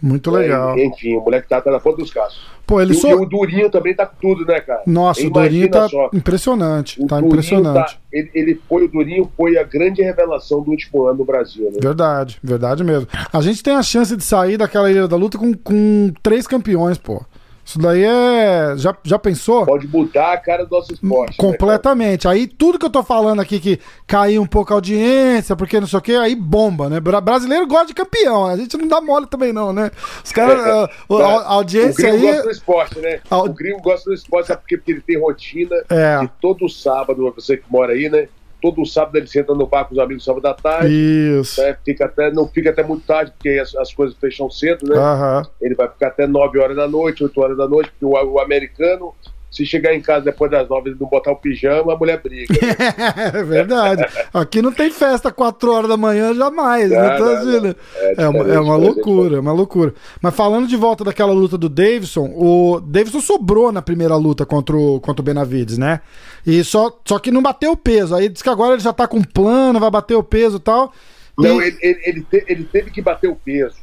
Muito 0.00 0.30
né? 0.30 0.38
legal. 0.38 0.78
E, 0.78 0.84
enfim, 0.86 1.16
o 1.16 1.20
moleque 1.22 1.48
tá, 1.48 1.60
tá 1.60 1.72
na 1.72 1.80
ponta 1.80 1.96
dos 1.96 2.12
casos. 2.12 2.40
Pô, 2.64 2.80
ele 2.80 2.92
E, 2.92 2.96
o- 2.96 3.00
só. 3.00 3.08
e 3.10 3.14
o 3.14 3.24
Durinho 3.24 3.68
também 3.68 3.94
tá 3.94 4.06
com 4.06 4.14
tudo, 4.20 4.44
né, 4.46 4.60
cara? 4.60 4.82
Nossa, 4.86 5.20
o 5.22 5.24
Imagina 5.24 5.42
Dorinho 5.48 5.70
tá 5.70 5.88
só. 5.88 6.10
impressionante. 6.14 7.02
O 7.02 7.06
Tá 7.08 7.16
Durinho 7.16 7.32
impressionante. 7.32 7.94
tá- 7.94 8.00
ele, 8.12 8.30
ele 8.32 8.60
foi, 8.68 8.84
o 8.84 8.88
Durinho 8.88 9.28
foi 9.36 9.58
a 9.58 9.64
grande 9.64 10.00
revelação 10.02 10.62
do 10.62 10.70
último 10.70 11.04
ano 11.06 11.18
no 11.18 11.24
Brasil, 11.24 11.64
né? 11.72 11.78
Verdade, 11.82 12.38
verdade 12.44 12.84
mesmo. 12.84 13.08
A 13.32 13.40
gente 13.40 13.60
tem 13.62 13.74
a 13.74 13.82
chance 13.82 14.14
de 14.16 14.22
sair 14.22 14.56
daquela 14.56 14.88
ilha 14.88 15.08
da 15.08 15.16
luta 15.16 15.36
com, 15.36 15.52
com 15.54 16.12
três 16.22 16.46
campeões, 16.46 16.96
pô. 16.96 17.20
Isso 17.68 17.78
daí 17.78 18.02
é. 18.02 18.72
Já, 18.78 18.96
já 19.04 19.18
pensou? 19.18 19.66
Pode 19.66 19.86
mudar 19.86 20.32
a 20.32 20.36
cara 20.38 20.64
do 20.64 20.74
nosso 20.74 20.90
esporte. 20.94 21.32
né? 21.32 21.36
Completamente. 21.36 22.26
Aí 22.26 22.46
tudo 22.46 22.78
que 22.78 22.86
eu 22.86 22.90
tô 22.90 23.02
falando 23.02 23.40
aqui 23.40 23.60
que 23.60 23.78
caiu 24.06 24.40
um 24.40 24.46
pouco 24.46 24.72
a 24.72 24.76
audiência, 24.76 25.54
porque 25.54 25.78
não 25.78 25.86
sei 25.86 25.98
o 25.98 26.02
que, 26.02 26.14
aí 26.14 26.34
bomba, 26.34 26.88
né? 26.88 26.98
Bra- 26.98 27.20
brasileiro 27.20 27.66
gosta 27.66 27.88
de 27.88 27.94
campeão, 27.94 28.46
a 28.46 28.56
gente 28.56 28.74
não 28.78 28.88
dá 28.88 29.02
mole 29.02 29.26
também 29.26 29.52
não, 29.52 29.70
né? 29.70 29.90
Os 30.24 30.32
caras, 30.32 30.58
a, 30.66 30.84
a- 31.14 31.40
a 31.42 31.52
audiência 31.52 32.08
o 32.08 32.12
gringo 32.12 32.26
aí... 32.26 32.32
gosta 32.32 32.42
do 32.44 32.50
esporte, 32.50 32.98
né? 33.00 33.20
Ao- 33.28 33.44
O 33.44 33.52
gringo 33.52 33.82
gosta 33.82 34.08
do 34.08 34.14
esporte, 34.14 34.46
sabe 34.46 34.62
por 34.62 34.68
quê? 34.68 34.76
Porque 34.78 34.92
ele 34.92 35.02
tem 35.02 35.20
rotina 35.20 35.76
É. 35.90 36.20
de 36.20 36.28
todo 36.40 36.66
sábado, 36.70 37.30
você 37.36 37.58
que 37.58 37.64
mora 37.70 37.92
aí, 37.92 38.08
né? 38.08 38.28
Todo 38.60 38.84
sábado 38.84 39.16
ele 39.16 39.26
senta 39.26 39.54
no 39.54 39.66
bar 39.66 39.84
com 39.84 39.94
os 39.94 40.00
amigos 40.00 40.24
sábado 40.24 40.42
da 40.42 40.54
tarde, 40.54 40.92
Isso. 40.92 41.60
né? 41.62 41.76
fica 41.84 42.06
até, 42.06 42.30
não 42.32 42.48
fica 42.48 42.70
até 42.70 42.82
muito 42.82 43.06
tarde, 43.06 43.30
porque 43.32 43.50
as, 43.50 43.74
as 43.76 43.94
coisas 43.94 44.16
fecham 44.18 44.50
cedo, 44.50 44.88
né? 44.88 44.96
Aham. 44.96 45.46
Ele 45.60 45.74
vai 45.74 45.88
ficar 45.88 46.08
até 46.08 46.26
9 46.26 46.58
horas 46.58 46.76
da 46.76 46.88
noite, 46.88 47.22
8 47.22 47.40
horas 47.40 47.56
da 47.56 47.68
noite, 47.68 47.90
porque 47.90 48.04
o, 48.04 48.32
o 48.32 48.40
americano 48.40 49.14
se 49.50 49.64
chegar 49.64 49.94
em 49.94 50.00
casa 50.00 50.26
depois 50.26 50.50
das 50.50 50.68
nove 50.68 50.90
e 50.90 50.94
não 50.94 51.08
botar 51.08 51.32
o 51.32 51.36
pijama, 51.36 51.94
a 51.94 51.96
mulher 51.96 52.20
briga. 52.22 52.52
Né? 52.52 53.30
é 53.40 53.42
verdade. 53.42 54.04
Aqui 54.32 54.60
não 54.60 54.72
tem 54.72 54.90
festa 54.90 55.32
quatro 55.32 55.72
horas 55.72 55.88
da 55.88 55.96
manhã 55.96 56.34
jamais, 56.34 56.90
né? 56.90 57.14
Então, 57.14 57.28
assim, 57.28 57.60
né? 57.60 57.74
É, 57.96 58.24
é, 58.24 58.28
uma, 58.28 58.54
é 58.54 58.60
uma 58.60 58.76
loucura, 58.76 59.36
é 59.36 59.40
uma 59.40 59.52
loucura. 59.52 59.94
Mas 60.20 60.34
falando 60.34 60.66
de 60.66 60.76
volta 60.76 61.02
daquela 61.02 61.32
luta 61.32 61.56
do 61.56 61.68
Davidson, 61.68 62.30
o 62.36 62.80
Davidson 62.80 63.20
sobrou 63.20 63.72
na 63.72 63.80
primeira 63.80 64.16
luta 64.16 64.44
contra 64.44 64.76
o, 64.76 65.00
contra 65.00 65.22
o 65.22 65.24
Benavides, 65.24 65.78
né? 65.78 66.00
E 66.46 66.62
só, 66.62 66.98
só 67.06 67.18
que 67.18 67.30
não 67.30 67.42
bateu 67.42 67.72
o 67.72 67.76
peso. 67.76 68.14
Aí 68.14 68.28
diz 68.28 68.42
que 68.42 68.50
agora 68.50 68.74
ele 68.74 68.82
já 68.82 68.92
tá 68.92 69.08
com 69.08 69.22
plano, 69.22 69.80
vai 69.80 69.90
bater 69.90 70.14
o 70.14 70.22
peso 70.22 70.58
e 70.58 70.60
tal. 70.60 70.92
Não, 71.38 71.62
ele, 71.62 71.78
ele, 71.80 72.00
ele, 72.04 72.22
te, 72.22 72.44
ele 72.48 72.64
teve 72.64 72.90
que 72.90 73.00
bater 73.00 73.28
o 73.28 73.36
peso. 73.36 73.76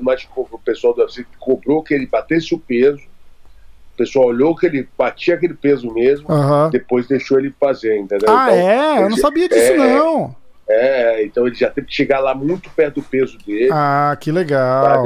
Mas 0.00 0.26
o 0.34 0.58
pessoal 0.58 0.94
do 0.94 1.02
UFC 1.02 1.24
cobrou 1.38 1.82
que 1.82 1.92
ele 1.92 2.06
batesse 2.06 2.54
o 2.54 2.58
peso 2.58 3.11
o 3.94 3.96
pessoal 3.96 4.26
olhou 4.26 4.56
que 4.56 4.66
ele 4.66 4.88
batia 4.96 5.34
aquele 5.34 5.54
peso 5.54 5.92
mesmo, 5.92 6.26
uhum. 6.30 6.70
depois 6.70 7.06
deixou 7.06 7.38
ele 7.38 7.54
fazer, 7.60 7.98
entendeu? 7.98 8.28
Ah, 8.30 8.46
então, 8.46 8.70
é? 8.70 9.02
Eu 9.02 9.10
não 9.10 9.16
sabia 9.16 9.48
disso, 9.48 9.72
é, 9.72 9.76
não. 9.76 10.34
É, 10.68 11.24
então 11.24 11.46
ele 11.46 11.54
já 11.54 11.70
teve 11.70 11.86
que 11.86 11.94
chegar 11.94 12.20
lá 12.20 12.34
muito 12.34 12.70
perto 12.70 13.00
do 13.00 13.02
peso 13.02 13.36
dele. 13.38 13.68
Ah, 13.70 14.16
que 14.18 14.32
legal. 14.32 15.04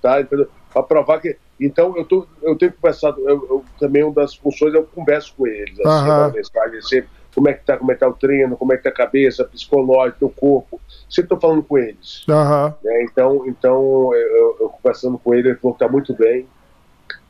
Tá, 0.00 0.22
tá, 0.22 0.26
pra 0.72 0.82
provar 0.82 1.20
que. 1.20 1.36
Então 1.60 1.96
eu, 1.96 2.04
tô, 2.04 2.26
eu 2.42 2.56
tenho 2.56 2.72
conversado, 2.72 3.20
eu, 3.20 3.46
eu, 3.50 3.64
também 3.80 4.04
uma 4.04 4.12
das 4.12 4.34
funções 4.34 4.74
eu 4.74 4.84
converso 4.84 5.34
com 5.36 5.46
eles, 5.46 5.80
assim, 5.80 6.08
uhum. 6.08 6.32
mensagem 6.32 6.82
sempre, 6.82 7.08
como 7.34 7.48
é 7.48 7.54
que 7.54 7.64
tá, 7.64 7.76
como 7.76 7.90
é 7.90 7.94
que 7.94 8.00
tá 8.00 8.08
o 8.08 8.12
treino, 8.12 8.56
como 8.56 8.72
é 8.72 8.76
que 8.76 8.84
tá 8.84 8.90
a 8.90 8.92
cabeça, 8.92 9.44
psicológico, 9.44 10.26
o 10.26 10.30
corpo. 10.30 10.80
Sempre 11.10 11.30
tô 11.30 11.40
falando 11.40 11.64
com 11.64 11.76
eles. 11.76 12.24
Uhum. 12.28 12.74
É, 12.86 13.02
então, 13.02 13.44
então 13.46 14.14
eu, 14.14 14.56
eu, 14.60 14.68
conversando 14.68 15.18
com 15.18 15.34
ele, 15.34 15.48
ele 15.48 15.58
falou 15.58 15.74
que 15.74 15.80
tá 15.80 15.88
muito 15.88 16.14
bem 16.14 16.46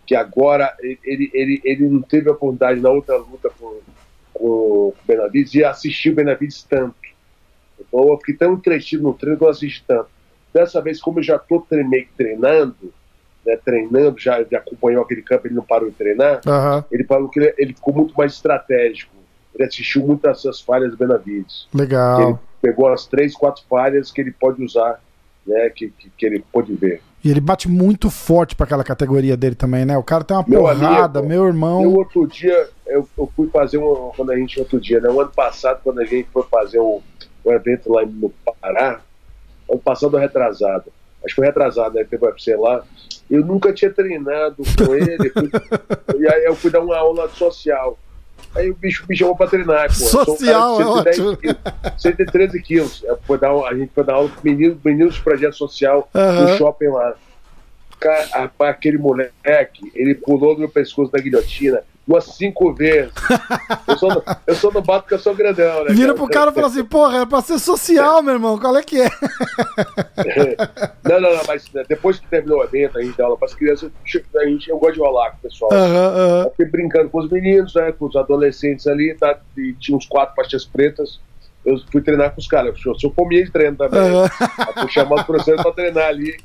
que 0.09 0.14
agora 0.14 0.75
ele, 1.05 1.31
ele, 1.35 1.61
ele 1.62 1.87
não 1.87 2.01
teve 2.01 2.31
a 2.31 2.33
oportunidade 2.33 2.81
na 2.81 2.88
outra 2.88 3.18
luta 3.18 3.51
com, 3.61 3.79
com 4.33 4.47
o 4.47 4.94
Benavides 5.07 5.53
de 5.53 5.62
assistir 5.62 6.12
o 6.12 6.14
Benavides 6.14 6.62
tanto. 6.62 6.97
Então 7.79 8.09
eu 8.09 8.16
fiquei 8.16 8.35
tão 8.35 8.55
entretido 8.55 9.03
no 9.03 9.12
treino 9.12 9.37
que 9.37 9.44
eu 9.44 9.51
assisti 9.51 9.85
tanto. 9.87 10.09
Dessa 10.51 10.81
vez, 10.81 10.99
como 10.99 11.18
eu 11.18 11.23
já 11.23 11.37
estou 11.37 11.61
treinando, 12.16 12.90
né, 13.44 13.59
treinando, 13.62 14.18
já, 14.18 14.42
já 14.44 14.57
acompanhou 14.57 15.03
aquele 15.03 15.21
campo, 15.21 15.47
ele 15.47 15.55
não 15.55 15.62
parou 15.62 15.90
de 15.90 15.97
treinar, 15.97 16.40
uhum. 16.47 16.85
ele 16.90 17.05
falou 17.05 17.29
que 17.29 17.38
ele, 17.38 17.55
ele, 17.59 17.75
ficou 17.75 17.92
muito 17.92 18.14
mais 18.16 18.33
estratégico. 18.33 19.12
Ele 19.55 19.68
assistiu 19.68 20.07
muitas 20.07 20.42
dessas 20.42 20.62
falhas 20.62 20.90
do 20.90 20.97
Benavides. 20.97 21.68
Legal. 21.75 22.23
Ele 22.23 22.38
pegou 22.62 22.88
as 22.88 23.07
três, 23.07 23.35
quatro 23.35 23.62
falhas 23.68 24.11
que 24.11 24.23
ele 24.23 24.33
pode 24.33 24.64
usar, 24.64 25.03
né, 25.47 25.68
que, 25.68 25.90
que, 25.90 26.09
que 26.16 26.25
ele 26.25 26.42
pode 26.51 26.73
ver. 26.73 27.03
E 27.22 27.31
ele 27.31 27.40
bate 27.40 27.68
muito 27.68 28.11
forte 28.11 28.54
para 28.54 28.64
aquela 28.64 28.85
categoria 28.85 29.37
dele 29.37 29.57
também, 29.57 29.85
né? 29.85 29.98
O 29.98 30.02
cara 30.02 30.22
tem 30.22 30.37
uma 30.37 30.44
meu 30.46 30.61
porrada, 30.61 31.18
amigo, 31.18 31.35
meu 31.35 31.46
irmão. 31.46 31.83
Eu 31.83 31.94
outro 31.94 32.26
dia, 32.26 32.68
eu, 32.87 33.09
eu, 33.18 33.33
fui 33.35 33.48
fazer 33.48 33.78
um. 33.78 34.12
Quando 34.16 34.31
a 34.31 34.37
gente, 34.37 34.59
outro 34.61 34.81
dia, 34.81 35.00
né? 35.00 35.09
O 35.09 35.20
ano 35.20 35.31
passado, 35.35 35.81
quando 35.83 36.00
a 36.00 36.04
gente 36.04 36.28
foi 36.33 36.44
fazer 36.44 36.78
um, 36.78 37.00
um 37.44 37.52
evento 37.52 37.92
lá 37.92 38.07
no 38.07 38.33
Pará, 38.61 39.00
ano 39.68 39.81
passado 39.81 40.16
retrasado. 40.16 40.92
Acho 41.24 41.35
que 41.35 41.40
foi 41.40 41.46
retrasado, 41.46 41.96
né? 41.96 42.04
Teve 42.04 42.24
UFC 42.24 42.54
lá. 42.54 42.85
Eu 43.28 43.44
nunca 43.44 43.72
tinha 43.72 43.90
treinado 43.90 44.62
com 44.76 44.94
ele. 44.94 45.31
fui, 45.31 45.50
e 46.22 46.33
aí 46.33 46.44
eu 46.44 46.54
fui 46.54 46.70
dar 46.70 46.81
uma 46.81 46.96
aula 46.96 47.28
social. 47.31 47.98
Aí 48.59 48.71
o 48.71 48.75
bicho 48.75 49.05
me 49.09 49.16
chamou 49.16 49.37
pra 49.37 49.47
treinar. 49.47 49.87
Pô. 49.88 49.94
Social, 49.94 50.77
um 50.77 50.81
é 50.81 50.87
ótimo. 50.87 51.37
Quilos, 51.37 51.57
113 51.97 52.62
quilos. 52.62 53.05
Foi 53.27 53.38
dar, 53.38 53.53
a 53.53 53.75
gente 53.75 53.92
foi 53.94 54.05
dar 54.05 54.14
aula 54.14 54.29
com 54.29 54.40
meninos, 54.42 54.79
meninos 54.85 55.14
de 55.14 55.21
projeto 55.21 55.55
social 55.55 56.09
uhum. 56.14 56.42
no 56.42 56.57
shopping 56.57 56.88
lá. 56.88 57.14
Cara, 58.01 58.51
aquele 58.61 58.99
moleque, 58.99 59.90
ele 59.94 60.14
pulou 60.14 60.55
no 60.55 60.61
meu 60.61 60.68
pescoço 60.68 61.11
da 61.11 61.18
guilhotina 61.18 61.83
umas 62.09 62.25
cinco 62.25 62.73
vezes. 62.73 63.12
Eu 63.87 63.99
só, 63.99 64.09
não, 64.09 64.23
eu 64.47 64.55
só 64.55 64.71
não 64.71 64.81
bato 64.81 65.03
porque 65.03 65.14
eu 65.14 65.18
sou 65.18 65.35
grandão, 65.35 65.85
né? 65.85 65.90
Vira 65.90 66.07
cara? 66.07 66.14
pro 66.14 66.29
cara 66.29 66.51
e 66.51 66.55
fala 66.55 66.66
assim, 66.66 66.85
porra, 66.85 67.18
é 67.18 67.27
pra 67.27 67.42
ser 67.42 67.59
social, 67.59 68.23
meu 68.23 68.35
irmão, 68.35 68.59
qual 68.59 68.77
é 68.77 68.83
que 68.83 69.01
é? 69.01 69.11
não, 71.05 71.21
não, 71.21 71.37
não, 71.37 71.42
mas 71.47 71.68
depois 71.87 72.18
que 72.18 72.27
terminou 72.27 72.61
o 72.61 72.64
evento, 72.64 72.99
a 72.99 73.03
gente 73.03 73.16
dá 73.16 73.25
aula 73.25 73.37
pras 73.37 73.55
crianças, 73.55 73.90
a 74.37 74.44
gente, 74.47 74.71
eu 74.71 74.79
gosto 74.79 74.94
de 74.94 75.01
rolar 75.01 75.33
com 75.33 75.37
o 75.37 75.40
pessoal. 75.40 75.71
Uhum, 75.73 76.44
uhum. 76.44 76.51
fiquei 76.51 76.66
brincando 76.66 77.11
com 77.11 77.18
os 77.18 77.31
meninos, 77.31 77.75
né, 77.75 77.92
com 77.92 78.07
os 78.07 78.16
adolescentes 78.16 78.87
ali, 78.87 79.14
tá, 79.14 79.38
e 79.57 79.75
tinha 79.75 79.97
uns 79.97 80.07
quatro 80.07 80.35
faixas 80.35 80.64
pretas. 80.64 81.21
Eu 81.64 81.79
fui 81.92 82.01
treinar 82.01 82.33
com 82.33 82.40
os 82.40 82.47
caras, 82.47 82.75
eu 82.87 82.99
sou 82.99 83.12
fominha 83.12 83.44
de 83.44 83.51
treino 83.51 83.77
também. 83.77 84.01
Uhum. 84.01 84.29
Fui 84.81 84.90
chamar 84.90 85.16
os 85.16 85.23
professores 85.25 85.61
pra 85.61 85.73
treinar 85.73 86.09
ali. 86.09 86.38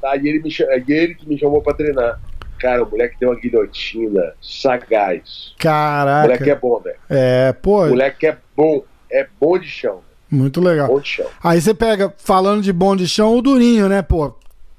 Tá, 0.00 0.16
e 0.16 0.26
ele, 0.26 0.40
me, 0.40 0.50
ele 0.88 1.14
que 1.14 1.28
me 1.28 1.38
chamou 1.38 1.60
pra 1.60 1.74
treinar. 1.74 2.18
Cara, 2.60 2.84
o 2.84 2.90
moleque 2.90 3.18
tem 3.18 3.26
uma 3.26 3.40
guilhotina 3.40 4.34
sagaz. 4.40 5.54
Caraca. 5.58 6.18
O 6.18 6.22
moleque 6.28 6.50
é 6.50 6.54
bom, 6.54 6.78
velho. 6.78 6.96
É, 7.08 7.52
pô. 7.54 7.84
O 7.86 7.88
moleque 7.88 8.26
é 8.26 8.36
bom. 8.54 8.84
É 9.10 9.26
bom 9.40 9.58
de 9.58 9.66
chão. 9.66 10.00
Muito 10.30 10.60
legal. 10.60 10.86
Bom 10.86 11.00
de 11.00 11.08
chão. 11.08 11.26
Aí 11.42 11.60
você 11.60 11.72
pega, 11.72 12.12
falando 12.18 12.62
de 12.62 12.72
bom 12.72 12.94
de 12.94 13.08
chão, 13.08 13.34
o 13.34 13.42
Durinho, 13.42 13.88
né, 13.88 14.02
pô? 14.02 14.36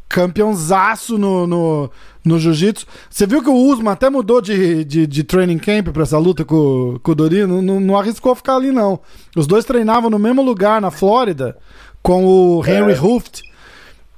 Campeãozaço 0.07 1.17
no, 1.17 1.47
no, 1.47 1.91
no 2.23 2.39
jiu-jitsu. 2.39 2.85
Você 3.09 3.25
viu 3.25 3.41
que 3.41 3.49
o 3.49 3.55
Usman 3.55 3.91
até 3.91 4.09
mudou 4.09 4.41
de, 4.41 4.85
de, 4.85 5.07
de, 5.07 5.23
training 5.23 5.57
camp 5.57 5.89
pra 5.89 6.03
essa 6.03 6.19
luta 6.19 6.45
com, 6.45 6.99
com 7.01 7.11
o 7.11 7.15
Durinho? 7.15 7.47
Não, 7.47 7.61
não, 7.61 7.79
não, 7.79 7.97
arriscou 7.97 8.35
ficar 8.35 8.57
ali, 8.57 8.71
não. 8.71 8.99
Os 9.35 9.47
dois 9.47 9.65
treinavam 9.65 10.09
no 10.09 10.19
mesmo 10.19 10.43
lugar, 10.43 10.79
na 10.79 10.91
Flórida, 10.91 11.57
com 12.03 12.25
o 12.25 12.65
Henry 12.65 12.93
é. 12.93 13.01
Hooft. 13.01 13.50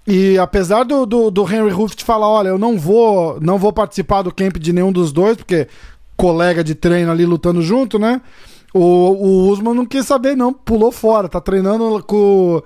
E 0.06 0.38
apesar 0.38 0.84
do, 0.84 1.06
do, 1.06 1.32
do 1.32 1.44
Henry 1.44 1.72
Ruft 1.72 2.04
falar, 2.04 2.28
olha, 2.28 2.50
eu 2.50 2.58
não 2.58 2.78
vou, 2.78 3.40
não 3.40 3.58
vou 3.58 3.72
participar 3.72 4.22
do 4.22 4.34
camp 4.34 4.58
de 4.58 4.74
nenhum 4.74 4.92
dos 4.92 5.12
dois, 5.14 5.38
porque 5.38 5.68
colega 6.18 6.64
de 6.64 6.76
treino 6.76 7.12
ali 7.12 7.26
lutando 7.26 7.62
junto, 7.62 7.98
né? 7.98 8.22
O, 8.74 8.80
o 8.80 9.50
Usman 9.50 9.74
não 9.74 9.86
quis 9.86 10.06
saber, 10.06 10.36
não, 10.36 10.52
pulou 10.52 10.92
fora, 10.92 11.30
tá 11.30 11.40
treinando 11.40 12.04
com. 12.04 12.62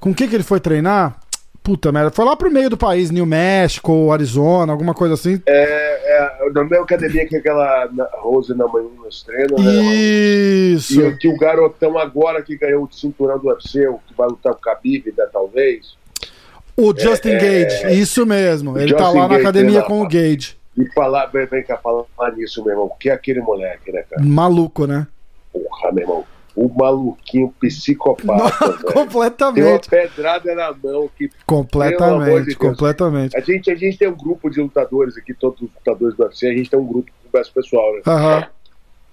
Com 0.00 0.10
o 0.10 0.14
que, 0.14 0.26
que 0.26 0.34
ele 0.34 0.42
foi 0.42 0.58
treinar? 0.58 1.16
Puta 1.62 1.92
merda, 1.92 2.10
foi 2.10 2.24
lá 2.24 2.34
pro 2.34 2.50
meio 2.50 2.68
do 2.68 2.76
país, 2.76 3.12
New 3.12 3.24
México, 3.24 4.10
Arizona, 4.10 4.72
alguma 4.72 4.92
coisa 4.92 5.14
assim. 5.14 5.40
É, 5.46 6.44
é 6.44 6.50
na 6.52 6.64
mesma 6.64 6.82
academia 6.82 7.24
que 7.24 7.36
aquela 7.36 7.88
Rose 8.14 8.52
na 8.52 8.66
manhã 8.66 8.88
nos 9.00 9.22
treinos, 9.22 9.64
né? 9.64 9.72
Isso. 9.72 11.00
E 11.00 11.16
que 11.18 11.28
o 11.28 11.38
garotão 11.38 11.96
agora 11.96 12.42
que 12.42 12.56
ganhou 12.56 12.82
o 12.82 12.92
cinturão 12.92 13.38
do 13.38 13.46
UFC, 13.46 13.86
o 13.86 14.00
que 14.04 14.12
vai 14.18 14.26
lutar 14.26 14.54
com 14.54 14.58
o 14.58 14.62
Khabib, 14.62 15.14
né, 15.16 15.24
talvez 15.32 15.94
o 16.76 16.98
Justin 16.98 17.30
é, 17.30 17.38
Gage, 17.38 17.84
é, 17.84 17.94
isso 17.94 18.24
mesmo. 18.24 18.78
Ele 18.78 18.94
tá 18.94 19.10
lá 19.10 19.28
na 19.28 19.36
academia 19.36 19.80
lá, 19.80 19.86
com 19.86 20.00
o 20.00 20.08
Gage. 20.08 20.56
E 20.76 20.86
falar, 20.92 21.26
vem 21.26 21.62
cá, 21.62 21.76
falar 21.76 22.32
nisso, 22.34 22.62
meu 22.64 22.72
irmão. 22.72 22.90
Que 22.98 23.10
é 23.10 23.12
aquele 23.12 23.40
moleque, 23.40 23.92
né, 23.92 24.04
cara? 24.08 24.22
Maluco, 24.22 24.86
né? 24.86 25.06
Porra, 25.52 25.92
meu 25.92 26.02
irmão. 26.02 26.24
O 26.54 26.68
maluquinho 26.68 27.52
psicopata. 27.60 28.54
Não, 28.66 28.92
completamente. 28.92 29.88
Tem 29.88 30.00
uma 30.00 30.08
pedrada 30.08 30.54
na 30.54 30.72
mão 30.72 31.08
que. 31.16 31.30
Completamente, 31.46 32.48
de 32.50 32.56
completamente. 32.56 33.36
A 33.36 33.40
gente, 33.40 33.70
a 33.70 33.74
gente 33.74 33.96
tem 33.96 34.08
um 34.08 34.16
grupo 34.16 34.50
de 34.50 34.60
lutadores 34.60 35.16
aqui, 35.16 35.32
todos 35.32 35.62
os 35.62 35.68
lutadores 35.74 36.16
do 36.16 36.24
UFC, 36.24 36.48
a 36.48 36.54
gente 36.54 36.70
tem 36.70 36.78
um 36.78 36.86
grupo 36.86 37.06
de 37.06 37.12
conversa 37.30 37.50
pessoal, 37.54 37.92
né? 37.94 38.02
Uhum. 38.06 38.44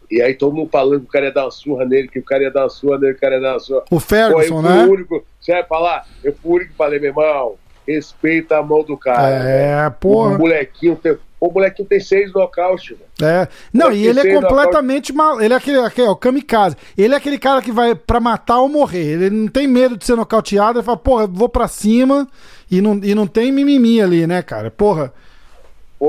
E 0.09 0.21
aí 0.21 0.33
todo 0.33 0.55
mundo 0.55 0.69
falando 0.71 1.01
que 1.01 1.05
o 1.05 1.09
cara 1.09 1.25
ia 1.25 1.31
dar 1.31 1.45
uma 1.45 1.51
surra 1.51 1.85
nele, 1.85 2.07
que 2.07 2.19
o 2.19 2.23
cara 2.23 2.43
ia 2.43 2.51
dar 2.51 2.63
uma 2.63 2.69
surra 2.69 2.97
nele, 2.97 3.13
que 3.13 3.17
o 3.17 3.21
cara 3.21 3.35
ia 3.35 3.41
dar 3.41 3.53
uma 3.53 3.59
surra. 3.59 3.83
O 3.91 3.99
Ferguson, 3.99 4.55
Pô, 4.55 4.61
né? 4.61 4.85
O 4.85 4.91
único, 4.91 5.23
você 5.39 5.51
vai 5.51 5.63
falar? 5.63 6.07
Eu 6.23 6.33
fui 6.33 6.51
o 6.51 6.55
único 6.55 6.71
que 6.71 6.77
falei, 6.77 6.99
meu 6.99 7.09
irmão, 7.09 7.55
respeita 7.87 8.57
a 8.57 8.63
mão 8.63 8.83
do 8.83 8.97
cara. 8.97 9.29
É, 9.29 9.83
né? 9.83 9.89
porra. 9.99 10.35
O 10.35 10.39
molequinho 10.39 10.95
tem, 10.95 11.17
o 11.39 11.51
molequinho 11.51 11.87
tem 11.87 11.99
seis 11.99 12.33
nocaute, 12.33 12.97
É. 13.21 13.47
Não, 13.73 13.91
e 13.91 14.05
ele 14.05 14.19
é 14.19 14.33
completamente 14.33 15.13
mal. 15.13 15.39
Ele 15.39 15.53
é 15.53 15.57
aquele, 15.57 15.79
aquele 15.79 16.07
é 16.07 16.09
o 16.09 16.15
kamikaze. 16.15 16.75
Ele 16.97 17.13
é 17.13 17.17
aquele 17.17 17.39
cara 17.39 17.61
que 17.61 17.71
vai 17.71 17.95
para 17.95 18.19
matar 18.19 18.59
ou 18.59 18.67
morrer. 18.67 19.13
Ele 19.13 19.29
não 19.29 19.47
tem 19.47 19.67
medo 19.67 19.95
de 19.95 20.05
ser 20.05 20.15
nocauteado. 20.15 20.79
Ele 20.79 20.85
fala, 20.85 20.97
porra, 20.97 21.27
vou 21.27 21.47
pra 21.47 21.67
cima. 21.67 22.27
E 22.69 22.81
não, 22.81 22.99
e 23.03 23.15
não 23.15 23.25
tem 23.25 23.51
mimimi 23.51 24.01
ali, 24.01 24.27
né, 24.27 24.41
cara? 24.41 24.69
Porra. 24.69 25.13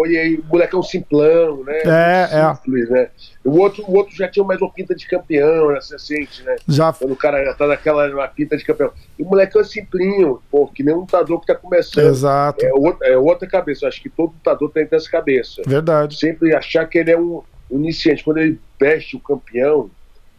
E 0.06 0.16
aí 0.16 0.36
o 0.36 0.44
moleque 0.44 0.74
é 0.74 0.78
um 0.78 0.82
simplão, 0.82 1.64
né? 1.64 1.82
É, 1.84 2.54
Simples, 2.54 2.90
é. 2.90 2.92
Né? 2.92 3.08
O 3.44 3.58
outro, 3.58 3.84
o 3.88 3.96
outro 3.96 4.14
já 4.14 4.28
tinha 4.28 4.44
mais 4.44 4.60
uma 4.60 4.70
pinta 4.72 4.94
de 4.94 5.06
campeão, 5.06 5.72
né? 5.72 5.80
Você 5.80 5.98
sente, 5.98 6.44
né? 6.44 6.56
Já. 6.68 6.92
Quando 6.92 7.12
o 7.12 7.16
cara 7.16 7.44
já 7.44 7.54
tá 7.54 7.66
naquela 7.66 8.08
uma 8.08 8.28
pinta 8.28 8.56
de 8.56 8.64
campeão. 8.64 8.92
E 9.18 9.22
o 9.22 9.26
moleque 9.26 9.58
é 9.58 9.64
simplinho, 9.64 10.40
pô, 10.50 10.68
que 10.68 10.84
nem 10.84 10.94
um 10.94 11.00
lutador 11.00 11.40
que 11.40 11.46
tá 11.46 11.56
começando. 11.56 12.06
Exato. 12.06 12.64
É, 12.64 12.72
outra, 12.72 13.08
é 13.08 13.16
outra 13.16 13.48
cabeça. 13.48 13.84
Eu 13.84 13.88
acho 13.88 14.00
que 14.00 14.08
todo 14.08 14.32
lutador 14.32 14.70
tem 14.70 14.86
essa 14.90 15.10
cabeça. 15.10 15.62
Verdade. 15.66 16.16
Sempre 16.16 16.54
achar 16.54 16.86
que 16.86 16.98
ele 16.98 17.10
é 17.10 17.18
um 17.18 17.42
iniciante. 17.70 18.22
Quando 18.22 18.38
ele 18.38 18.60
veste 18.78 19.16
o 19.16 19.20
campeão, 19.20 19.90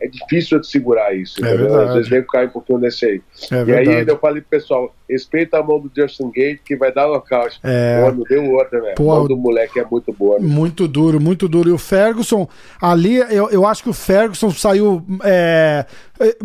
é 0.01 0.07
difícil 0.07 0.59
de 0.59 0.67
segurar 0.67 1.15
isso. 1.15 1.45
É. 1.45 1.53
Às 1.53 1.93
vezes 1.93 2.09
vem 2.09 2.23
cair 2.23 2.47
um 2.47 2.51
pouquinho 2.51 2.79
nesse 2.79 3.05
aí. 3.05 3.21
É 3.51 3.61
e 3.61 3.63
verdade. 3.63 3.97
aí 3.97 4.07
eu 4.07 4.17
falei 4.17 4.41
pro 4.41 4.49
pessoal, 4.49 4.93
respeita 5.07 5.59
a 5.59 5.63
mão 5.63 5.79
do 5.79 5.91
Justin 5.95 6.31
Gate 6.31 6.59
que 6.65 6.75
vai 6.75 6.91
dar 6.91 7.07
nocaute. 7.07 7.59
É. 7.63 8.01
Pô, 8.03 8.11
não 8.11 8.23
deu 8.23 8.51
outra, 8.51 8.81
velho. 8.81 8.95
A 8.97 9.01
mão 9.03 9.27
do 9.27 9.37
moleque 9.37 9.79
é 9.79 9.85
muito 9.85 10.11
boa. 10.11 10.39
Né? 10.39 10.47
Muito 10.47 10.87
duro, 10.87 11.21
muito 11.21 11.47
duro. 11.47 11.69
E 11.69 11.71
o 11.71 11.77
Ferguson, 11.77 12.49
ali, 12.81 13.17
eu, 13.17 13.49
eu 13.51 13.65
acho 13.65 13.83
que 13.83 13.89
o 13.89 13.93
Ferguson 13.93 14.49
saiu. 14.49 15.05
É, 15.23 15.85
é, 16.19 16.35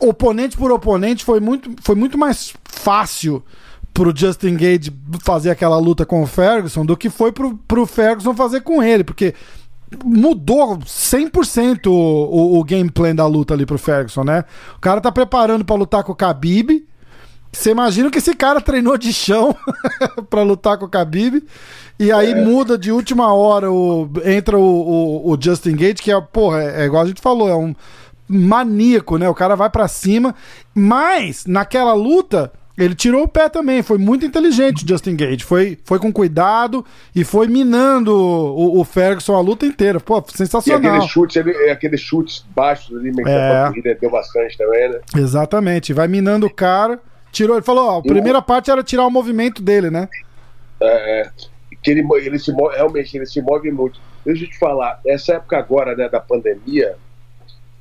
oponente 0.00 0.56
por 0.56 0.70
oponente, 0.70 1.24
foi 1.24 1.40
muito, 1.40 1.70
foi 1.82 1.94
muito 1.94 2.18
mais 2.18 2.52
fácil 2.64 3.42
pro 3.92 4.14
Justin 4.14 4.56
Gage 4.56 4.92
fazer 5.22 5.50
aquela 5.50 5.78
luta 5.78 6.04
com 6.04 6.22
o 6.22 6.26
Ferguson 6.26 6.84
do 6.84 6.96
que 6.96 7.08
foi 7.08 7.30
pro, 7.30 7.56
pro 7.56 7.86
Ferguson 7.86 8.34
fazer 8.34 8.60
com 8.60 8.82
ele, 8.82 9.04
porque 9.04 9.34
mudou 10.04 10.78
100% 10.78 11.86
o, 11.86 11.90
o, 11.90 12.58
o 12.58 12.64
game 12.64 12.90
plan 12.90 13.14
da 13.14 13.26
luta 13.26 13.54
ali 13.54 13.66
pro 13.66 13.78
Ferguson, 13.78 14.24
né? 14.24 14.44
O 14.76 14.80
cara 14.80 15.00
tá 15.00 15.12
preparando 15.12 15.64
para 15.64 15.76
lutar 15.76 16.04
com 16.04 16.12
o 16.12 16.16
Khabib. 16.16 16.86
Você 17.52 17.70
imagina 17.70 18.10
que 18.10 18.18
esse 18.18 18.34
cara 18.34 18.60
treinou 18.60 18.98
de 18.98 19.12
chão 19.12 19.54
para 20.28 20.42
lutar 20.42 20.76
com 20.76 20.86
o 20.86 20.88
Khabib. 20.90 21.44
E 21.98 22.10
aí 22.10 22.32
é. 22.32 22.44
muda 22.44 22.76
de 22.76 22.90
última 22.90 23.32
hora, 23.32 23.70
o, 23.70 24.10
entra 24.24 24.58
o, 24.58 24.62
o, 24.62 25.32
o 25.32 25.38
Justin 25.40 25.76
Gate, 25.76 26.00
que 26.00 26.10
é, 26.10 26.20
porra, 26.20 26.62
é, 26.62 26.82
é, 26.82 26.84
igual 26.86 27.04
a 27.04 27.06
gente 27.06 27.20
falou, 27.20 27.48
é 27.48 27.54
um 27.54 27.74
maníaco, 28.28 29.16
né? 29.18 29.28
O 29.28 29.34
cara 29.34 29.54
vai 29.54 29.70
para 29.70 29.86
cima. 29.86 30.34
Mas, 30.74 31.46
naquela 31.46 31.94
luta, 31.94 32.52
ele 32.76 32.94
tirou 32.94 33.22
o 33.22 33.28
pé 33.28 33.48
também, 33.48 33.82
foi 33.82 33.98
muito 33.98 34.26
inteligente 34.26 34.84
o 34.84 34.88
Justin 34.88 35.14
Gage. 35.14 35.44
Foi, 35.44 35.78
foi 35.84 35.98
com 35.98 36.12
cuidado 36.12 36.84
e 37.14 37.22
foi 37.22 37.46
minando 37.46 38.12
o, 38.12 38.80
o 38.80 38.84
Ferguson 38.84 39.34
a 39.34 39.40
luta 39.40 39.64
inteira. 39.64 40.00
Pô, 40.00 40.22
sensacional. 40.28 40.82
E 40.82 40.86
aqueles 40.88 41.10
chutes, 41.10 41.36
ele, 41.36 41.70
aqueles 41.70 42.00
chutes 42.00 42.44
baixos 42.54 42.96
ali, 42.96 43.12
meio 43.12 43.28
é. 43.28 43.66
corrida, 43.68 43.96
deu 44.00 44.10
bastante 44.10 44.58
também, 44.58 44.90
né? 44.90 45.00
Exatamente, 45.16 45.92
vai 45.92 46.08
minando 46.08 46.46
o 46.46 46.50
cara. 46.52 46.98
Tirou, 47.30 47.56
ele 47.56 47.64
falou, 47.64 47.88
ó, 47.88 47.98
a 47.98 48.02
primeira 48.02 48.42
parte 48.42 48.70
era 48.70 48.82
tirar 48.82 49.06
o 49.06 49.10
movimento 49.10 49.62
dele, 49.62 49.90
né? 49.90 50.08
É, 50.80 51.20
é, 51.20 51.30
que 51.82 51.90
ele, 51.90 52.04
ele 52.16 52.38
se 52.38 52.52
move, 52.52 52.74
realmente, 52.74 53.16
ele 53.16 53.26
se 53.26 53.40
move 53.40 53.70
muito. 53.70 54.00
Deixa 54.24 54.44
eu 54.44 54.48
te 54.48 54.58
falar, 54.58 55.00
essa 55.06 55.34
época 55.34 55.58
agora, 55.58 55.94
né, 55.94 56.08
da 56.08 56.18
pandemia, 56.18 56.96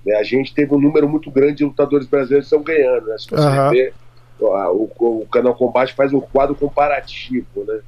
né, 0.06 0.16
a 0.16 0.24
gente 0.24 0.54
teve 0.54 0.74
um 0.74 0.80
número 0.80 1.08
muito 1.08 1.32
grande 1.32 1.58
de 1.58 1.66
lutadores 1.66 2.06
brasileiros 2.06 2.50
que 2.50 2.56
estão 2.56 2.64
ganhando, 2.64 3.08
né? 3.08 3.16
Se 3.18 3.30
você 3.30 3.48
uhum. 3.48 3.70
ver 3.70 3.94
o, 4.40 4.90
o 5.22 5.28
Canal 5.28 5.56
Combate 5.56 5.94
faz 5.94 6.14
um 6.14 6.20
quadro 6.20 6.56
comparativo, 6.56 7.64
né? 7.66 7.80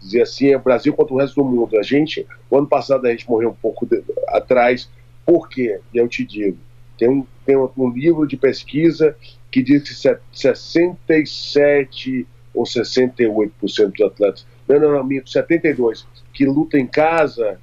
Dizer 0.00 0.22
assim, 0.22 0.52
é 0.52 0.58
Brasil 0.58 0.92
contra 0.92 1.14
o 1.14 1.18
resto 1.18 1.36
do 1.42 1.44
mundo. 1.44 1.78
A 1.78 1.82
gente, 1.82 2.26
o 2.50 2.58
ano 2.58 2.66
passado 2.66 3.06
a 3.06 3.10
gente 3.10 3.28
morreu 3.28 3.50
um 3.50 3.54
pouco 3.54 3.86
de, 3.86 4.02
atrás. 4.28 4.90
Por 5.24 5.48
quê? 5.48 5.80
Eu 5.94 6.06
te 6.08 6.24
digo. 6.24 6.58
Tem 6.98 7.08
um, 7.08 7.26
tem 7.44 7.56
um, 7.56 7.90
livro 7.90 8.26
de 8.26 8.36
pesquisa 8.36 9.16
que 9.50 9.62
diz 9.62 9.82
que 9.82 9.94
67 10.32 12.26
ou 12.52 12.64
68% 12.64 13.50
dos 13.60 13.80
atletas, 14.00 14.46
não, 14.68 14.78
não, 14.78 15.02
não, 15.02 15.26
72, 15.26 16.06
que 16.32 16.46
lutam 16.46 16.78
em 16.78 16.86
casa, 16.86 17.58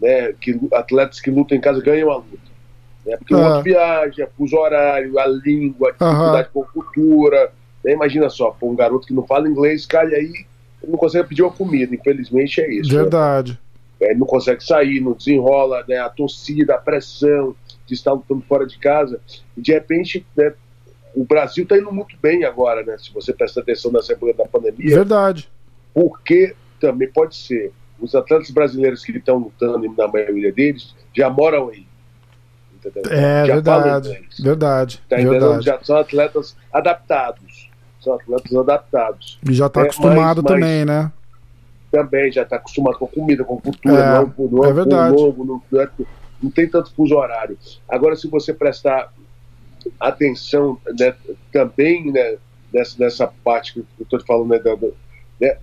né, 0.00 0.32
que 0.34 0.58
atletas 0.72 1.20
que 1.20 1.30
lutam 1.30 1.56
em 1.56 1.60
casa 1.60 1.80
ganham 1.80 2.10
a 2.10 2.16
luta. 2.16 2.47
Né? 3.08 3.16
Porque 3.16 3.34
o 3.34 3.38
outro 3.38 3.62
viaja, 3.62 4.28
fuso 4.36 4.54
horário, 4.56 5.18
a 5.18 5.26
língua, 5.26 5.88
a 5.88 5.92
dificuldade 5.92 6.48
com 6.52 6.62
cultura. 6.64 7.50
Né? 7.82 7.92
Imagina 7.92 8.28
só, 8.28 8.50
pô, 8.50 8.68
um 8.68 8.76
garoto 8.76 9.06
que 9.06 9.14
não 9.14 9.26
fala 9.26 9.48
inglês 9.48 9.86
cai 9.86 10.14
aí, 10.14 10.44
não 10.86 10.98
consegue 10.98 11.28
pedir 11.28 11.42
uma 11.42 11.50
comida. 11.50 11.94
Infelizmente 11.94 12.60
é 12.60 12.70
isso. 12.70 12.92
Né? 12.92 13.00
Verdade. 13.00 13.58
Né? 13.98 14.12
Não 14.12 14.26
consegue 14.26 14.62
sair, 14.62 15.00
não 15.00 15.14
desenrola, 15.14 15.82
né? 15.88 15.96
a 15.96 16.10
torcida, 16.10 16.74
a 16.74 16.78
pressão 16.78 17.56
de 17.86 17.94
estar 17.94 18.12
lutando 18.12 18.42
fora 18.46 18.66
de 18.66 18.78
casa. 18.78 19.18
E 19.56 19.62
de 19.62 19.72
repente, 19.72 20.26
né, 20.36 20.52
o 21.14 21.24
Brasil 21.24 21.64
está 21.64 21.78
indo 21.78 21.90
muito 21.90 22.14
bem 22.20 22.44
agora, 22.44 22.84
né? 22.84 22.96
Se 22.98 23.10
você 23.12 23.32
prestar 23.32 23.62
atenção 23.62 23.90
nessa 23.90 24.12
época 24.12 24.34
da 24.34 24.44
pandemia. 24.44 24.94
Verdade. 24.94 25.48
Porque 25.94 26.54
também 26.78 27.10
pode 27.10 27.34
ser. 27.34 27.72
Os 27.98 28.14
atletas 28.14 28.50
brasileiros 28.50 29.02
que 29.02 29.10
estão 29.10 29.38
lutando, 29.38 29.92
na 29.96 30.06
maioria 30.06 30.52
deles, 30.52 30.94
já 31.16 31.28
moram 31.30 31.70
aí. 31.70 31.87
Entendeu? 32.78 33.12
É 33.12 33.46
já 33.46 33.54
verdade, 33.54 34.26
verdade, 34.38 35.02
tá 35.08 35.16
verdade. 35.16 35.64
Já 35.64 35.82
são 35.82 35.96
atletas 35.96 36.56
adaptados. 36.72 37.70
São 38.00 38.14
atletas 38.14 38.54
adaptados. 38.54 39.38
E 39.48 39.52
já 39.52 39.66
está 39.66 39.80
é, 39.80 39.84
acostumado 39.84 40.42
mas, 40.42 40.52
também, 40.52 40.84
mas, 40.84 40.86
né? 40.86 41.12
Também 41.90 42.30
já 42.30 42.42
está 42.42 42.56
acostumado 42.56 42.98
com 42.98 43.06
comida, 43.06 43.44
com 43.44 43.60
cultura, 43.60 44.00
é, 44.00 44.12
não, 44.20 44.48
não 44.48 44.64
é, 44.64 44.68
é 44.68 44.72
verdade. 44.72 45.16
Novo, 45.16 45.44
não, 45.44 45.62
não, 45.70 45.80
é, 45.80 45.88
não 46.40 46.50
tem 46.50 46.68
tanto 46.68 46.94
fuso 46.94 47.16
horário. 47.16 47.58
Agora, 47.88 48.14
se 48.14 48.28
você 48.28 48.54
prestar 48.54 49.12
atenção 49.98 50.78
né, 50.98 51.14
também 51.52 52.12
né, 52.12 52.36
nessa, 52.72 52.96
nessa 52.98 53.26
parte 53.26 53.72
que 53.72 53.80
eu 53.80 53.86
estou 54.02 54.20
falando, 54.20 54.50
né, 54.50 54.60
né, 55.40 55.56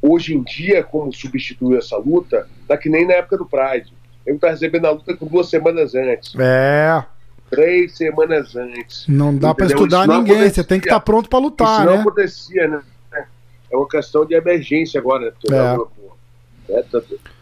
hoje 0.00 0.34
em 0.34 0.42
dia, 0.42 0.82
como 0.82 1.12
substituir 1.12 1.78
essa 1.78 1.96
luta, 1.96 2.46
tá 2.68 2.76
que 2.76 2.88
nem 2.88 3.06
na 3.06 3.14
época 3.14 3.38
do 3.38 3.46
Pride 3.46 3.92
ele 4.26 4.38
tá 4.38 4.50
recebendo 4.50 4.86
a 4.86 4.90
luta 4.90 5.16
com 5.16 5.26
duas 5.26 5.48
semanas 5.48 5.94
antes. 5.94 6.34
É. 6.38 7.04
Três 7.50 7.96
semanas 7.96 8.56
antes. 8.56 9.06
Não 9.06 9.36
dá 9.36 9.54
para 9.54 9.66
estudar 9.66 10.08
ninguém, 10.08 10.48
você 10.48 10.64
tem 10.64 10.80
que 10.80 10.86
estar 10.86 11.00
tá 11.00 11.04
pronto 11.04 11.28
para 11.28 11.38
lutar, 11.38 11.80
Isso 11.80 11.86
né? 11.86 11.92
não 11.92 12.00
acontecia, 12.00 12.68
né? 12.68 12.80
É 13.70 13.76
uma 13.76 13.88
questão 13.88 14.24
de 14.24 14.34
emergência 14.34 15.00
agora. 15.00 15.34
Né? 15.48 15.56
É. 15.56 15.94
É, 16.66 16.82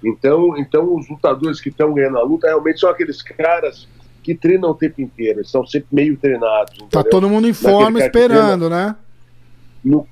então, 0.02 0.58
então, 0.58 0.96
os 0.96 1.08
lutadores 1.08 1.60
que 1.60 1.68
estão 1.68 1.94
ganhando 1.94 2.18
a 2.18 2.22
luta 2.24 2.48
realmente 2.48 2.80
são 2.80 2.90
aqueles 2.90 3.22
caras 3.22 3.86
que 4.22 4.34
treinam 4.34 4.70
o 4.70 4.74
tempo 4.74 5.00
inteiro, 5.00 5.38
eles 5.38 5.46
estão 5.46 5.66
sempre 5.66 5.88
meio 5.92 6.16
treinados. 6.16 6.70
Tá 6.70 6.84
entendeu? 6.84 7.02
Tá 7.04 7.04
todo 7.04 7.28
mundo 7.28 7.48
em 7.48 7.52
forma 7.52 8.00
esperando, 8.00 8.68
treina, 8.68 8.86
né? 8.88 8.96
No, 9.84 10.06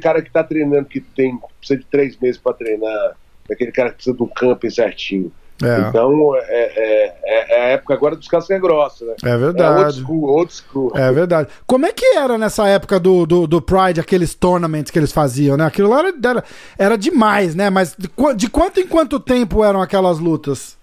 cara 0.00 0.20
que 0.20 0.28
está 0.28 0.42
treinando, 0.42 0.88
que 0.88 1.00
tem 1.00 1.38
precisa 1.58 1.78
de 1.78 1.86
três 1.86 2.16
meses 2.18 2.40
para 2.40 2.54
treinar, 2.54 3.16
daquele 3.48 3.70
cara 3.70 3.90
que 3.90 3.96
precisa 3.96 4.16
de 4.16 4.22
um 4.22 4.28
camping 4.28 4.70
certinho. 4.70 5.32
É. 5.62 5.88
Então, 5.88 6.36
é, 6.36 6.40
é, 6.48 7.14
é, 7.24 7.56
é, 7.56 7.62
a 7.62 7.68
época 7.68 7.94
agora 7.94 8.16
dos 8.16 8.28
cascas 8.28 8.60
grossa, 8.60 9.04
né? 9.04 9.14
É 9.24 9.36
verdade. 9.36 9.82
É 9.82 9.84
old 9.84 10.00
school, 10.00 10.24
old 10.24 10.52
school. 10.52 10.92
É 10.94 11.12
verdade. 11.12 11.48
Como 11.66 11.86
é 11.86 11.92
que 11.92 12.04
era 12.16 12.36
nessa 12.36 12.66
época 12.68 12.98
do, 12.98 13.24
do, 13.26 13.46
do 13.46 13.62
Pride, 13.62 14.00
aqueles 14.00 14.34
tournaments 14.34 14.90
que 14.90 14.98
eles 14.98 15.12
faziam, 15.12 15.56
né? 15.56 15.66
Aquilo 15.66 15.88
lá 15.88 16.00
era, 16.00 16.44
era 16.78 16.98
demais, 16.98 17.54
né? 17.54 17.70
Mas 17.70 17.94
de, 17.96 18.08
de 18.36 18.48
quanto 18.48 18.80
em 18.80 18.86
quanto 18.86 19.20
tempo 19.20 19.64
eram 19.64 19.80
aquelas 19.80 20.18
lutas? 20.18 20.76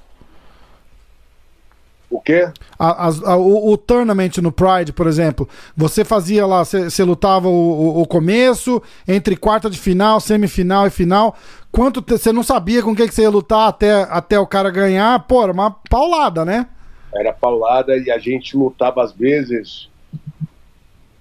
O 2.09 2.19
quê? 2.19 2.49
A, 2.77 3.07
a, 3.07 3.37
o, 3.37 3.71
o, 3.71 3.77
tournament 3.77 4.37
no 4.41 4.51
Pride, 4.51 4.91
por 4.91 5.05
exemplo, 5.05 5.47
você 5.77 6.03
fazia 6.03 6.43
lá, 6.45 6.65
você 6.65 7.03
lutava 7.03 7.47
o, 7.47 7.51
o, 7.51 8.01
o, 8.01 8.07
começo, 8.07 8.81
entre 9.07 9.37
quarta 9.37 9.69
de 9.69 9.77
final, 9.77 10.19
semifinal 10.19 10.87
e 10.87 10.89
final. 10.89 11.37
Quanto 11.71 12.03
você 12.05 12.31
não 12.31 12.43
sabia 12.43 12.81
com 12.81 12.91
o 12.91 12.95
que, 12.95 13.07
você 13.07 13.21
ia 13.21 13.29
lutar 13.29 13.67
até, 13.67 14.03
até 14.03 14.39
o 14.39 14.47
cara 14.47 14.69
ganhar? 14.69 15.19
Pô, 15.27 15.43
era 15.43 15.51
uma 15.51 15.71
paulada, 15.89 16.43
né? 16.43 16.67
Era 17.13 17.33
paulada 17.33 17.95
e 17.97 18.11
a 18.11 18.17
gente 18.17 18.55
lutava 18.55 19.03
às 19.03 19.11
vezes 19.11 19.89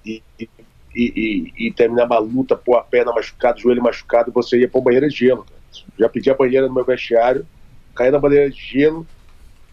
e, 0.05 0.22
e, 0.38 0.49
e, 0.94 1.53
e 1.66 1.72
terminava 1.72 2.14
a 2.14 2.18
luta, 2.18 2.57
pô, 2.57 2.76
a 2.76 2.82
perna 2.82 3.12
machucada, 3.12 3.59
joelho 3.59 3.82
machucado, 3.82 4.32
você 4.32 4.59
ia 4.59 4.68
pra 4.68 4.80
banheira 4.80 5.09
de 5.09 5.16
gelo. 5.16 5.46
Já 5.99 6.09
pedi 6.09 6.30
a 6.30 6.34
banheira 6.34 6.66
no 6.66 6.74
meu 6.74 6.84
vestiário, 6.84 7.46
caía 7.94 8.11
na 8.11 8.18
banheira 8.18 8.51
de 8.51 8.61
gelo 8.61 9.07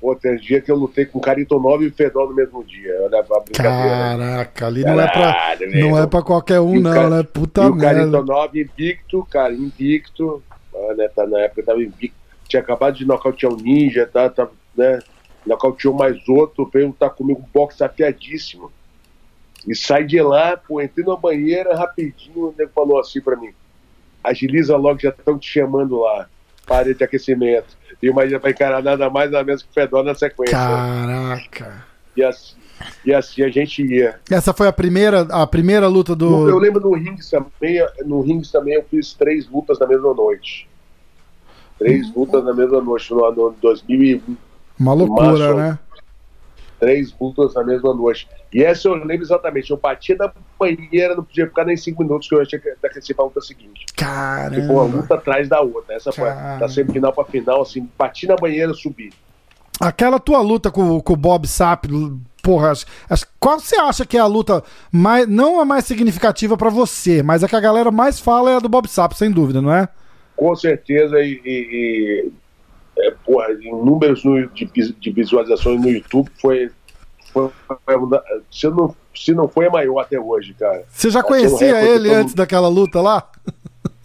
Pô, 0.05 0.15
tem 0.15 0.36
dia 0.36 0.61
que 0.61 0.69
eu 0.69 0.76
lutei 0.76 1.03
com 1.05 1.19
Caritonov 1.19 1.84
e 1.84 1.89
Fedor 1.89 2.30
no 2.30 2.36
mesmo 2.36 2.63
dia. 2.63 2.95
Olha 3.01 3.19
a 3.19 3.39
brincadeira. 3.39 4.17
Caraca, 4.17 4.67
ali 4.67 4.84
não, 4.84 5.01
é 5.01 5.07
pra, 5.07 5.57
não 5.73 5.97
é 5.97 6.07
pra 6.07 6.21
qualquer 6.21 6.59
um, 6.59 6.80
não, 6.80 6.93
Car... 6.93 7.09
né? 7.09 7.23
Puta 7.23 7.61
e 7.61 7.71
merda. 7.71 7.76
o 7.76 7.80
Caritonov 7.80 8.55
invicto, 8.55 9.28
cara, 9.32 9.53
invicto. 9.53 10.43
Né, 10.93 11.07
tá, 11.07 11.25
na 11.25 11.39
época 11.41 11.63
tava 11.63 11.81
invicto. 11.81 12.17
Tinha 12.47 12.61
acabado 12.61 12.95
de 12.95 13.05
nocautear 13.05 13.51
o 13.51 13.57
Ninja, 13.57 14.05
tá, 14.05 14.29
tá, 14.29 14.47
né? 14.77 14.99
Nocauteou 15.45 15.93
mais 15.93 16.27
outro, 16.27 16.69
veio 16.71 16.88
lutar 16.88 17.09
comigo 17.11 17.41
um 17.41 17.49
boxe 17.53 17.83
afiadíssimo. 17.83 18.71
E 19.67 19.75
sai 19.75 20.03
de 20.03 20.21
lá, 20.21 20.55
pô, 20.55 20.81
entrei 20.81 21.05
na 21.05 21.15
banheira 21.15 21.75
rapidinho, 21.75 22.49
o 22.49 22.55
nego 22.57 22.71
falou 22.73 22.99
assim 22.99 23.19
pra 23.19 23.36
mim: 23.36 23.51
agiliza 24.23 24.77
logo, 24.77 24.99
já 24.99 25.09
estão 25.09 25.39
te 25.39 25.49
chamando 25.49 25.99
lá. 25.99 26.27
Pare 26.67 26.95
de 26.95 27.03
aquecimento 27.03 27.77
e 28.01 28.09
uma 28.09 28.25
ilha 28.25 28.39
para 28.39 28.51
encarar 28.51 28.83
nada 28.83 29.09
mais 29.09 29.31
nada 29.31 29.43
menos 29.43 29.63
que 29.63 29.69
o 29.69 29.73
Fedor 29.73 30.03
na 30.03 30.13
sequência. 30.13 30.57
Caraca! 30.57 31.86
E 32.15 32.23
assim, 32.23 32.55
e 33.05 33.13
assim 33.13 33.43
a 33.43 33.49
gente 33.49 33.81
ia. 33.83 34.19
Essa 34.29 34.53
foi 34.53 34.67
a 34.67 34.73
primeira, 34.73 35.21
a 35.21 35.45
primeira 35.45 35.88
luta 35.88 36.15
do. 36.15 36.47
Eu 36.47 36.57
lembro 36.57 36.81
no 36.81 36.93
Rings 36.93 37.29
também, 37.29 37.86
no 38.05 38.21
Rings 38.21 38.51
também 38.51 38.75
eu 38.75 38.83
fiz 38.83 39.13
três 39.13 39.49
lutas 39.49 39.79
na 39.79 39.88
mesma 39.88 40.13
noite. 40.13 40.67
Três 41.78 42.13
lutas 42.13 42.43
na 42.43 42.53
mesma 42.53 42.82
noite, 42.82 43.13
no 43.13 43.26
ano 43.26 43.55
2001. 43.61 44.36
Uma 44.80 44.93
loucura, 44.93 45.53
né? 45.53 45.80
Três 46.80 47.13
lutas 47.19 47.53
na 47.53 47.63
mesma 47.63 47.93
noite. 47.93 48.28
E 48.53 48.63
essa 48.63 48.88
eu 48.88 48.93
lembro 48.93 49.23
exatamente. 49.23 49.71
Eu 49.71 49.78
batia 49.78 50.15
da 50.15 50.32
banheira, 50.59 51.15
não 51.15 51.23
podia 51.23 51.47
ficar 51.47 51.65
nem 51.65 51.76
cinco 51.76 52.03
minutos 52.03 52.28
que 52.28 52.36
eu 52.36 52.45
tinha 52.45 52.59
que 52.59 52.69
aquecer 52.86 53.15
pra 53.15 53.26
luta 53.26 53.41
seguinte. 53.41 53.86
Caramba. 53.95 54.61
Tipo, 54.61 54.73
uma 54.73 54.84
luta 54.84 55.15
atrás 55.15 55.49
da 55.49 55.61
outra. 55.61 55.95
Essa 55.95 56.11
foi 56.11 56.26
da 56.26 56.67
semifinal 56.67 57.11
pra 57.11 57.26
final, 57.26 57.61
assim, 57.61 57.89
bati 57.97 58.28
na 58.28 58.36
banheira, 58.36 58.73
subi. 58.73 59.11
Aquela 59.80 60.19
tua 60.19 60.39
luta 60.39 60.71
com, 60.71 61.01
com 61.01 61.13
o 61.13 61.17
Bob 61.17 61.45
Sapp, 61.47 61.89
porra, 62.41 62.71
acho, 62.71 62.86
acho, 63.09 63.26
qual 63.39 63.59
você 63.59 63.76
acha 63.78 64.05
que 64.05 64.15
é 64.15 64.21
a 64.21 64.26
luta 64.26 64.63
mais, 64.89 65.28
não 65.28 65.59
a 65.59 65.65
mais 65.65 65.84
significativa 65.84 66.55
para 66.55 66.69
você, 66.69 67.21
mas 67.21 67.43
a 67.43 67.47
que 67.49 67.55
a 67.55 67.59
galera 67.59 67.91
mais 67.91 68.19
fala 68.19 68.51
é 68.51 68.55
a 68.55 68.59
do 68.59 68.69
Bob 68.69 68.88
Sapp, 68.88 69.17
sem 69.17 69.30
dúvida, 69.30 69.61
não 69.61 69.73
é? 69.73 69.89
Com 70.36 70.55
certeza, 70.55 71.19
e, 71.21 71.41
e, 71.45 71.45
e 71.45 72.31
é, 72.97 73.11
porra, 73.25 73.51
em 73.53 73.71
números 73.71 74.23
no, 74.23 74.47
de, 74.49 74.65
de 74.65 75.11
visualizações 75.11 75.81
no 75.81 75.89
YouTube 75.89 76.29
foi 76.39 76.71
foi, 77.36 77.51
se, 78.49 78.69
não, 78.69 78.95
se 79.13 79.33
não 79.33 79.47
foi 79.49 79.67
a 79.67 79.69
maior 79.69 79.99
até 79.99 80.17
hoje, 80.17 80.53
cara. 80.53 80.83
Você 80.88 81.09
já 81.09 81.21
conhecia 81.21 81.83
ele 81.83 82.09
antes 82.09 82.33
daquela 82.33 82.69
luta 82.69 83.01
lá? 83.01 83.29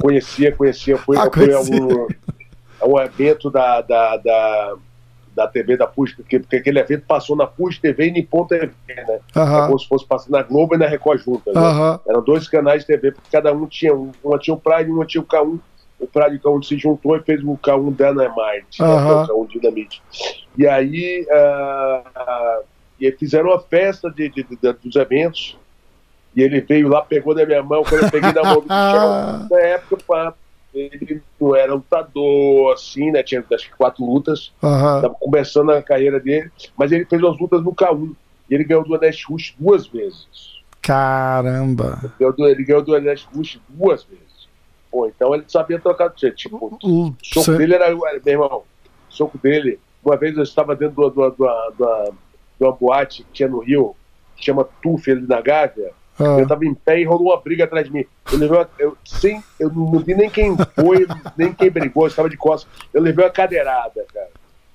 Conhecia, 0.01 0.51
conhecia. 0.51 0.99
Foi, 0.99 1.17
ah, 1.17 1.31
foi 1.33 1.49
conhecia. 1.49 1.77
Um, 2.83 2.99
evento 2.99 3.49
da, 3.49 3.83
da, 3.83 4.17
da, 4.17 4.75
da 5.37 5.47
TV 5.47 5.77
da 5.77 5.87
PUS, 5.87 6.13
porque, 6.15 6.41
porque 6.41 6.57
aquele 6.57 6.81
evento 6.81 7.05
passou 7.07 7.37
na 7.37 7.47
PUS 7.47 7.79
TV 7.79 8.09
e 8.09 8.11
Nippon 8.11 8.47
TV, 8.47 8.73
né? 8.89 9.21
Aham. 9.37 9.65
É 9.65 9.67
como 9.67 9.79
se 9.79 9.87
fosse 9.87 10.07
passar 10.07 10.31
na 10.31 10.43
Globo 10.43 10.75
e 10.75 10.79
na 10.79 10.89
Record 10.89 11.23
juntas. 11.23 11.55
né? 11.55 11.61
Eram 12.09 12.25
dois 12.25 12.49
canais 12.49 12.81
de 12.83 12.89
TV, 12.89 13.13
porque 13.13 13.29
cada 13.31 13.53
um 13.53 13.67
tinha 13.67 13.95
um. 13.95 14.11
Uma 14.25 14.39
tinha 14.39 14.55
o 14.55 14.61
Pride, 14.61 14.91
uma 14.91 15.07
tinha 15.07 15.23
o 15.23 15.27
K1. 15.27 15.61
O 16.01 16.07
Pride 16.07 16.37
o 16.37 16.41
K1 16.41 16.63
se 16.65 16.79
juntou 16.79 17.15
e 17.17 17.21
fez 17.23 17.43
o 17.45 17.59
K1 17.59 17.95
Dynamite, 17.95 18.81
né, 18.83 18.89
Aham. 18.89 19.25
que 19.27 19.31
é 19.31 19.35
o 19.35 19.45
K1 19.45 19.49
Dynamite. 19.61 20.03
E 20.57 20.67
aí, 20.67 21.27
ah, 21.31 22.61
e 23.01 23.13
fizeram 23.13 23.51
uma 23.51 23.61
festa 23.61 24.11
de, 24.11 24.29
de- 24.31 24.43
de- 24.45 24.73
dos 24.73 24.97
eventos. 24.97 25.57
E 26.35 26.43
ele 26.43 26.61
veio 26.61 26.89
lá, 26.89 27.03
pegou 27.03 27.35
na 27.35 27.45
minha 27.45 27.63
mão, 27.63 27.83
quando 27.83 28.05
eu 28.05 28.11
peguei 28.11 28.33
na 28.33 28.43
mão 28.45 28.55
do 28.61 28.63
Michel. 28.63 29.49
Na 29.51 29.59
época, 29.61 29.97
pá, 30.07 30.35
ele 30.73 31.21
não 31.41 31.57
era 31.57 31.75
lutador, 31.75 32.73
assim, 32.73 33.11
né? 33.11 33.23
Tinha 33.23 33.45
acho 33.53 33.69
que 33.71 33.77
quatro 33.77 34.05
lutas. 34.05 34.53
Estava 34.63 35.15
começando 35.19 35.71
a 35.73 35.83
carreira 35.83 36.21
dele, 36.21 36.51
mas 36.77 36.93
ele 36.93 37.05
fez 37.05 37.21
umas 37.23 37.39
lutas 37.39 37.63
no 37.65 37.75
K1. 37.75 38.15
E 38.49 38.55
ele 38.55 38.65
ganhou 38.65 38.85
do 38.85 38.95
Ernest 38.95 39.25
Rush 39.29 39.55
duas 39.59 39.87
vezes. 39.89 40.61
Caramba. 40.81 41.99
Ganhou 42.19 42.33
do- 42.33 42.47
ele 42.47 42.65
ganhou 42.65 42.83
do 42.83 42.95
Ernest 42.95 43.27
Rush 43.35 43.61
duas 43.69 44.05
vezes. 44.05 44.30
Pô, 44.91 45.07
então 45.07 45.35
ele 45.35 45.45
sabia 45.49 45.79
trocar 45.79 46.09
do 46.09 46.19
jeito. 46.19 46.37
Tipo, 46.37 46.79
O- 46.83 47.15
soco 47.23 47.57
dele 47.57 47.75
era, 47.75 47.91
meu 47.91 48.01
irmão, 48.27 48.63
o 49.09 49.13
soco 49.13 49.39
dele. 49.39 49.79
Uma 50.05 50.17
vez 50.17 50.37
eu 50.37 50.43
estava 50.43 50.75
dentro 50.75 51.11
de 51.11 52.65
uma 52.65 52.73
boate 52.73 53.23
que 53.25 53.33
tinha 53.33 53.49
no 53.49 53.61
Rio, 53.61 53.95
que 54.37 54.45
chama 54.45 54.67
Tuf, 54.83 55.11
ali 55.11 55.27
na 55.27 55.41
Gávea. 55.41 55.93
ah, 56.19 56.39
Eu 56.41 56.47
tava 56.47 56.65
em 56.65 56.75
pé 56.75 57.01
e 57.01 57.05
rolou 57.05 57.33
uma 57.33 57.41
briga 57.41 57.65
atrás 57.65 57.87
de 57.87 57.93
mim. 57.93 58.05
Eu 58.33 58.39
levei 58.39 58.59
uma, 58.59 58.69
eu, 58.79 58.97
sem, 59.05 59.43
eu 59.59 59.71
não 59.71 59.99
vi 60.01 60.15
nem 60.15 60.29
quem 60.31 60.57
foi, 60.75 61.07
nem 61.37 61.53
quem 61.53 61.71
brigou, 61.71 62.05
eu 62.05 62.09
estava 62.09 62.29
de 62.29 62.37
costas. 62.37 62.71
Eu 62.93 63.03
levei 63.03 63.25
uma 63.25 63.31
cadeirada, 63.31 64.05
cara. 64.13 64.29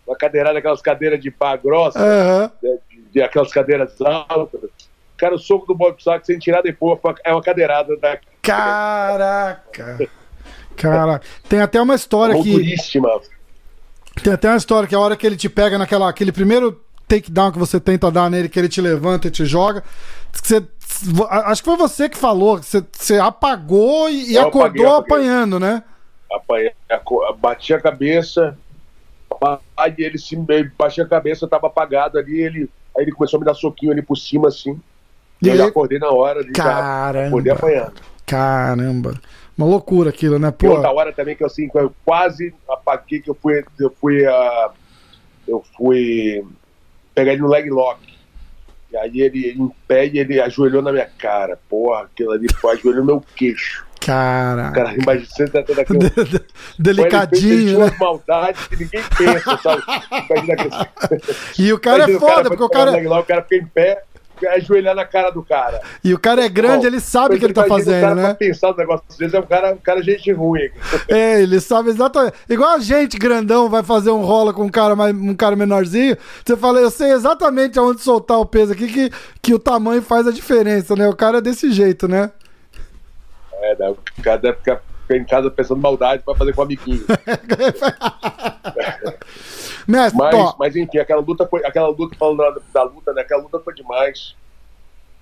Uma 0.07 0.15
cadeirada, 0.15 0.59
aquelas 0.59 0.81
cadeiras 0.81 1.19
de 1.19 1.31
pá 1.31 1.55
grossa, 1.55 1.99
Aham. 1.99 2.51
né, 2.61 2.77
de, 2.89 3.01
de 3.11 3.21
aquelas 3.21 3.51
cadeiras 3.51 3.99
altas. 4.01 4.69
Cara, 5.17 5.33
o 5.33 5.39
soco 5.39 5.65
do 5.65 5.73
Bob 5.73 6.01
Sack, 6.03 6.25
sem 6.25 6.37
tirar 6.37 6.61
depois, 6.61 6.99
é 7.23 7.31
uma 7.31 7.41
cadeirada 7.41 7.95
da 7.97 8.17
Caraca. 8.45 10.09
Caraca. 10.75 11.25
Tem 11.47 11.61
até 11.61 11.81
uma 11.81 11.95
história 11.95 12.41
que. 12.41 12.75
Tem 14.23 14.33
até 14.33 14.49
uma 14.49 14.57
história 14.57 14.87
que 14.87 14.95
a 14.95 14.99
hora 14.99 15.15
que 15.15 15.25
ele 15.25 15.35
te 15.35 15.49
pega 15.49 15.77
naquela 15.77 16.09
aquele 16.09 16.31
primeiro 16.31 16.81
takedown 17.07 17.51
que 17.51 17.59
você 17.59 17.79
tenta 17.79 18.09
dar 18.11 18.29
nele, 18.29 18.49
que 18.49 18.57
ele 18.57 18.69
te 18.69 18.81
levanta 18.81 19.27
e 19.27 19.31
te 19.31 19.45
joga. 19.45 19.83
que 20.31 20.47
você- 20.47 20.63
acho 21.29 21.61
que 21.63 21.69
foi 21.69 21.77
você 21.77 22.09
que 22.09 22.17
falou, 22.17 22.59
que 22.59 22.65
você, 22.65 22.83
você 22.91 23.17
apagou 23.17 24.09
e, 24.09 24.31
e 24.33 24.37
acordou 24.37 24.61
apaguei, 24.63 24.85
apaguei. 24.85 25.15
apanhando, 25.15 25.59
né? 25.59 25.83
Apanhei, 26.31 26.71
bati 27.37 27.73
a 27.73 27.79
cabeça, 27.79 28.57
aí 29.77 29.93
ele 29.97 30.17
se 30.17 30.35
bati 30.77 31.01
a 31.01 31.07
cabeça, 31.07 31.47
tava 31.47 31.67
apagado 31.67 32.17
ali, 32.17 32.41
ele, 32.41 32.69
aí 32.97 33.03
ele 33.03 33.11
começou 33.13 33.37
a 33.37 33.39
me 33.39 33.45
dar 33.45 33.53
soquinho 33.53 33.91
ali 33.91 34.01
por 34.01 34.17
cima, 34.17 34.49
assim. 34.49 34.79
E 35.41 35.47
E 35.47 35.57
eu 35.57 35.65
acordei 35.65 35.99
na 35.99 36.09
hora, 36.09 36.41
já 36.43 36.51
Caramba. 36.63 37.27
acordei 37.27 37.53
apanhando. 37.53 37.93
Caramba. 38.25 39.13
Uma 39.57 39.67
loucura 39.67 40.09
aquilo, 40.09 40.37
né? 40.39 40.51
Pô, 40.51 40.69
outra 40.71 40.91
hora 40.91 41.13
também 41.13 41.35
que 41.35 41.43
eu, 41.43 41.47
assim, 41.47 41.69
eu 41.75 41.93
quase 42.03 42.53
apaguei, 42.69 43.21
que 43.21 43.29
eu 43.29 43.35
fui, 43.41 43.63
eu 43.79 43.89
fui, 44.01 44.25
ah, 44.25 44.69
eu 45.47 45.63
fui 45.77 46.43
pegar 47.13 47.33
ele 47.33 47.41
no 47.41 47.47
leg 47.47 47.69
lock. 47.69 47.99
E 48.91 48.97
aí 48.97 49.21
ele 49.21 49.51
em 49.57 49.71
pé 49.87 50.07
e 50.07 50.19
ele 50.19 50.39
ajoelhou 50.41 50.81
na 50.81 50.91
minha 50.91 51.09
cara. 51.17 51.57
Porra, 51.69 52.03
aquilo 52.03 52.31
ali 52.31 52.47
foi, 52.59 52.73
ajoelhou 52.73 53.01
no 53.01 53.05
meu 53.05 53.23
queixo. 53.35 53.85
caraca. 54.01 54.73
Cara, 54.83 54.93
imagina 55.01 55.25
você 55.27 55.47
tá 55.47 55.63
tendo 55.63 55.81
aquilo. 55.81 55.99
De- 56.09 56.09
de- 56.09 56.19
Ele 56.19 56.25
fez- 56.25 56.41
ele 56.41 56.45
Delicadinho, 56.79 57.79
né? 57.79 57.85
umas 57.85 57.97
maldades 57.97 58.67
que 58.67 58.75
ninguém 58.75 59.01
pensa, 59.17 59.57
sabe? 59.57 59.83
Aquele- 60.11 61.21
E 61.59 61.71
o 61.73 61.79
cara 61.79 62.03
é 62.03 62.09
imagina 62.09 62.19
foda, 62.19 62.33
foi 62.49 62.57
porque 62.57 62.63
o 62.63 62.69
cara, 62.69 62.91
o 63.19 63.23
cara 63.23 63.41
fica 63.43 63.55
em 63.63 63.67
pé, 63.67 64.03
ajoelhar 64.47 64.95
na 64.95 65.05
cara 65.05 65.29
do 65.29 65.43
cara. 65.43 65.81
e 66.03 66.13
o 66.13 66.19
cara 66.19 66.43
é 66.43 66.49
grande, 66.49 66.81
Bom, 66.81 66.87
ele 66.87 66.99
sabe 66.99 67.35
o 67.35 67.39
que 67.39 67.45
ele 67.45 67.53
tá 67.53 67.65
Imagina 67.65 67.75
o 67.75 67.85
fazendo, 67.85 68.01
cara 68.01 68.15
né? 68.15 68.23
pra 68.23 68.35
pensar 68.35 68.71
no 68.71 68.77
negócio 68.77 69.05
às 69.09 69.17
vezes 69.17 69.33
é 69.33 69.39
um 69.39 69.45
cara, 69.45 69.73
um 69.73 69.77
cara 69.77 70.01
gente 70.03 70.31
ruim. 70.31 70.69
É, 71.07 71.41
ele 71.41 71.59
sabe 71.59 71.89
exatamente. 71.89 72.33
Igual 72.49 72.71
a 72.71 72.79
gente, 72.79 73.17
grandão, 73.17 73.69
vai 73.69 73.83
fazer 73.83 74.09
um 74.09 74.21
rola 74.21 74.53
com 74.53 74.63
um 74.63 74.69
cara, 74.69 74.95
mais, 74.95 75.15
um 75.15 75.35
cara 75.35 75.55
menorzinho. 75.55 76.17
Você 76.43 76.57
fala, 76.57 76.79
eu 76.79 76.89
sei 76.89 77.11
exatamente 77.11 77.77
aonde 77.77 78.01
soltar 78.01 78.39
o 78.39 78.45
peso 78.45 78.73
aqui, 78.73 78.87
que, 78.87 79.11
que 79.41 79.53
o 79.53 79.59
tamanho 79.59 80.01
faz 80.01 80.27
a 80.27 80.31
diferença, 80.31 80.95
né? 80.95 81.07
O 81.07 81.15
cara 81.15 81.37
é 81.37 81.41
desse 81.41 81.71
jeito, 81.71 82.07
né? 82.07 82.31
É, 83.61 83.75
né? 83.77 83.89
o 83.89 83.97
cara 84.21 84.37
deve 84.37 84.57
ficar 84.57 84.81
em 85.11 85.23
casa 85.23 85.51
pensando 85.51 85.81
maldade 85.81 86.23
pra 86.23 86.35
fazer 86.35 86.53
com 86.53 86.61
o 86.61 86.65
amiguinho. 86.65 87.05
Mestre, 89.87 90.17
Mas, 90.17 90.35
ó, 90.35 90.55
mas 90.57 90.75
enfim, 90.75 90.97
aquela 90.97 91.21
luta 91.21 91.45
foi. 91.47 91.63
Aquela 91.65 91.87
luta, 91.89 92.15
falando 92.17 92.37
da, 92.37 92.61
da 92.73 92.83
luta, 92.83 93.13
né? 93.13 93.21
Aquela 93.21 93.43
luta 93.43 93.59
foi 93.59 93.73
demais. 93.73 94.35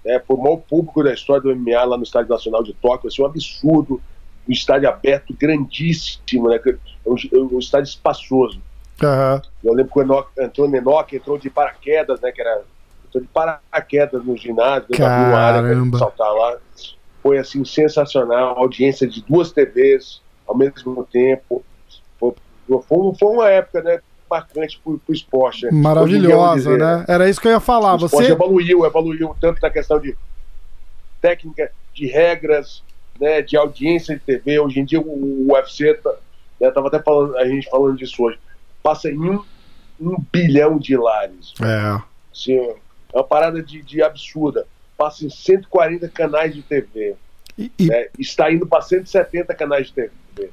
É, 0.06 0.20
foi 0.20 0.36
o 0.36 0.42
maior 0.42 0.58
público 0.58 1.04
da 1.04 1.14
história 1.14 1.42
do 1.42 1.56
MMA 1.56 1.84
lá 1.84 1.98
no 1.98 2.04
Estádio 2.04 2.30
Nacional 2.30 2.64
de 2.64 2.74
Tóquio, 2.74 3.08
assim, 3.08 3.22
um 3.22 3.26
absurdo. 3.26 4.02
Um 4.48 4.52
estádio 4.52 4.90
aberto, 4.90 5.34
grandíssimo, 5.40 6.50
né? 6.50 6.60
que- 6.60 6.78
Um, 7.06 7.16
um 7.56 7.60
estádio 7.60 7.90
espaçoso. 7.90 8.62
aham, 9.02 9.42
Eu 9.64 9.74
lembro 9.74 9.92
que 9.94 10.00
o 10.00 10.02
Enoch, 10.02 10.28
entrou 10.38 10.68
no 10.70 10.76
Enoch, 10.76 11.16
entrou 11.16 11.38
de 11.38 11.50
paraquedas, 11.50 12.20
né? 12.22 12.32
Que 12.32 12.42
era. 12.42 12.62
Entrou 13.08 13.22
de 13.24 13.30
paraquedas 13.30 14.24
no 14.26 14.36
ginásio, 14.36 14.88
da 14.90 14.98
uma 15.06 15.38
área 15.38 15.62
pra 15.62 15.70
Caramba. 15.70 15.98
saltar 16.00 16.34
lá. 16.34 16.58
Foi 17.22 17.38
assim, 17.38 17.64
sensacional. 17.64 18.58
Audiência 18.58 19.08
de 19.08 19.22
duas 19.24 19.52
TVs 19.54 20.22
ao 20.46 20.58
mesmo 20.58 21.06
tempo. 21.12 21.64
Foi, 22.20 22.34
foi, 22.68 22.82
foi 23.18 23.30
uma 23.30 23.50
época, 23.50 23.82
né? 23.82 24.02
Marcante 24.34 24.80
pro, 24.84 24.98
pro 25.00 25.14
esporte. 25.14 25.66
né? 25.66 25.72
Maravilhosa, 25.72 26.76
né? 26.78 27.06
Era 27.08 27.30
isso 27.30 27.40
que 27.40 27.48
eu 27.48 27.52
ia 27.52 27.60
falar. 27.60 27.94
O 27.94 28.06
esporte 28.06 28.26
Você. 28.28 28.32
evoluiu, 28.34 28.86
evoluiu 28.86 29.36
tanto 29.40 29.60
na 29.62 29.70
questão 29.70 30.00
de 30.00 30.16
técnica, 31.22 31.72
de 31.94 32.08
regras, 32.08 32.84
né, 33.20 33.42
de 33.42 33.56
audiência 33.56 34.16
de 34.16 34.22
TV. 34.22 34.60
Hoje 34.60 34.80
em 34.80 34.86
dia 34.86 35.00
o, 35.00 35.48
o 35.48 35.54
UFC, 35.54 35.94
tá, 35.96 36.14
né, 36.60 36.72
tava 36.72 36.88
até 36.88 37.00
falando, 37.00 37.38
a 37.38 37.46
gente 37.48 37.70
falando 37.70 37.98
disso 37.98 38.24
hoje, 38.24 38.40
passa 38.82 39.10
em 39.10 39.18
um, 39.20 39.44
um 40.02 40.16
bilhão 40.32 40.78
de 40.78 40.98
lares. 40.98 41.54
É. 41.62 42.02
Assim, 42.32 42.56
é 42.58 42.76
uma 43.14 43.24
parada 43.24 43.62
de, 43.62 43.82
de 43.82 44.02
absurda. 44.02 44.66
Passa 44.98 45.26
em 45.26 45.30
140 45.30 46.10
canais 46.10 46.54
de 46.54 46.62
TV. 46.64 47.16
E, 47.58 47.72
e- 47.78 47.86
né, 47.86 48.08
está 48.18 48.52
indo 48.52 48.66
para 48.66 48.82
170 48.82 49.54
canais 49.54 49.88
de 49.88 49.94
TV. 49.94 50.50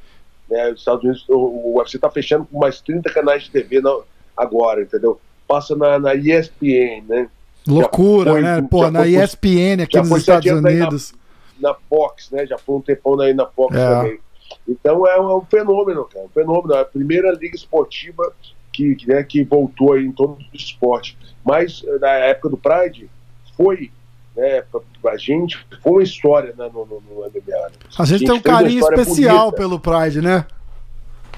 Né, 0.50 0.70
os 0.72 0.80
Estados 0.80 1.04
Unidos, 1.04 1.24
o, 1.28 1.34
o 1.36 1.78
UFC 1.78 1.96
está 1.96 2.10
fechando 2.10 2.44
com 2.44 2.58
mais 2.58 2.80
30 2.80 3.12
canais 3.12 3.44
de 3.44 3.50
TV 3.50 3.80
na- 3.80 4.00
agora, 4.36 4.82
entendeu? 4.82 5.20
Passa 5.46 5.76
na, 5.76 5.98
na 5.98 6.14
ESPN, 6.14 7.04
né? 7.08 7.28
loucura, 7.66 8.32
foi- 8.32 8.40
né? 8.42 8.62
Pô, 8.70 8.90
na 8.90 9.00
foi- 9.00 9.10
ESPN 9.16 9.82
aqui 9.82 9.96
nos 9.98 10.10
Estados 10.10 10.46
aí 10.46 10.60
na- 10.60 10.68
Unidos. 10.68 11.12
na 11.60 11.74
Fox, 11.88 12.30
né? 12.30 12.46
Já 12.46 12.56
foi 12.58 12.76
um 12.76 12.80
tempão 12.80 13.20
aí 13.20 13.34
na 13.34 13.46
Fox 13.46 13.76
É. 13.76 13.86
também. 13.88 14.18
Então 14.68 15.06
é 15.06 15.20
um, 15.20 15.30
é 15.30 15.36
um 15.36 15.42
fenômeno, 15.42 16.04
cara. 16.06 16.24
Um 16.24 16.28
fenômeno. 16.30 16.74
É 16.74 16.80
a 16.80 16.84
primeira 16.84 17.30
liga 17.32 17.54
esportiva 17.54 18.32
que, 18.72 18.96
né, 19.06 19.22
que 19.22 19.44
voltou 19.44 19.92
aí 19.92 20.04
em 20.04 20.10
todo 20.12 20.32
o 20.32 20.56
esporte. 20.56 21.16
Mas 21.44 21.82
na 22.00 22.08
época 22.10 22.48
do 22.48 22.56
Pride, 22.56 23.08
foi, 23.56 23.90
né, 24.36 24.62
pra 25.02 25.16
gente, 25.16 25.58
foi 25.82 25.92
uma 25.92 26.02
história 26.02 26.54
né, 26.56 26.70
no, 26.72 26.86
no, 26.86 27.00
no 27.00 27.20
MMA. 27.22 27.30
né? 27.46 27.70
A 27.98 28.04
gente 28.04 28.24
tem 28.24 28.34
um 28.34 28.40
fez 28.40 28.44
uma 28.46 28.60
carinho 28.60 28.80
especial 28.80 29.50
bonita. 29.50 29.56
pelo 29.56 29.80
Pride, 29.80 30.20
né? 30.22 30.46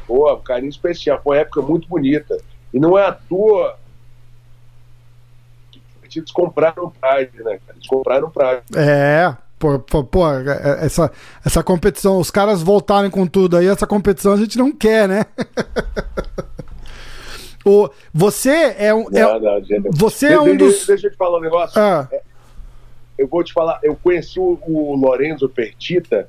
Pô, 0.07 0.33
um 0.35 0.41
carinho 0.41 0.71
especial. 0.71 1.21
Foi 1.23 1.37
uma 1.37 1.43
época 1.43 1.63
muito 1.63 1.89
bonita. 1.89 2.37
E 2.73 2.79
não 2.79 2.99
é 2.99 3.07
à 3.07 3.13
toa 3.13 3.77
que 6.09 6.19
eles 6.19 6.31
compraram 6.31 6.85
o 6.85 6.91
Pride, 6.91 7.43
né? 7.43 7.59
Eles 7.71 7.87
compraram 7.87 8.29
o 8.29 8.31
Pride. 8.31 8.63
É. 8.77 9.35
Pô, 9.59 9.79
pô, 9.79 10.05
pô, 10.05 10.29
é- 10.29 10.85
essa, 10.85 11.11
essa 11.47 11.63
competição, 11.63 12.19
os 12.19 12.31
caras 12.31 12.61
voltarem 12.63 13.09
com 13.11 13.27
tudo 13.27 13.57
aí, 13.57 13.67
essa 13.69 13.87
competição 13.87 14.33
a 14.33 14.37
gente 14.37 14.59
não 14.59 14.73
quer, 14.73 15.09
né? 15.09 15.25
o, 17.65 17.89
você 18.13 18.75
é 18.77 18.93
um. 18.93 19.03
é- 19.13 19.23
Não, 19.23 19.41
não, 19.41 19.65
gente. 19.65 19.89
você 19.97 20.33
é 20.33 20.41
um 20.41 20.57
dos. 20.57 20.85
Deixa 20.87 21.07
eu 21.07 21.11
te 21.13 21.17
falar 21.17 21.39
um 21.39 21.43
negócio. 21.43 21.81
Ah, 21.81 22.09
eu 23.19 23.29
vou 23.29 23.43
te 23.45 23.53
falar, 23.53 23.79
eu 23.83 23.95
conheci 23.97 24.39
o, 24.41 24.59
o 24.67 24.97
Lorenzo 24.97 25.49
Pertita 25.49 26.29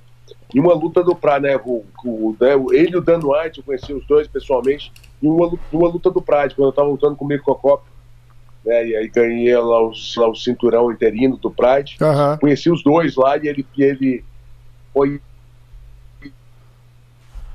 em 0.53 0.59
uma 0.59 0.73
luta 0.73 1.03
do 1.03 1.15
Pride, 1.15 1.41
né? 1.41 1.57
O, 1.57 1.83
o, 2.05 2.35
né, 2.39 2.53
ele 2.73 2.93
e 2.93 2.97
o 2.97 3.01
Dan 3.01 3.19
White, 3.23 3.59
eu 3.59 3.63
conheci 3.63 3.91
os 3.93 4.05
dois 4.05 4.27
pessoalmente, 4.27 4.91
em 5.21 5.27
uma, 5.27 5.51
uma 5.71 5.87
luta 5.87 6.11
do 6.11 6.21
Pride, 6.21 6.55
quando 6.55 6.67
eu 6.69 6.73
tava 6.73 6.89
lutando 6.89 7.15
com 7.15 7.25
o 7.25 7.27
Mirko 7.27 7.55
Cop, 7.55 7.83
né? 8.63 8.87
E 8.87 8.95
aí 8.95 9.07
ganhei 9.07 9.57
lá 9.57 9.81
o, 9.81 9.91
lá 10.17 10.27
o 10.29 10.35
cinturão 10.35 10.91
interino 10.91 11.37
do 11.37 11.49
Pride. 11.49 11.97
aham. 12.01 12.37
Conheci 12.37 12.69
os 12.69 12.83
dois 12.83 13.15
lá 13.15 13.37
e 13.37 13.47
ele, 13.47 13.65
ele 13.77 14.23
foi. 14.93 15.19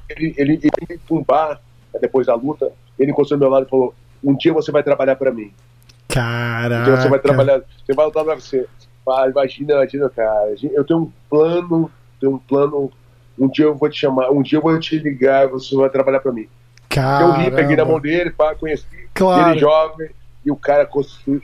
Ele, 0.08 0.34
ele, 0.36 0.60
ele 0.62 1.00
um 1.10 1.22
bar, 1.22 1.60
né, 1.92 2.00
depois 2.00 2.26
da 2.26 2.34
luta, 2.34 2.72
ele 2.98 3.10
encostou 3.12 3.38
do 3.38 3.40
meu 3.40 3.50
lado 3.50 3.66
e 3.66 3.70
falou: 3.70 3.94
Um 4.24 4.34
dia 4.34 4.52
você 4.52 4.72
vai 4.72 4.82
trabalhar 4.82 5.16
para 5.16 5.30
mim. 5.30 5.52
Caraca. 6.08 6.82
Então 6.82 7.00
você 7.00 7.08
vai 7.08 7.18
trabalhar, 7.18 7.62
você 7.84 7.92
vai 7.92 8.06
lutar 8.06 8.24
no 8.24 8.30
UFC. 8.30 8.66
Ah, 9.10 9.28
imagina, 9.28 9.74
imagina, 9.74 10.08
cara. 10.10 10.54
Eu 10.72 10.84
tenho 10.84 11.00
um 11.00 11.12
plano, 11.30 11.90
tenho 12.20 12.34
um 12.34 12.38
plano. 12.38 12.90
Um 13.38 13.48
dia 13.48 13.66
eu 13.66 13.74
vou 13.76 13.88
te 13.88 14.00
chamar, 14.00 14.30
um 14.30 14.42
dia 14.42 14.58
eu 14.58 14.62
vou 14.62 14.78
te 14.80 14.98
ligar, 14.98 15.46
você 15.48 15.74
vai 15.76 15.88
trabalhar 15.88 16.20
pra 16.20 16.32
mim. 16.32 16.48
Eu 17.20 17.32
ri, 17.32 17.50
peguei 17.52 17.76
na 17.76 17.84
mão 17.84 18.00
dele, 18.00 18.30
pá, 18.30 18.54
conheci 18.54 18.84
Claro. 19.14 19.52
ele 19.52 19.60
jovem, 19.60 20.10
e 20.44 20.50
o 20.50 20.56
cara 20.56 20.84
construiu. 20.86 21.40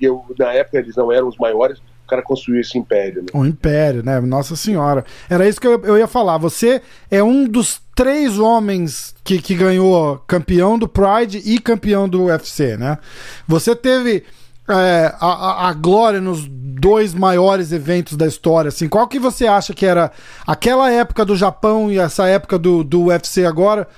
E 0.00 0.04
eu, 0.04 0.24
na 0.38 0.52
época 0.52 0.78
eles 0.78 0.96
não 0.96 1.12
eram 1.12 1.28
os 1.28 1.36
maiores, 1.38 1.78
o 1.78 2.08
cara 2.08 2.22
construiu 2.22 2.60
esse 2.60 2.76
império. 2.78 3.22
Né? 3.22 3.28
O 3.32 3.44
Império, 3.44 4.02
né? 4.02 4.20
Nossa 4.20 4.56
Senhora. 4.56 5.04
Era 5.28 5.46
isso 5.48 5.60
que 5.60 5.66
eu, 5.66 5.80
eu 5.84 5.98
ia 5.98 6.06
falar. 6.06 6.38
Você 6.38 6.80
é 7.10 7.22
um 7.22 7.46
dos 7.46 7.80
três 7.94 8.38
homens 8.38 9.14
que, 9.24 9.40
que 9.40 9.54
ganhou 9.54 10.18
campeão 10.26 10.78
do 10.78 10.86
Pride 10.88 11.38
e 11.44 11.58
campeão 11.58 12.08
do 12.08 12.24
UFC, 12.24 12.76
né? 12.76 12.98
Você 13.46 13.74
teve 13.74 14.24
é, 14.68 15.14
a, 15.20 15.68
a- 15.68 15.72
glória 15.72 16.20
nos 16.20 16.46
dois 16.48 17.14
maiores 17.14 17.72
eventos 17.72 18.16
da 18.16 18.26
história. 18.26 18.68
Assim, 18.68 18.88
qual 18.88 19.06
que 19.08 19.18
você 19.18 19.46
acha 19.46 19.72
que 19.74 19.86
era 19.86 20.10
aquela 20.46 20.90
época 20.90 21.24
do 21.24 21.36
Japão 21.36 21.90
e 21.90 21.98
essa 21.98 22.26
época 22.28 22.58
do, 22.58 22.84
do 22.84 23.04
UFC 23.06 23.44
agora? 23.44 23.88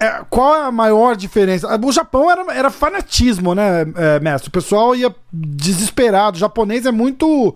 É, 0.00 0.20
qual 0.30 0.54
é 0.54 0.62
a 0.66 0.70
maior 0.72 1.16
diferença? 1.16 1.68
O 1.84 1.90
Japão 1.92 2.30
era, 2.30 2.44
era 2.54 2.70
fanatismo, 2.70 3.52
né, 3.54 3.84
é, 3.96 4.20
mestre? 4.20 4.48
O 4.48 4.52
pessoal 4.52 4.94
ia 4.94 5.12
desesperado. 5.32 6.36
O 6.36 6.40
japonês 6.40 6.86
é 6.86 6.92
muito. 6.92 7.54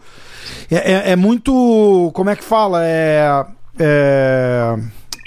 É, 0.70 0.92
é- 0.92 1.10
é 1.12 1.16
muito. 1.16 2.10
Como 2.14 2.30
é 2.30 2.36
que 2.36 2.42
fala? 2.44 2.80
É. 2.84 3.44
é 3.78 4.76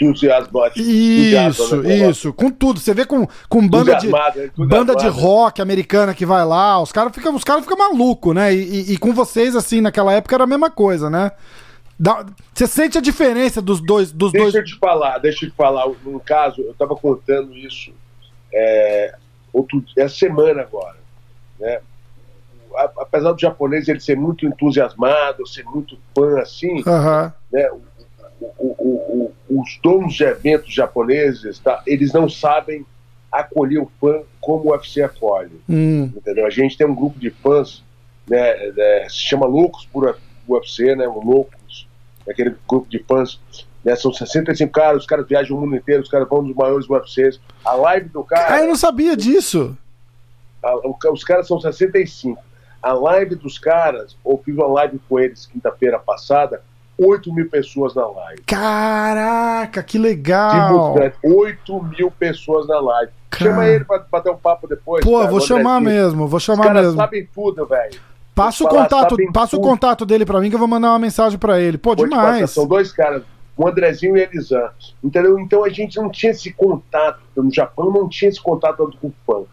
Entusiasmo. 0.01 0.59
isso, 0.75 1.81
né? 1.81 2.09
isso. 2.09 2.33
Com 2.33 2.49
tudo. 2.49 2.79
Você 2.79 2.93
vê 2.93 3.05
com, 3.05 3.27
com 3.49 3.67
banda 3.67 3.95
de. 3.95 4.07
Entusiasmado, 4.07 4.39
né? 4.39 4.49
Banda 4.57 4.95
de 4.95 5.05
Entusiasmado. 5.05 5.19
rock 5.27 5.61
americana 5.61 6.13
que 6.13 6.25
vai 6.25 6.45
lá, 6.45 6.81
os 6.81 6.91
caras 6.91 7.13
ficam 7.13 7.37
cara 7.39 7.61
fica 7.61 7.75
malucos, 7.75 8.33
né? 8.35 8.53
E, 8.53 8.57
e- 8.57 8.93
e 8.93 8.97
com 8.97 9.13
vocês, 9.13 9.55
assim, 9.55 9.81
naquela 9.81 10.11
época 10.13 10.35
era 10.35 10.43
a 10.43 10.47
mesma 10.47 10.69
coisa, 10.69 11.09
né? 11.09 11.31
Dá- 11.97 12.25
Você 12.53 12.67
sente 12.67 12.97
a 12.97 13.01
diferença 13.01 13.61
dos 13.61 13.79
dois. 13.81 14.11
Dos 14.11 14.31
Deixa 14.33 14.43
dois... 14.51 14.55
eu 14.55 14.63
te 14.65 14.77
falar, 14.77 15.17
deixa 15.19 15.45
eu 15.45 15.49
te 15.49 15.55
falar. 15.55 15.87
Um 15.87 16.19
caso, 16.19 16.61
eu 16.61 16.71
estava 16.71 16.93
contando 16.95 17.55
isso 17.55 17.91
é, 18.53 19.15
outro, 19.53 19.81
essa 19.97 20.13
semana 20.15 20.61
agora. 20.63 20.97
Né? 21.59 21.79
Apesar 22.99 23.31
do 23.31 23.39
japonês 23.39 23.87
ele 23.87 24.01
ser 24.01 24.17
muito 24.17 24.45
entusiasmado, 24.45 25.47
ser 25.47 25.63
muito 25.63 25.97
fã 26.13 26.39
assim, 26.41 26.83
Aham. 26.85 27.33
né? 27.51 27.69
o- 27.71 28.75
o- 28.77 29.04
os 29.59 29.79
donos 29.83 30.13
de 30.13 30.23
eventos 30.23 30.73
japoneses, 30.73 31.59
tá? 31.59 31.81
eles 31.85 32.11
não 32.13 32.29
sabem 32.29 32.85
acolher 33.31 33.79
o 33.79 33.91
fã 33.99 34.21
como 34.39 34.69
o 34.69 34.71
UFC 34.71 35.01
acolhe. 35.01 35.59
Hum, 35.69 36.11
Entendeu? 36.15 36.45
A 36.45 36.49
gente 36.49 36.77
tem 36.77 36.87
um 36.87 36.95
grupo 36.95 37.19
de 37.19 37.29
fãs, 37.29 37.83
né, 38.27 38.53
né, 38.71 39.07
se 39.09 39.17
chama 39.17 39.45
Loucos 39.45 39.85
por 39.91 40.17
UFC, 40.47 40.95
né, 40.95 41.07
o 41.07 41.19
Loucos, 41.23 41.87
é 42.27 42.31
aquele 42.31 42.55
grupo 42.67 42.89
de 42.89 42.99
fãs, 42.99 43.39
né, 43.83 43.95
são 43.95 44.11
65 44.11 44.71
caras, 44.71 45.01
os 45.01 45.05
caras 45.05 45.27
viajam 45.27 45.57
o 45.57 45.61
mundo 45.61 45.75
inteiro, 45.75 46.01
os 46.01 46.09
caras 46.09 46.27
vão 46.27 46.41
nos 46.41 46.55
maiores 46.55 46.89
UFCs. 46.89 47.39
A 47.63 47.73
live 47.75 48.09
do 48.09 48.19
Ah, 48.19 48.21
eu 48.21 48.25
cara, 48.47 48.65
não 48.67 48.75
sabia 48.75 49.15
disso. 49.15 49.77
a- 50.63 51.11
os 51.11 51.23
caras 51.23 51.47
são 51.47 51.59
65. 51.59 52.41
A 52.81 52.93
live 52.93 53.35
dos 53.35 53.57
caras, 53.59 54.15
eu 54.25 54.41
fiz 54.43 54.55
uma 54.55 54.67
live 54.67 54.99
com 55.09 55.19
eles 55.19 55.45
quinta-feira 55.45 55.99
passada, 55.99 56.63
8 56.97 57.33
mil 57.33 57.49
pessoas 57.49 57.93
na 57.95 58.05
live. 58.07 58.41
Caraca, 58.45 59.83
que 59.83 59.97
legal. 59.97 60.67
Simultâneo, 60.93 61.13
8 61.23 61.83
mil 61.83 62.11
pessoas 62.11 62.67
na 62.67 62.79
live. 62.79 63.11
Chama 63.37 63.67
ele 63.67 63.83
pra 63.83 63.99
bater 64.09 64.31
um 64.31 64.37
papo 64.37 64.67
depois. 64.67 65.03
Pô, 65.03 65.19
cara, 65.19 65.29
vou 65.31 65.41
chamar 65.41 65.81
mesmo, 65.81 66.25
vou 66.27 66.37
Os 66.37 66.43
chamar 66.43 66.63
caras 66.67 66.83
mesmo. 66.85 66.97
sabem 66.97 67.27
tudo, 67.33 67.65
velho. 67.65 67.99
Passa 68.33 68.63
o 68.63 68.67
falar, 68.67 68.83
contato, 68.83 69.15
passa 69.33 69.57
o 69.57 69.61
contato 69.61 70.05
dele 70.05 70.25
pra 70.25 70.39
mim 70.41 70.49
que 70.49 70.55
eu 70.55 70.59
vou 70.59 70.67
mandar 70.67 70.89
uma 70.91 70.99
mensagem 70.99 71.37
pra 71.37 71.59
ele. 71.59 71.77
Pô, 71.77 71.95
Vou 71.95 72.05
te 72.05 72.09
passar, 72.11 72.31
demais. 72.33 72.51
São 72.51 72.67
dois 72.67 72.91
caras, 72.91 73.23
o 73.57 73.67
Andrezinho 73.67 74.15
e 74.17 74.21
o 74.21 74.23
Elisan. 74.23 74.69
Entendeu? 75.03 75.37
Então 75.39 75.63
a 75.65 75.69
gente 75.69 75.97
não 75.97 76.09
tinha 76.09 76.31
esse 76.31 76.51
contato. 76.53 77.19
No 77.35 77.53
Japão 77.53 77.91
não 77.91 78.07
tinha 78.09 78.29
esse 78.29 78.41
contato 78.41 78.77
tanto 78.77 78.97
com 78.97 79.07
o 79.07 79.13
fã. 79.25 79.43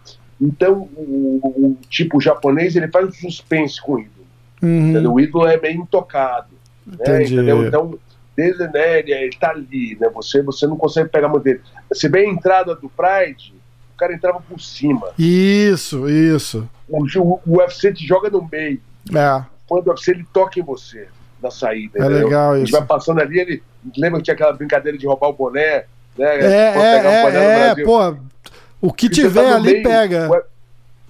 Então, 0.40 0.88
o, 0.96 1.40
o- 1.44 1.76
tipo 1.88 2.20
japonês, 2.20 2.74
ele 2.74 2.88
faz 2.88 3.06
um 3.08 3.12
suspense 3.12 3.80
com 3.80 3.94
o 3.94 3.98
ídolo. 4.00 4.26
Uhum, 4.62 4.90
entendeu? 4.90 5.12
O 5.12 5.20
ídolo 5.20 5.46
é 5.46 5.60
meio 5.60 5.80
intocado. 5.82 6.48
Né? 6.86 6.96
Entendi. 7.00 7.34
Entendeu? 7.34 7.66
Então, 7.66 7.98
desde 8.36 8.66
né, 8.68 8.98
ele, 9.00 9.12
ele 9.12 9.36
tá 9.36 9.50
ali, 9.50 9.96
né? 10.00 10.08
Você, 10.14 10.42
você 10.42 10.66
não 10.66 10.76
consegue 10.76 11.08
pegar 11.08 11.26
a 11.26 11.30
mão 11.30 11.40
dele. 11.40 11.60
Você 11.88 12.08
vê 12.08 12.20
a 12.20 12.28
entrada 12.28 12.74
do 12.74 12.88
Pride, 12.88 13.54
o 13.94 13.98
cara 13.98 14.12
entrava 14.14 14.40
por 14.40 14.60
cima. 14.60 15.08
Isso, 15.18 16.08
isso. 16.08 16.68
O, 16.88 17.04
o, 17.04 17.40
o 17.46 17.58
UFC 17.58 17.92
te 17.92 18.06
joga 18.06 18.30
no 18.30 18.48
meio. 18.50 18.80
É, 19.14 19.44
Quando 19.66 19.86
o 19.86 19.90
UFC 19.90 20.12
ele 20.12 20.26
toca 20.32 20.58
em 20.58 20.62
você 20.62 21.08
na 21.42 21.50
saída. 21.50 21.98
é 21.98 22.02
entendeu? 22.02 22.24
legal 22.24 22.52
A 22.52 22.58
gente 22.58 22.68
isso. 22.68 22.78
vai 22.78 22.86
passando 22.86 23.20
ali, 23.20 23.40
ele 23.40 23.62
lembra 23.96 24.18
que 24.18 24.24
tinha 24.24 24.34
aquela 24.34 24.52
brincadeira 24.52 24.96
de 24.96 25.06
roubar 25.06 25.28
o 25.28 25.32
boné, 25.32 25.84
né? 26.16 26.38
É, 26.40 26.78
é, 26.78 26.96
é, 26.96 27.66
Brasil. 27.74 27.84
pô. 27.84 28.16
O 28.80 28.92
que 28.92 29.06
E 29.06 29.10
tiver 29.10 29.44
tá 29.44 29.56
ali 29.56 29.72
meio, 29.72 29.82
pega. 29.82 30.28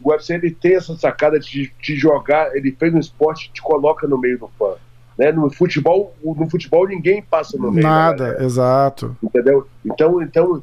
O 0.03 0.11
UFC 0.11 0.35
ele 0.35 0.51
tem 0.51 0.75
essa 0.75 0.97
sacada 0.97 1.39
de 1.39 1.73
te 1.81 1.97
jogar, 1.97 2.55
ele 2.57 2.73
fez 2.73 2.93
um 2.93 2.99
esporte 2.99 3.51
te 3.53 3.63
coloca 3.63 4.07
no 4.07 4.19
meio 4.19 4.39
do 4.39 4.49
fã. 4.59 4.75
Né? 5.23 5.31
No 5.31 5.49
futebol, 5.49 6.13
no 6.25 6.51
futebol 6.51 6.89
ninguém 6.89 7.23
passa 7.23 7.57
no 7.57 7.71
meio. 7.71 7.85
da 7.85 7.89
Nada, 7.89 8.25
galera, 8.25 8.45
exato. 8.45 9.17
entendeu? 9.23 9.69
Então, 9.85 10.21
então 10.21 10.63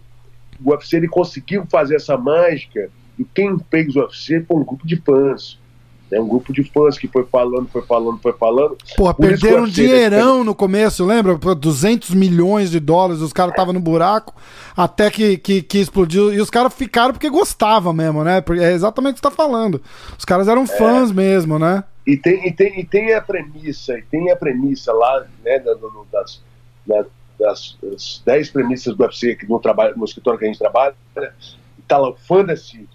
o 0.61 0.71
UFC 0.71 0.97
ele 0.97 1.07
conseguiu 1.07 1.65
fazer 1.67 1.95
essa 1.95 2.17
mágica 2.17 2.89
e 3.17 3.23
quem 3.23 3.57
fez 3.71 3.95
o 3.95 4.01
UFC 4.01 4.43
foi 4.45 4.57
um 4.57 4.65
grupo 4.65 4.85
de 4.85 4.97
fãs. 4.97 5.57
Né? 6.11 6.19
Um 6.19 6.27
grupo 6.27 6.51
de 6.51 6.63
fãs 6.63 6.97
que 6.97 7.07
foi 7.07 7.25
falando, 7.25 7.67
foi 7.69 7.81
falando, 7.83 8.19
foi 8.21 8.33
falando. 8.33 8.77
Isso 8.83 8.95
perderam 9.13 9.63
um 9.63 9.65
que 9.65 9.71
dinheirão 9.71 10.43
no 10.43 10.55
começo, 10.55 11.05
lembra? 11.05 11.37
Pô, 11.37 11.53
200 11.53 12.11
milhões 12.11 12.71
de 12.71 12.79
dólares, 12.79 13.21
os 13.21 13.31
caras 13.33 13.51
estavam 13.51 13.73
no 13.73 13.79
buraco, 13.79 14.33
até 14.75 15.09
que, 15.11 15.37
que, 15.37 15.61
que 15.61 15.77
explodiu. 15.79 16.33
E 16.33 16.41
os 16.41 16.49
caras 16.49 16.73
ficaram 16.73 17.13
porque 17.13 17.29
gostavam 17.29 17.93
mesmo, 17.93 18.23
né? 18.23 18.43
É 18.59 18.71
exatamente 18.73 19.13
o 19.13 19.15
que 19.15 19.19
você 19.21 19.29
tá 19.29 19.31
falando. 19.31 19.81
Os 20.17 20.25
caras 20.25 20.47
eram 20.47 20.65
fãs 20.65 21.11
mesmo, 21.11 21.59
né? 21.59 21.83
E 22.07 22.17
tem, 22.17 22.47
e, 22.47 22.51
tem, 22.51 22.79
e 22.79 22.83
tem 22.83 23.13
a 23.13 23.21
premissa, 23.21 23.97
e 23.97 24.01
tem 24.01 24.31
a 24.31 24.35
premissa 24.35 24.91
lá, 24.91 25.25
né, 25.45 25.59
das, 25.59 25.77
da- 26.87 27.05
das, 27.39 27.77
das 27.81 28.21
10 28.25 28.49
premissas 28.49 28.95
do 28.95 29.03
UFC 29.03 29.31
aqui 29.31 29.47
no, 29.47 29.59
trabalho, 29.59 29.95
no 29.95 30.05
escritório 30.05 30.39
que 30.39 30.45
a 30.45 30.47
gente 30.47 30.57
trabalha, 30.57 30.95
né, 31.15 31.31
tá 31.87 31.97
lá 31.97 32.09
o 32.09 32.15
fantasy, 32.15 32.87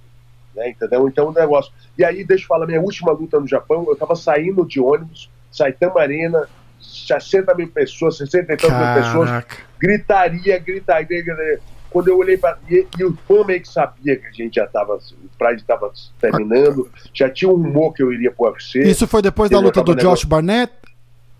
né, 0.54 0.70
entendeu? 0.70 1.06
Então 1.08 1.28
o 1.28 1.32
negócio. 1.32 1.72
E 1.98 2.04
aí, 2.04 2.24
deixa 2.24 2.44
eu 2.44 2.48
falar, 2.48 2.66
minha 2.66 2.80
última 2.80 3.12
luta 3.12 3.38
no 3.40 3.46
Japão, 3.48 3.84
eu 3.88 3.96
tava 3.96 4.14
saindo 4.14 4.64
de 4.66 4.80
ônibus, 4.80 5.30
Saitama 5.50 6.00
Arena, 6.00 6.48
60 6.80 7.54
mil 7.54 7.68
pessoas, 7.68 8.16
60 8.18 8.52
e 8.52 8.56
tantas 8.56 8.70
mil 8.78 9.02
pessoas, 9.02 9.44
gritaria, 9.78 10.58
gritaria, 10.58 11.22
gritaria. 11.22 11.60
Quando 11.90 12.08
eu 12.08 12.18
olhei 12.18 12.36
para 12.36 12.58
e, 12.68 12.86
e 12.98 13.04
o 13.04 13.16
fã 13.28 13.44
meio 13.44 13.60
que 13.60 13.68
sabia 13.68 14.16
que 14.16 14.26
a 14.26 14.32
gente 14.32 14.56
já 14.56 14.66
tava, 14.66 14.96
o 14.96 15.38
Pride 15.38 15.62
estava 15.62 15.92
terminando, 16.20 16.90
já 17.12 17.30
tinha 17.30 17.48
um 17.48 17.54
rumor 17.54 17.92
que 17.92 18.02
eu 18.02 18.12
iria 18.12 18.32
pro 18.32 18.46
UFC 18.50 18.80
Isso 18.80 19.06
foi 19.06 19.22
depois 19.22 19.48
da 19.48 19.60
luta 19.60 19.80
do 19.80 19.94
tava 19.94 20.08
Josh 20.08 20.24
Barnett? 20.24 20.72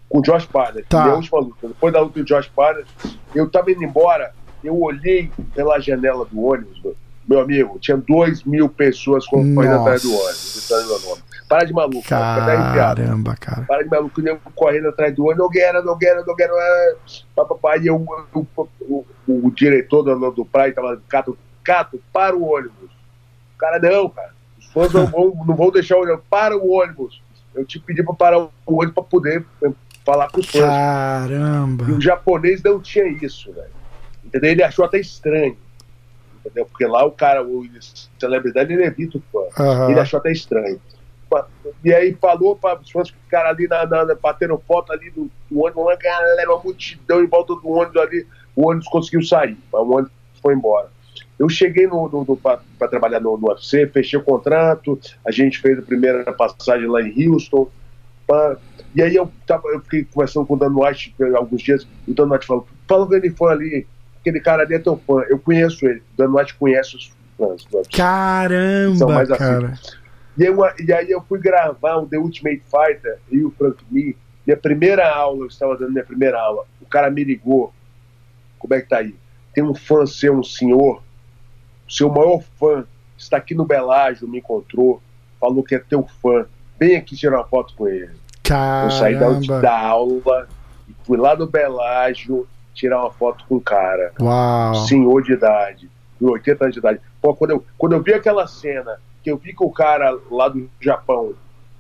com 0.09 0.19
o 0.19 0.23
Josh 0.23 0.47
Barnett, 0.47 0.87
Tá. 0.89 1.03
minha 1.03 1.17
última 1.17 1.41
luta. 1.41 1.67
Depois 1.67 1.93
da 1.93 2.01
luta 2.01 2.21
do 2.21 2.25
Josh 2.25 2.49
Barnett, 2.55 2.87
eu 3.35 3.51
tava 3.51 3.73
indo 3.73 3.83
embora, 3.83 4.33
eu 4.63 4.81
olhei 4.81 5.29
pela 5.57 5.81
janela 5.81 6.25
do 6.25 6.41
ônibus, 6.41 6.81
meu, 6.85 6.95
meu 7.35 7.41
amigo, 7.43 7.79
tinha 7.81 7.97
dois 7.97 8.45
mil 8.45 8.69
pessoas 8.69 9.27
correndo 9.27 9.61
atrás 9.81 10.03
do 10.03 10.13
ônibus. 10.15 10.69
Para 11.49 11.65
de 11.65 11.73
maluco. 11.73 12.03
Caramba, 12.75 13.37
cara. 13.39 13.63
Para 13.67 13.83
de 13.83 13.91
maluco, 13.91 14.21
nego 14.21 14.41
correndo 14.55 14.89
atrás 14.89 15.15
do 15.15 15.25
ônibus, 15.25 15.39
Nogueira, 15.45 15.83
Nogueira, 15.83 16.25
Nogueira, 16.25 16.53
é, 16.57 16.95
papapá, 17.37 17.77
e 17.77 17.87
eu, 17.87 18.05
eu- 18.35 18.47
o, 18.89 19.05
o, 19.29 19.51
diretor 19.51 20.03
do, 20.03 20.31
do 20.31 20.45
Praia 20.45 20.73
tava, 20.73 21.01
Cato, 21.09 21.37
Cato, 21.63 22.01
para 22.13 22.35
o 22.37 22.43
ônibus. 22.45 22.91
O 23.55 23.59
cara, 23.59 23.79
não, 23.79 24.09
cara, 24.09 24.31
os 24.59 24.67
fãs 24.73 24.93
não 24.93 25.07
vão, 25.07 25.35
não 25.47 25.55
vão 25.57 25.71
deixar 25.71 25.97
o 25.97 26.03
ônibus, 26.03 26.21
para 26.31 26.57
o 26.57 26.71
ônibus. 26.71 27.23
Eu 27.55 27.65
te 27.65 27.79
pedi 27.79 28.03
para 28.03 28.15
parar 28.15 28.39
o 28.39 28.51
ônibus 28.67 28.95
para 28.95 29.03
poder 29.05 29.45
eh, 29.63 29.71
falar 30.05 30.31
com 30.31 30.41
os 30.41 30.47
fãs. 30.47 30.63
Caramba. 30.63 31.85
E 31.89 31.93
o 31.93 32.01
japonês 32.01 32.63
não 32.63 32.81
tinha 32.81 33.07
isso, 33.07 33.53
velho. 33.53 33.69
Entendeu? 34.25 34.51
Ele 34.51 34.63
achou 34.63 34.85
até 34.85 34.99
estranho. 34.99 35.57
Entendeu? 36.45 36.67
Porque 36.67 36.87
lá 36.87 37.05
o 37.05 37.11
cara, 37.11 37.43
o 37.43 37.65
celebridade, 38.19 38.73
ele 38.73 38.85
evita 38.85 39.19
o 39.19 39.23
fã. 39.33 39.63
Aham. 39.63 39.91
Ele 39.91 40.01
achou 40.01 40.19
até 40.19 40.31
estranho. 40.31 40.79
E 41.83 41.93
aí 41.93 42.15
falou 42.21 42.55
para 42.55 42.79
os 42.81 42.91
fãs 42.91 43.11
que 43.11 43.17
ficaram 43.19 43.51
ali, 43.51 43.67
na, 43.67 43.85
na, 43.87 44.05
na- 44.05 44.15
batendo 44.15 44.57
foto 44.69 44.93
ali 44.93 45.11
do, 45.11 45.31
do 45.51 45.61
ônibus, 45.61 45.83
uma 45.83 45.97
galera, 45.97 46.53
uma 46.55 46.63
multidão 46.63 47.23
em 47.23 47.27
volta 47.27 47.55
do 47.55 47.69
ônibus 47.69 47.97
ali. 48.01 48.27
O 48.55 48.69
ônibus 48.69 48.87
conseguiu 48.89 49.23
sair, 49.23 49.57
mas 49.73 49.83
o 49.83 49.91
ônibus 49.91 50.13
foi 50.41 50.55
embora. 50.55 50.89
Eu 51.39 51.49
cheguei 51.49 51.87
no, 51.87 52.09
no, 52.09 52.25
no, 52.25 52.37
para 52.37 52.61
trabalhar 52.89 53.19
no, 53.21 53.37
no 53.37 53.49
UFC, 53.49 53.87
fechei 53.89 54.19
o 54.19 54.23
contrato, 54.23 54.99
a 55.27 55.33
gente 55.33 55.59
fez 55.59 55.79
a 55.79 55.83
primeira 55.83 56.33
passagem 56.33 56.87
lá 56.87 57.03
em 57.03 57.29
Houston. 57.29 57.69
pá. 58.27 58.57
e 58.95 59.03
aí 59.03 59.17
eu, 59.17 59.29
tava, 59.45 59.67
eu 59.69 59.81
fiquei 59.81 60.05
conversando 60.05 60.47
com 60.47 60.55
o 60.55 60.57
Dan 60.57 60.73
White 60.73 61.13
alguns 61.35 61.63
dias, 61.63 61.87
e 62.07 62.13
o 62.13 62.15
Dan 62.15 62.31
White 62.31 62.47
falou, 62.47 62.67
fala 62.87 63.09
que 63.09 63.15
ele 63.17 63.31
foi 63.31 63.53
ali, 63.53 63.87
aquele 64.25 64.41
cara 64.41 64.63
ali 64.63 64.75
é 64.75 64.79
teu 64.79 64.97
fã, 65.07 65.23
eu 65.29 65.39
conheço 65.39 65.85
ele, 65.87 66.01
o 66.01 66.17
Dan 66.17 66.31
White 66.35 66.55
conhece 66.55 66.97
os 66.97 67.13
fãs 67.37 67.65
do 67.67 67.77
UFC. 67.77 67.91
São 67.91 67.99
Caramba, 67.99 69.07
mais 69.15 69.31
assim. 69.31 69.39
cara. 69.39 69.75
E 70.37 70.45
aí, 70.45 70.51
uma- 70.51 70.75
e 70.85 70.93
aí 70.93 71.11
eu 71.11 71.21
fui 71.23 71.39
gravar 71.39 71.97
o 71.97 72.07
The 72.07 72.17
Ultimate 72.19 72.63
Fighter 72.65 73.19
e 73.31 73.45
o 73.45 73.51
Frank 73.51 73.85
Mir. 73.91 74.17
Minha 74.47 74.57
primeira 74.57 75.09
aula, 75.09 75.45
eu 75.45 75.47
estava 75.47 75.77
dando 75.77 75.93
minha 75.93 76.05
primeira 76.05 76.41
aula. 76.41 76.65
O 76.81 76.87
cara 76.87 77.11
me 77.11 77.23
ligou. 77.23 77.73
Como 78.59 78.75
é 78.75 78.81
que 78.81 78.89
tá 78.89 78.99
aí? 78.99 79.15
Tem 79.55 79.63
um 79.63 79.75
fã 79.75 80.05
seu, 80.07 80.35
um 80.35 80.43
senhor, 80.43 81.03
seu 81.89 82.09
maior 82.09 82.43
fã 82.59 82.85
está 83.17 83.37
aqui 83.37 83.55
no 83.55 83.65
Belágio, 83.65 84.27
me 84.27 84.39
encontrou, 84.39 85.01
falou 85.41 85.63
que 85.63 85.75
é 85.75 85.79
teu 85.79 86.07
fã. 86.21 86.47
Vem 86.81 86.97
aqui 86.97 87.15
tirar 87.15 87.37
uma 87.39 87.47
foto 87.47 87.75
com 87.77 87.87
ele. 87.87 88.11
Caramba. 88.43 88.87
Eu 88.87 88.99
saí 88.99 89.19
da, 89.19 89.61
da 89.61 89.79
aula 89.79 90.49
fui 91.05 91.17
lá 91.17 91.35
no 91.37 91.47
Belágio 91.47 92.47
tirar 92.75 93.01
uma 93.01 93.11
foto 93.11 93.45
com 93.49 93.57
o 93.57 93.61
cara. 93.61 94.13
Uau. 94.21 94.75
Senhor 94.87 95.23
de 95.23 95.33
idade, 95.33 95.89
de 96.21 96.27
80 96.27 96.65
anos 96.65 96.75
de 96.75 96.81
idade. 96.81 97.01
Pô, 97.23 97.35
quando, 97.35 97.53
eu, 97.53 97.65
quando 97.79 97.93
eu 97.93 98.03
vi 98.03 98.13
aquela 98.13 98.47
cena, 98.47 98.99
que 99.23 99.31
eu 99.31 99.37
vi 99.39 99.55
que 99.55 99.65
o 99.65 99.71
cara 99.71 100.17
lá 100.31 100.49
do 100.49 100.69
Japão, 100.81 101.33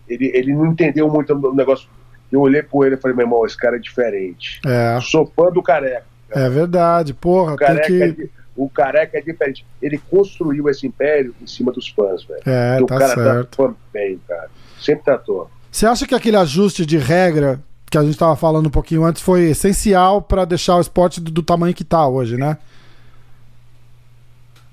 ele, 0.08 0.30
ele 0.34 0.52
não 0.54 0.66
entendeu 0.66 1.08
muito 1.08 1.32
o 1.34 1.54
negócio. 1.54 1.88
Eu 2.32 2.40
olhei 2.40 2.62
por 2.62 2.86
ele 2.86 2.94
e 2.96 2.98
falei, 2.98 3.16
meu 3.16 3.26
irmão, 3.26 3.44
esse 3.46 3.56
cara 3.56 3.76
é 3.76 3.78
diferente. 3.78 4.60
É. 4.66 4.98
Sou 5.02 5.26
fã 5.36 5.50
do 5.50 5.62
careca. 5.62 6.04
É 6.30 6.48
verdade, 6.48 7.12
porra. 7.14 7.54
O 7.54 7.56
careca, 7.56 7.86
tem 7.86 8.02
é, 8.02 8.08
que... 8.08 8.22
di- 8.24 8.30
o 8.56 8.68
careca 8.68 9.18
é 9.18 9.20
diferente. 9.20 9.64
Ele 9.80 9.98
construiu 9.98 10.68
esse 10.68 10.86
império 10.86 11.34
em 11.40 11.46
cima 11.46 11.70
dos 11.70 11.88
fãs, 11.88 12.24
velho. 12.24 12.40
É, 12.46 12.78
E 12.78 12.82
o 12.82 12.86
tá 12.86 12.98
cara 12.98 13.14
certo. 13.14 13.56
tá 13.56 13.62
fã 13.68 13.74
bem, 13.92 14.18
cara. 14.26 14.48
Sempre 14.80 15.04
tratou. 15.04 15.50
Você 15.70 15.86
acha 15.86 16.06
que 16.06 16.14
aquele 16.14 16.36
ajuste 16.36 16.84
de 16.86 16.98
regra 16.98 17.60
que 17.94 17.98
a 17.98 18.02
gente 18.02 18.14
estava 18.14 18.34
falando 18.34 18.66
um 18.66 18.70
pouquinho 18.70 19.04
antes 19.04 19.22
foi 19.22 19.50
essencial 19.50 20.20
para 20.20 20.44
deixar 20.44 20.76
o 20.76 20.80
esporte 20.80 21.20
do, 21.20 21.30
do 21.30 21.42
tamanho 21.44 21.72
que 21.72 21.84
tá 21.84 22.08
hoje, 22.08 22.36
né? 22.36 22.58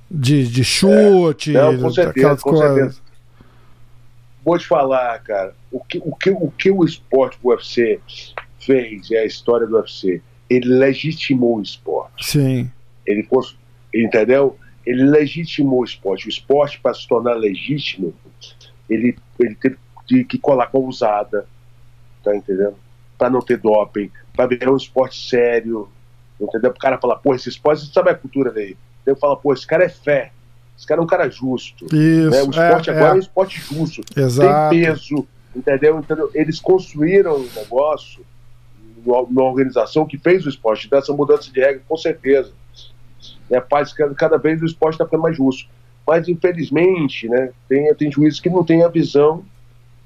De, 0.09 0.47
de 0.47 0.63
chute, 0.63 1.51
Não, 1.51 1.77
com 1.77 1.91
certeza, 1.91 2.09
aquelas 2.09 2.41
com 2.41 2.49
coisas. 2.49 2.73
certeza. 2.75 3.01
Vou 4.43 4.57
te 4.57 4.65
falar, 4.65 5.19
cara, 5.19 5.53
o 5.71 5.79
que 5.83 5.99
o, 5.99 6.15
que, 6.15 6.31
o, 6.31 6.51
que 6.51 6.71
o 6.71 6.83
esporte 6.83 7.37
do 7.39 7.49
UFC 7.49 7.99
fez, 8.59 9.11
é 9.11 9.19
a 9.19 9.25
história 9.25 9.67
do 9.67 9.77
UFC, 9.77 10.19
ele 10.49 10.79
legitimou 10.79 11.57
o 11.57 11.61
esporte. 11.61 12.25
Sim, 12.25 12.71
Ele, 13.05 13.27
entendeu? 13.93 14.57
Ele 14.83 15.03
legitimou 15.03 15.81
o 15.81 15.85
esporte. 15.85 16.25
O 16.25 16.29
esporte, 16.29 16.79
para 16.81 16.95
se 16.95 17.07
tornar 17.07 17.35
legítimo, 17.35 18.15
ele, 18.89 19.15
ele 19.39 19.55
teve 20.07 20.23
que 20.25 20.39
colar 20.39 20.67
com 20.67 20.79
a 20.79 20.89
usada, 20.89 21.45
tá 22.23 22.35
entendendo? 22.35 22.75
Para 23.21 23.29
não 23.29 23.39
ter 23.39 23.57
doping, 23.57 24.09
para 24.35 24.47
virar 24.47 24.71
um 24.71 24.75
esporte 24.75 25.29
sério, 25.29 25.87
entendeu? 26.39 26.71
O 26.71 26.79
cara 26.79 26.97
falar, 26.97 27.17
pô, 27.17 27.35
esse 27.35 27.49
esporte, 27.49 27.85
você 27.85 27.93
sabe 27.93 28.09
a 28.09 28.15
cultura 28.15 28.49
dele. 28.49 28.75
Eu 29.05 29.15
falo, 29.15 29.37
pô, 29.37 29.53
esse 29.53 29.67
cara 29.67 29.83
é 29.83 29.89
fé, 29.89 30.31
esse 30.75 30.87
cara 30.87 30.99
é 30.99 31.03
um 31.03 31.07
cara 31.07 31.29
justo. 31.29 31.85
isso. 31.85 32.29
né? 32.31 32.41
O 32.41 32.49
esporte 32.49 32.89
é, 32.89 32.93
agora 32.93 33.11
é 33.11 33.13
um 33.13 33.17
é. 33.17 33.19
esporte 33.19 33.59
justo, 33.59 34.01
Exato. 34.17 34.71
tem 34.71 34.81
peso, 34.81 35.27
entendeu? 35.55 35.99
entendeu? 35.99 36.31
Eles 36.33 36.59
construíram 36.59 37.35
um 37.35 37.47
negócio, 37.55 38.25
uma 39.05 39.43
organização 39.43 40.07
que 40.07 40.17
fez 40.17 40.43
o 40.47 40.49
esporte, 40.49 40.89
dessa 40.89 41.13
mudança 41.13 41.51
de 41.51 41.59
regra, 41.59 41.83
com 41.87 41.97
certeza. 41.97 42.51
É, 43.51 43.61
faz 43.61 43.93
cada, 43.93 44.15
cada 44.15 44.37
vez 44.37 44.61
o 44.63 44.65
esporte 44.65 44.95
está 44.95 45.05
ficando 45.05 45.21
mais 45.21 45.37
justo. 45.37 45.69
Mas, 46.07 46.27
infelizmente, 46.27 47.29
né, 47.29 47.51
tem, 47.69 47.93
tem 47.93 48.11
juízes 48.11 48.39
que 48.39 48.49
não 48.49 48.63
têm 48.63 48.83
a 48.83 48.87
visão, 48.87 49.45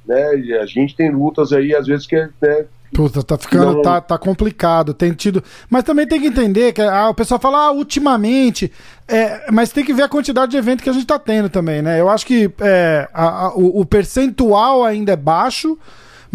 né, 0.06 0.38
e 0.38 0.54
a 0.54 0.66
gente 0.66 0.96
tem 0.96 1.10
lutas 1.10 1.54
aí, 1.54 1.74
às 1.74 1.88
vezes, 1.88 2.06
que 2.06 2.16
é, 2.16 2.30
né, 2.42 2.66
Puta, 2.96 3.22
tá 3.22 3.38
ficando, 3.38 3.82
tá, 3.82 4.00
tá 4.00 4.18
complicado. 4.18 4.94
Tem 4.94 5.12
tido. 5.12 5.44
Mas 5.70 5.84
também 5.84 6.08
tem 6.08 6.20
que 6.22 6.28
entender 6.28 6.72
que 6.72 6.82
ah, 6.82 7.10
o 7.10 7.14
pessoal 7.14 7.40
fala, 7.40 7.66
ah, 7.68 7.72
ultimamente. 7.72 8.72
É, 9.08 9.52
mas 9.52 9.72
tem 9.72 9.84
que 9.84 9.94
ver 9.94 10.04
a 10.04 10.10
quantidade 10.10 10.52
de 10.52 10.58
evento 10.58 10.82
que 10.82 10.90
a 10.90 10.94
gente 10.94 11.06
tá 11.06 11.20
tendo 11.20 11.50
também, 11.50 11.82
né? 11.82 12.00
Eu 12.00 12.10
acho 12.10 12.26
que 12.26 12.50
é, 12.62 13.08
a- 13.14 13.48
a- 13.48 13.54
o, 13.56 13.82
o 13.82 13.86
percentual 13.86 14.84
ainda 14.84 15.12
é 15.12 15.16
baixo. 15.18 15.78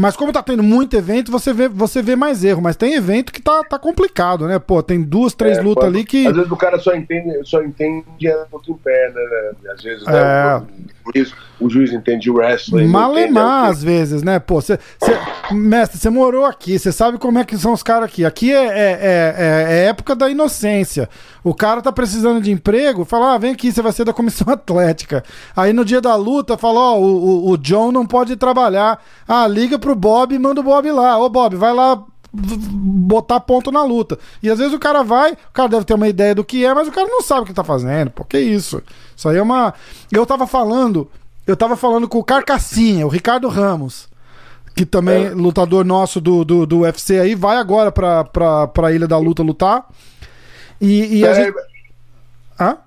Mas 0.01 0.17
como 0.17 0.33
tá 0.33 0.43
tendo 0.43 0.63
muito 0.63 0.97
evento, 0.97 1.31
você 1.31 1.53
vê, 1.53 1.69
você 1.69 2.01
vê 2.01 2.17
mais 2.17 2.43
erro. 2.43 2.63
Mas 2.63 2.75
tem 2.75 2.95
evento 2.95 3.31
que 3.33 3.43
tá, 3.43 3.63
tá 3.69 3.79
complicado, 3.79 4.47
né? 4.47 4.59
Pô, 4.59 4.83
tem 4.83 5.03
duas, 5.03 5.35
três 5.35 5.59
É, 5.59 5.61
lutas 5.61 5.85
quando- 5.85 5.95
ali 5.97 6.05
que. 6.05 6.27
Às 6.27 6.35
vezes 6.37 6.51
o 6.51 6.57
cara 6.57 6.79
só 6.79 6.95
entende, 6.95 7.39
só 7.45 7.63
entende 7.63 8.27
a 8.29 8.47
luta 8.51 8.71
em 8.71 8.75
pé, 8.75 9.13
né? 9.15 9.71
Às 9.75 9.83
vezes 9.83 10.07
É. 10.09 10.11
né, 10.13 10.63
o, 11.05 11.13
juiz, 11.15 11.35
o 11.61 11.69
juiz 11.69 11.93
entende 11.93 12.31
o 12.31 12.35
wrestling. 12.37 12.87
Malemar, 12.87 13.67
a- 13.67 13.69
às 13.69 13.83
vezes, 13.85 14.23
né? 14.23 14.39
Pô, 14.39 14.61
cê, 14.63 14.79
cê- 15.03 15.19
mestre, 15.55 15.99
você 15.99 16.09
morou 16.09 16.47
aqui, 16.47 16.79
você 16.79 16.91
sabe 16.93 17.19
como 17.19 17.39
é 17.39 17.45
que 17.45 17.59
são 17.59 17.75
os 17.75 17.83
caras 17.83 18.05
aqui. 18.05 18.25
Aqui 18.25 18.51
é, 18.53 18.57
é, 18.57 18.69
é- 18.71 19.35
é- 19.39 19.73
é 19.81 19.85
época 19.89 20.17
da 20.17 20.31
inocência. 20.31 21.11
O 21.43 21.55
cara 21.55 21.81
tá 21.81 21.91
precisando 21.91 22.41
de 22.41 22.51
emprego, 22.51 23.05
fala, 23.05 23.35
ah, 23.35 23.39
vem 23.39 23.53
aqui, 23.53 23.73
você 23.73 23.81
vai 23.81 23.93
ser 23.93 24.05
da 24.05 24.13
comissão 24.13 24.47
atlética. 24.53 25.25
Aí 25.57 25.73
no 25.73 25.85
dia 25.85 26.01
da 26.01 26.15
luta, 26.17 26.57
fala, 26.59 26.81
ó, 26.81 26.99
o, 26.99 27.05
o, 27.05 27.51
o 27.51 27.57
John 27.59 27.91
não 27.91 28.07
pode 28.07 28.37
trabalhar. 28.37 29.03
Ah, 29.27 29.47
liga 29.47 29.79
pro 29.79 29.95
Bob 29.95 30.35
e 30.35 30.39
manda 30.39 30.61
o 30.61 30.65
Bob 30.65 30.91
lá. 30.91 31.19
Ô, 31.19 31.29
Bob, 31.29 31.57
vai 31.57 31.73
lá 31.73 32.03
botar 32.33 33.41
ponto 33.41 33.73
na 33.73 33.83
luta. 33.83 34.19
E 34.43 34.51
às 34.51 34.59
vezes 34.59 34.73
o 34.73 34.79
cara 34.79 35.03
vai, 35.03 35.33
o 35.33 35.53
cara 35.53 35.69
deve 35.69 35.85
ter 35.85 35.95
uma 35.95 36.09
ideia 36.09 36.35
do 36.35 36.45
que 36.45 36.65
é, 36.65 36.73
mas 36.73 36.87
o 36.89 36.93
cara 36.93 37.09
não 37.09 37.23
sabe 37.23 37.43
o 37.43 37.47
que 37.47 37.55
tá 37.55 37.65
fazendo. 37.65 38.11
Pô, 38.11 38.25
que 38.25 38.39
isso? 38.39 38.83
Isso 39.17 39.29
aí 39.29 39.37
é 39.37 39.43
uma. 39.43 39.75
Eu 40.13 40.25
tava 40.25 40.47
falando, 40.47 41.11
eu 41.47 41.57
tava 41.57 41.77
falando 41.77 42.09
com 42.09 42.19
o 42.19 42.25
Carcassinha, 42.25 43.07
o 43.07 43.11
Ricardo 43.11 43.49
Ramos, 43.49 44.09
que 44.75 44.87
também 44.87 45.27
é 45.27 45.31
lutador 45.31 45.85
nosso 45.85 46.21
do, 46.21 46.45
do, 46.45 46.67
do 46.67 46.79
UFC 46.81 47.19
aí, 47.19 47.35
vai 47.35 47.57
agora 47.57 47.91
pra, 47.91 48.25
pra, 48.25 48.69
pra 48.69 48.93
Ilha 48.93 49.09
da 49.09 49.19
Luta 49.19 49.43
lutar. 49.43 49.87
E, 50.81 51.19
e 51.19 51.21
Peraí, 51.23 51.45
gente. 51.45 51.57
Hã? 52.59 52.79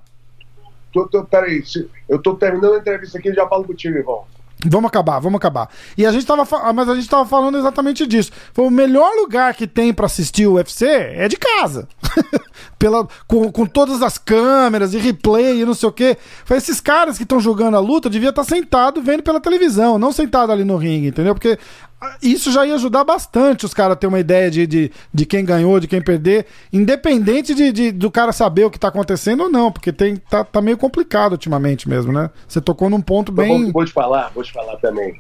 tô, 0.91 1.07
tô, 1.07 1.23
peraí, 1.23 1.63
eu 2.07 2.21
tô 2.21 2.35
terminando 2.35 2.75
a 2.75 2.77
entrevista 2.77 3.17
aqui 3.17 3.29
e 3.29 3.33
já 3.33 3.47
falo 3.47 3.63
contigo, 3.63 3.97
Ivan. 3.97 4.19
Vamos 4.65 4.87
acabar, 4.87 5.19
vamos 5.19 5.37
acabar. 5.37 5.69
E 5.97 6.05
a 6.05 6.11
gente 6.11 6.25
tava, 6.25 6.45
fa- 6.45 6.71
mas 6.71 6.87
a 6.87 6.95
gente 6.95 7.09
tava 7.09 7.25
falando 7.25 7.57
exatamente 7.57 8.07
disso. 8.07 8.31
Foi 8.53 8.65
o 8.65 8.69
melhor 8.71 9.11
lugar 9.15 9.53
que 9.55 9.67
tem 9.67 9.93
pra 9.93 10.05
assistir 10.05 10.47
o 10.47 10.53
UFC 10.53 10.85
é 10.85 11.27
de 11.27 11.35
casa. 11.35 11.85
Pela, 12.79 13.05
com, 13.27 13.51
com 13.51 13.65
todas 13.65 14.01
as 14.01 14.17
câmeras 14.17 14.93
e 14.93 14.99
replay 14.99 15.61
e 15.61 15.65
não 15.65 15.73
sei 15.73 15.89
o 15.89 15.91
quê. 15.91 16.17
Foi 16.45 16.57
esses 16.57 16.79
caras 16.79 17.17
que 17.17 17.23
estão 17.23 17.41
jogando 17.41 17.75
a 17.75 17.79
luta 17.81 18.09
devia 18.09 18.29
estar 18.29 18.43
sentado 18.45 19.01
vendo 19.01 19.21
pela 19.23 19.39
televisão, 19.41 19.97
não 19.97 20.13
sentado 20.13 20.51
ali 20.51 20.63
no 20.63 20.77
ringue, 20.77 21.07
entendeu? 21.07 21.33
Porque 21.33 21.57
ah, 21.92 21.92
isso 22.22 22.51
já 22.51 22.66
ia 22.66 22.76
ajudar 22.76 23.04
bastante 23.04 23.66
os 23.66 23.74
caras 23.74 23.93
a 23.93 23.95
ter 23.95 24.08
uma 24.08 24.20
ideia 24.20 24.49
de, 24.49 24.66
de, 24.68 24.91
de 25.14 25.26
quem 25.26 25.43
ganhou, 25.45 25.80
de 25.80 25.88
quem 25.88 26.01
perder, 26.01 26.45
independente 26.72 27.54
de, 27.54 27.72
de- 27.72 27.91
do 27.91 28.10
cara 28.12 28.32
saber 28.32 28.66
o 28.66 28.72
que 28.72 28.80
tá 28.80 28.88
acontecendo 28.89 29.43
ou 29.43 29.49
não, 29.49 29.72
porque 29.72 29.91
tem, 29.91 30.16
tá, 30.18 30.43
tá 30.43 30.62
meio 30.62 30.78
complicado 30.78 31.34
ultimamente 31.34 31.88
mesmo, 31.88 32.12
né? 32.12 32.30
Você 32.47 32.60
tocou 32.62 32.89
num 32.89 33.01
ponto 33.01 33.32
bem. 33.32 33.64
Vou, 33.66 33.72
vou 33.74 33.86
te 33.86 33.91
falar, 33.91 34.32
vou 34.34 34.43
te 34.43 34.51
falar 34.51 34.78
também. 34.78 35.20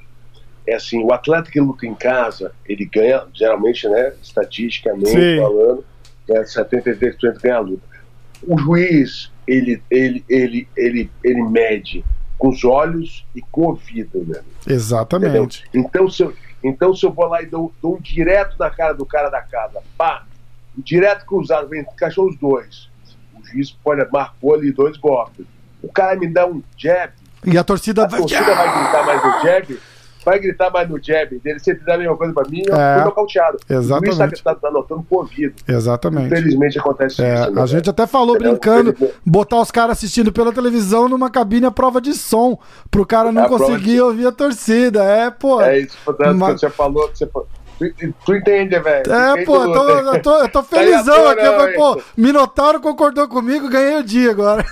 É 0.65 0.75
assim, 0.75 1.03
o 1.03 1.11
atleta 1.13 1.51
que 1.51 1.59
luta 1.59 1.85
em 1.85 1.93
casa, 1.93 2.51
ele 2.65 2.85
ganha, 2.85 3.23
geralmente, 3.33 3.87
né, 3.87 4.13
estatisticamente 4.21 5.09
Sim. 5.09 5.37
falando, 5.37 5.83
né, 6.29 6.41
73% 6.41 7.41
ganha 7.41 7.55
a 7.57 7.59
luta. 7.59 7.83
O 8.45 8.57
juiz, 8.57 9.29
ele, 9.47 9.81
ele, 9.89 10.23
ele, 10.29 10.67
ele, 10.75 11.11
ele 11.23 11.43
mede 11.43 12.03
com 12.37 12.49
os 12.49 12.63
olhos 12.63 13.25
e 13.35 13.41
com 13.41 13.61
o 13.61 13.65
ouvido, 13.69 14.19
né? 14.19 14.39
Entendeu? 14.61 14.75
Exatamente. 14.75 15.63
Então 15.73 16.09
se, 16.09 16.23
eu, 16.23 16.33
então, 16.63 16.95
se 16.95 17.05
eu 17.05 17.11
vou 17.11 17.25
lá 17.25 17.41
e 17.41 17.45
dou, 17.45 17.73
dou 17.81 17.95
um 17.97 18.01
direto 18.01 18.55
na 18.57 18.69
cara 18.69 18.93
do 18.93 19.05
cara 19.05 19.29
da 19.29 19.41
casa, 19.41 19.81
pá, 19.97 20.23
um 20.77 20.81
direto 20.81 21.25
cruzado, 21.25 21.67
vem, 21.67 21.81
encaixou 21.81 22.27
os 22.27 22.37
dois. 22.37 22.89
O 23.33 23.45
juiz 23.45 23.71
pode, 23.71 24.09
marcou 24.11 24.55
ali 24.55 24.71
dois 24.71 24.97
golpes. 24.97 25.45
O 25.81 25.91
cara 25.91 26.15
me 26.15 26.27
dá 26.27 26.47
um 26.47 26.63
jab, 26.77 27.11
E 27.45 27.57
a 27.57 27.63
torcida 27.63 28.05
a 28.05 28.07
torcida 28.07 28.55
vai 28.55 28.79
gritar 28.79 29.05
mais 29.05 29.23
no 29.23 29.41
jab, 29.41 29.79
vai 30.25 30.39
gritar 30.39 30.69
mais 30.71 30.89
no 30.89 30.97
jab 31.03 31.37
dele. 31.39 31.59
Se 31.59 31.71
ele 31.71 31.79
fizer 31.79 31.93
a 31.93 31.97
mesma 31.97 32.15
coisa 32.17 32.33
pra 32.33 32.43
mim, 32.49 32.63
eu 32.65 32.75
É, 32.75 32.95
fui 32.95 33.03
nocauteado. 33.05 33.57
exatamente. 33.69 34.13
O 34.13 34.15
juiz 34.27 34.41
tá, 34.41 34.53
tá, 34.55 34.61
tá 34.61 34.67
anotando 34.69 35.03
com 35.09 35.15
o 35.15 35.19
ouvido. 35.19 35.53
Exatamente. 35.67 36.27
Infelizmente 36.27 36.79
acontece 36.79 37.21
É, 37.23 37.33
isso. 37.41 37.51
né, 37.51 37.61
a 37.61 37.65
gente 37.65 37.89
até 37.89 38.07
falou 38.07 38.37
brincando, 38.37 38.95
botar 39.25 39.59
os 39.59 39.71
caras 39.71 39.97
assistindo 39.97 40.31
pela 40.31 40.51
televisão 40.53 41.07
numa 41.09 41.29
cabine 41.29 41.65
à 41.65 41.71
prova 41.71 41.99
de 42.01 42.13
som, 42.13 42.57
pro 42.89 43.05
cara 43.05 43.31
não 43.31 43.43
É 43.43 43.47
prova 43.47 43.65
conseguir 43.65 43.95
de- 43.95 44.01
ouvir 44.01 44.27
a 44.27 44.31
torcida. 44.31 45.03
É, 45.03 45.29
pô. 45.29 45.61
É 45.61 45.79
isso, 45.79 45.97
portanto, 46.03 46.35
Mas- 46.37 46.49
quando 46.49 46.59
você 46.59 46.69
falou, 46.69 47.09
que 47.09 47.17
você 47.17 47.27
falou. 47.27 47.47
Tu, 47.79 47.91
tu 48.23 48.35
entende, 48.35 48.79
velho? 48.79 49.11
É, 49.11 49.43
pô, 49.43 49.55
eu 49.57 49.71
tô, 49.73 49.89
eu 49.89 50.21
tô, 50.21 50.37
eu 50.37 50.47
tô 50.49 50.61
Tá 50.61 50.63
felizão 50.63 51.27
aqui. 51.27 51.41
toa, 51.41 51.45
Eu 51.45 51.59
falei, 51.59 51.77
não, 51.77 51.95
pô, 51.95 52.01
Minotauro 52.15 52.79
concordou 52.79 53.27
comigo, 53.27 53.67
ganhei 53.67 53.97
o 53.97 54.03
dia 54.03 54.29
agora. 54.31 54.63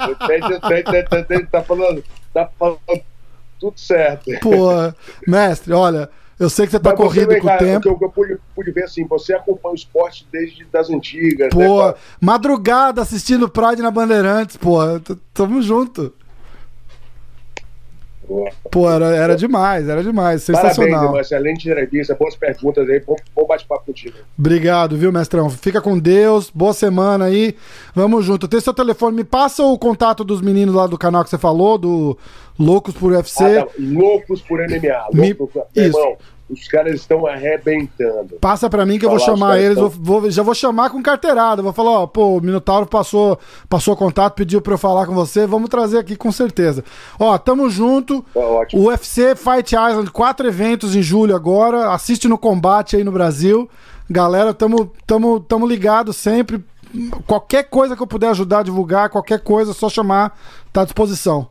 Entende, 0.00 0.54
entende, 0.54 0.80
entende, 0.98 1.18
entende, 1.20 1.46
tá 1.46 1.62
falando, 1.62 2.02
tá 2.32 2.48
falando 2.58 2.78
tudo 3.58 3.78
certo. 3.78 4.30
Pô, 4.40 4.68
mestre, 5.26 5.72
olha, 5.72 6.08
eu 6.38 6.50
sei 6.50 6.66
que 6.66 6.72
você 6.72 6.80
tá 6.80 6.90
Mas 6.90 6.98
você, 6.98 7.04
corrido 7.04 7.28
vem 7.28 7.40
com 7.40 7.46
o 7.48 7.58
tempo. 7.58 7.90
O 7.90 7.98
que 7.98 8.04
eu, 8.04 8.08
eu 8.08 8.12
pude, 8.12 8.38
pude 8.54 8.70
ver 8.70 8.84
assim, 8.84 9.06
você 9.06 9.32
acompanha 9.32 9.72
o 9.72 9.76
esporte 9.76 10.26
desde 10.30 10.64
das 10.66 10.90
antigas. 10.90 11.48
Pô, 11.50 11.86
né, 11.86 11.94
madrugada 12.20 13.00
assistindo 13.00 13.48
Pride 13.48 13.80
na 13.80 13.90
Bandeirantes, 13.90 14.56
pô, 14.56 14.78
tamo 15.32 15.62
junto. 15.62 16.12
Pô, 18.26 18.50
Pô, 18.70 18.90
era, 18.90 19.06
era 19.14 19.36
demais, 19.36 19.88
era 19.88 20.02
demais, 20.02 20.44
Parabéns, 20.44 20.74
sensacional. 20.74 21.04
irmão. 21.04 21.20
Excelente 21.20 21.68
entrevista, 21.68 22.14
boas 22.14 22.34
perguntas 22.34 22.88
aí. 22.88 23.00
Bom, 23.00 23.14
bom 23.34 23.46
bate-papo 23.46 23.86
contigo. 23.86 24.16
Obrigado, 24.38 24.96
viu, 24.96 25.12
mestrão? 25.12 25.48
Fica 25.48 25.80
com 25.80 25.98
Deus, 25.98 26.50
boa 26.52 26.72
semana 26.72 27.26
aí. 27.26 27.54
Vamos 27.94 28.24
junto. 28.24 28.48
Tem 28.48 28.60
seu 28.60 28.74
telefone, 28.74 29.16
me 29.16 29.24
passa 29.24 29.62
o 29.62 29.78
contato 29.78 30.24
dos 30.24 30.40
meninos 30.40 30.74
lá 30.74 30.86
do 30.86 30.98
canal 30.98 31.22
que 31.22 31.30
você 31.30 31.38
falou, 31.38 31.78
do 31.78 32.18
Loucos 32.58 32.94
por 32.94 33.12
UFC. 33.12 33.44
Ah, 33.44 33.66
tá. 33.66 33.72
Loucos 33.78 34.40
por 34.42 34.58
MMA. 34.60 35.06
Me- 35.12 35.32
Loucos, 35.32 35.62
Isso. 35.74 35.86
irmão, 35.98 36.16
os 36.48 36.68
caras 36.68 36.94
estão 36.94 37.26
arrebentando. 37.26 38.36
Passa 38.40 38.70
para 38.70 38.86
mim 38.86 38.98
que 38.98 39.04
eu 39.04 39.10
vou 39.10 39.18
chamar 39.18 39.58
eles, 39.58 39.70
estão... 39.76 39.88
vou, 39.88 40.20
vou, 40.20 40.30
já 40.30 40.42
vou 40.42 40.54
chamar 40.54 40.90
com 40.90 41.02
carteirada, 41.02 41.60
vou 41.60 41.72
falar, 41.72 41.90
ó, 41.90 42.06
pô, 42.06 42.36
o 42.36 42.40
Minotauro 42.40 42.86
passou, 42.86 43.38
passou 43.68 43.96
contato, 43.96 44.34
pediu 44.34 44.60
para 44.60 44.74
eu 44.74 44.78
falar 44.78 45.06
com 45.06 45.14
você, 45.14 45.46
vamos 45.46 45.68
trazer 45.68 45.98
aqui 45.98 46.14
com 46.14 46.30
certeza. 46.30 46.84
Ó, 47.18 47.36
tamo 47.36 47.68
junto. 47.68 48.24
O 48.72 48.86
UFC 48.86 49.34
Fight 49.34 49.74
Island, 49.74 50.10
quatro 50.10 50.46
eventos 50.46 50.94
em 50.94 51.02
julho 51.02 51.34
agora, 51.34 51.90
assiste 51.92 52.28
no 52.28 52.38
combate 52.38 52.96
aí 52.96 53.02
no 53.02 53.12
Brasil. 53.12 53.68
Galera, 54.08 54.54
tamo, 54.54 54.92
tamo, 55.04 55.40
tamo 55.40 55.66
ligado 55.66 56.12
sempre. 56.12 56.64
Qualquer 57.26 57.64
coisa 57.64 57.96
que 57.96 58.02
eu 58.02 58.06
puder 58.06 58.30
ajudar 58.30 58.60
a 58.60 58.62
divulgar, 58.62 59.10
qualquer 59.10 59.40
coisa, 59.40 59.72
é 59.72 59.74
só 59.74 59.88
chamar, 59.88 60.38
tá 60.72 60.82
à 60.82 60.84
disposição. 60.84 61.48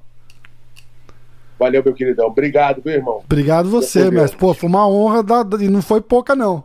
Valeu, 1.58 1.82
meu 1.84 1.94
queridão. 1.94 2.28
Obrigado, 2.28 2.82
meu 2.84 2.96
irmão. 2.96 3.22
Obrigado 3.24 3.70
você, 3.70 4.12
mestre. 4.12 4.38
Pô, 4.38 4.54
foi 4.54 4.68
uma 4.68 4.88
honra 4.88 5.24
da... 5.24 5.46
e 5.60 5.70
não 5.70 5.82
foi 5.82 6.02
pouca, 6.02 6.36
não. 6.36 6.64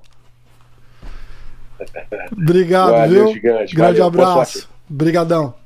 Obrigado, 2.33 2.91
Valeu, 2.93 3.25
viu? 3.27 3.35
Gigante. 3.35 3.75
Grande 3.75 4.01
Valeu, 4.01 4.07
abraço. 4.07 4.69
Obrigadão. 4.91 5.60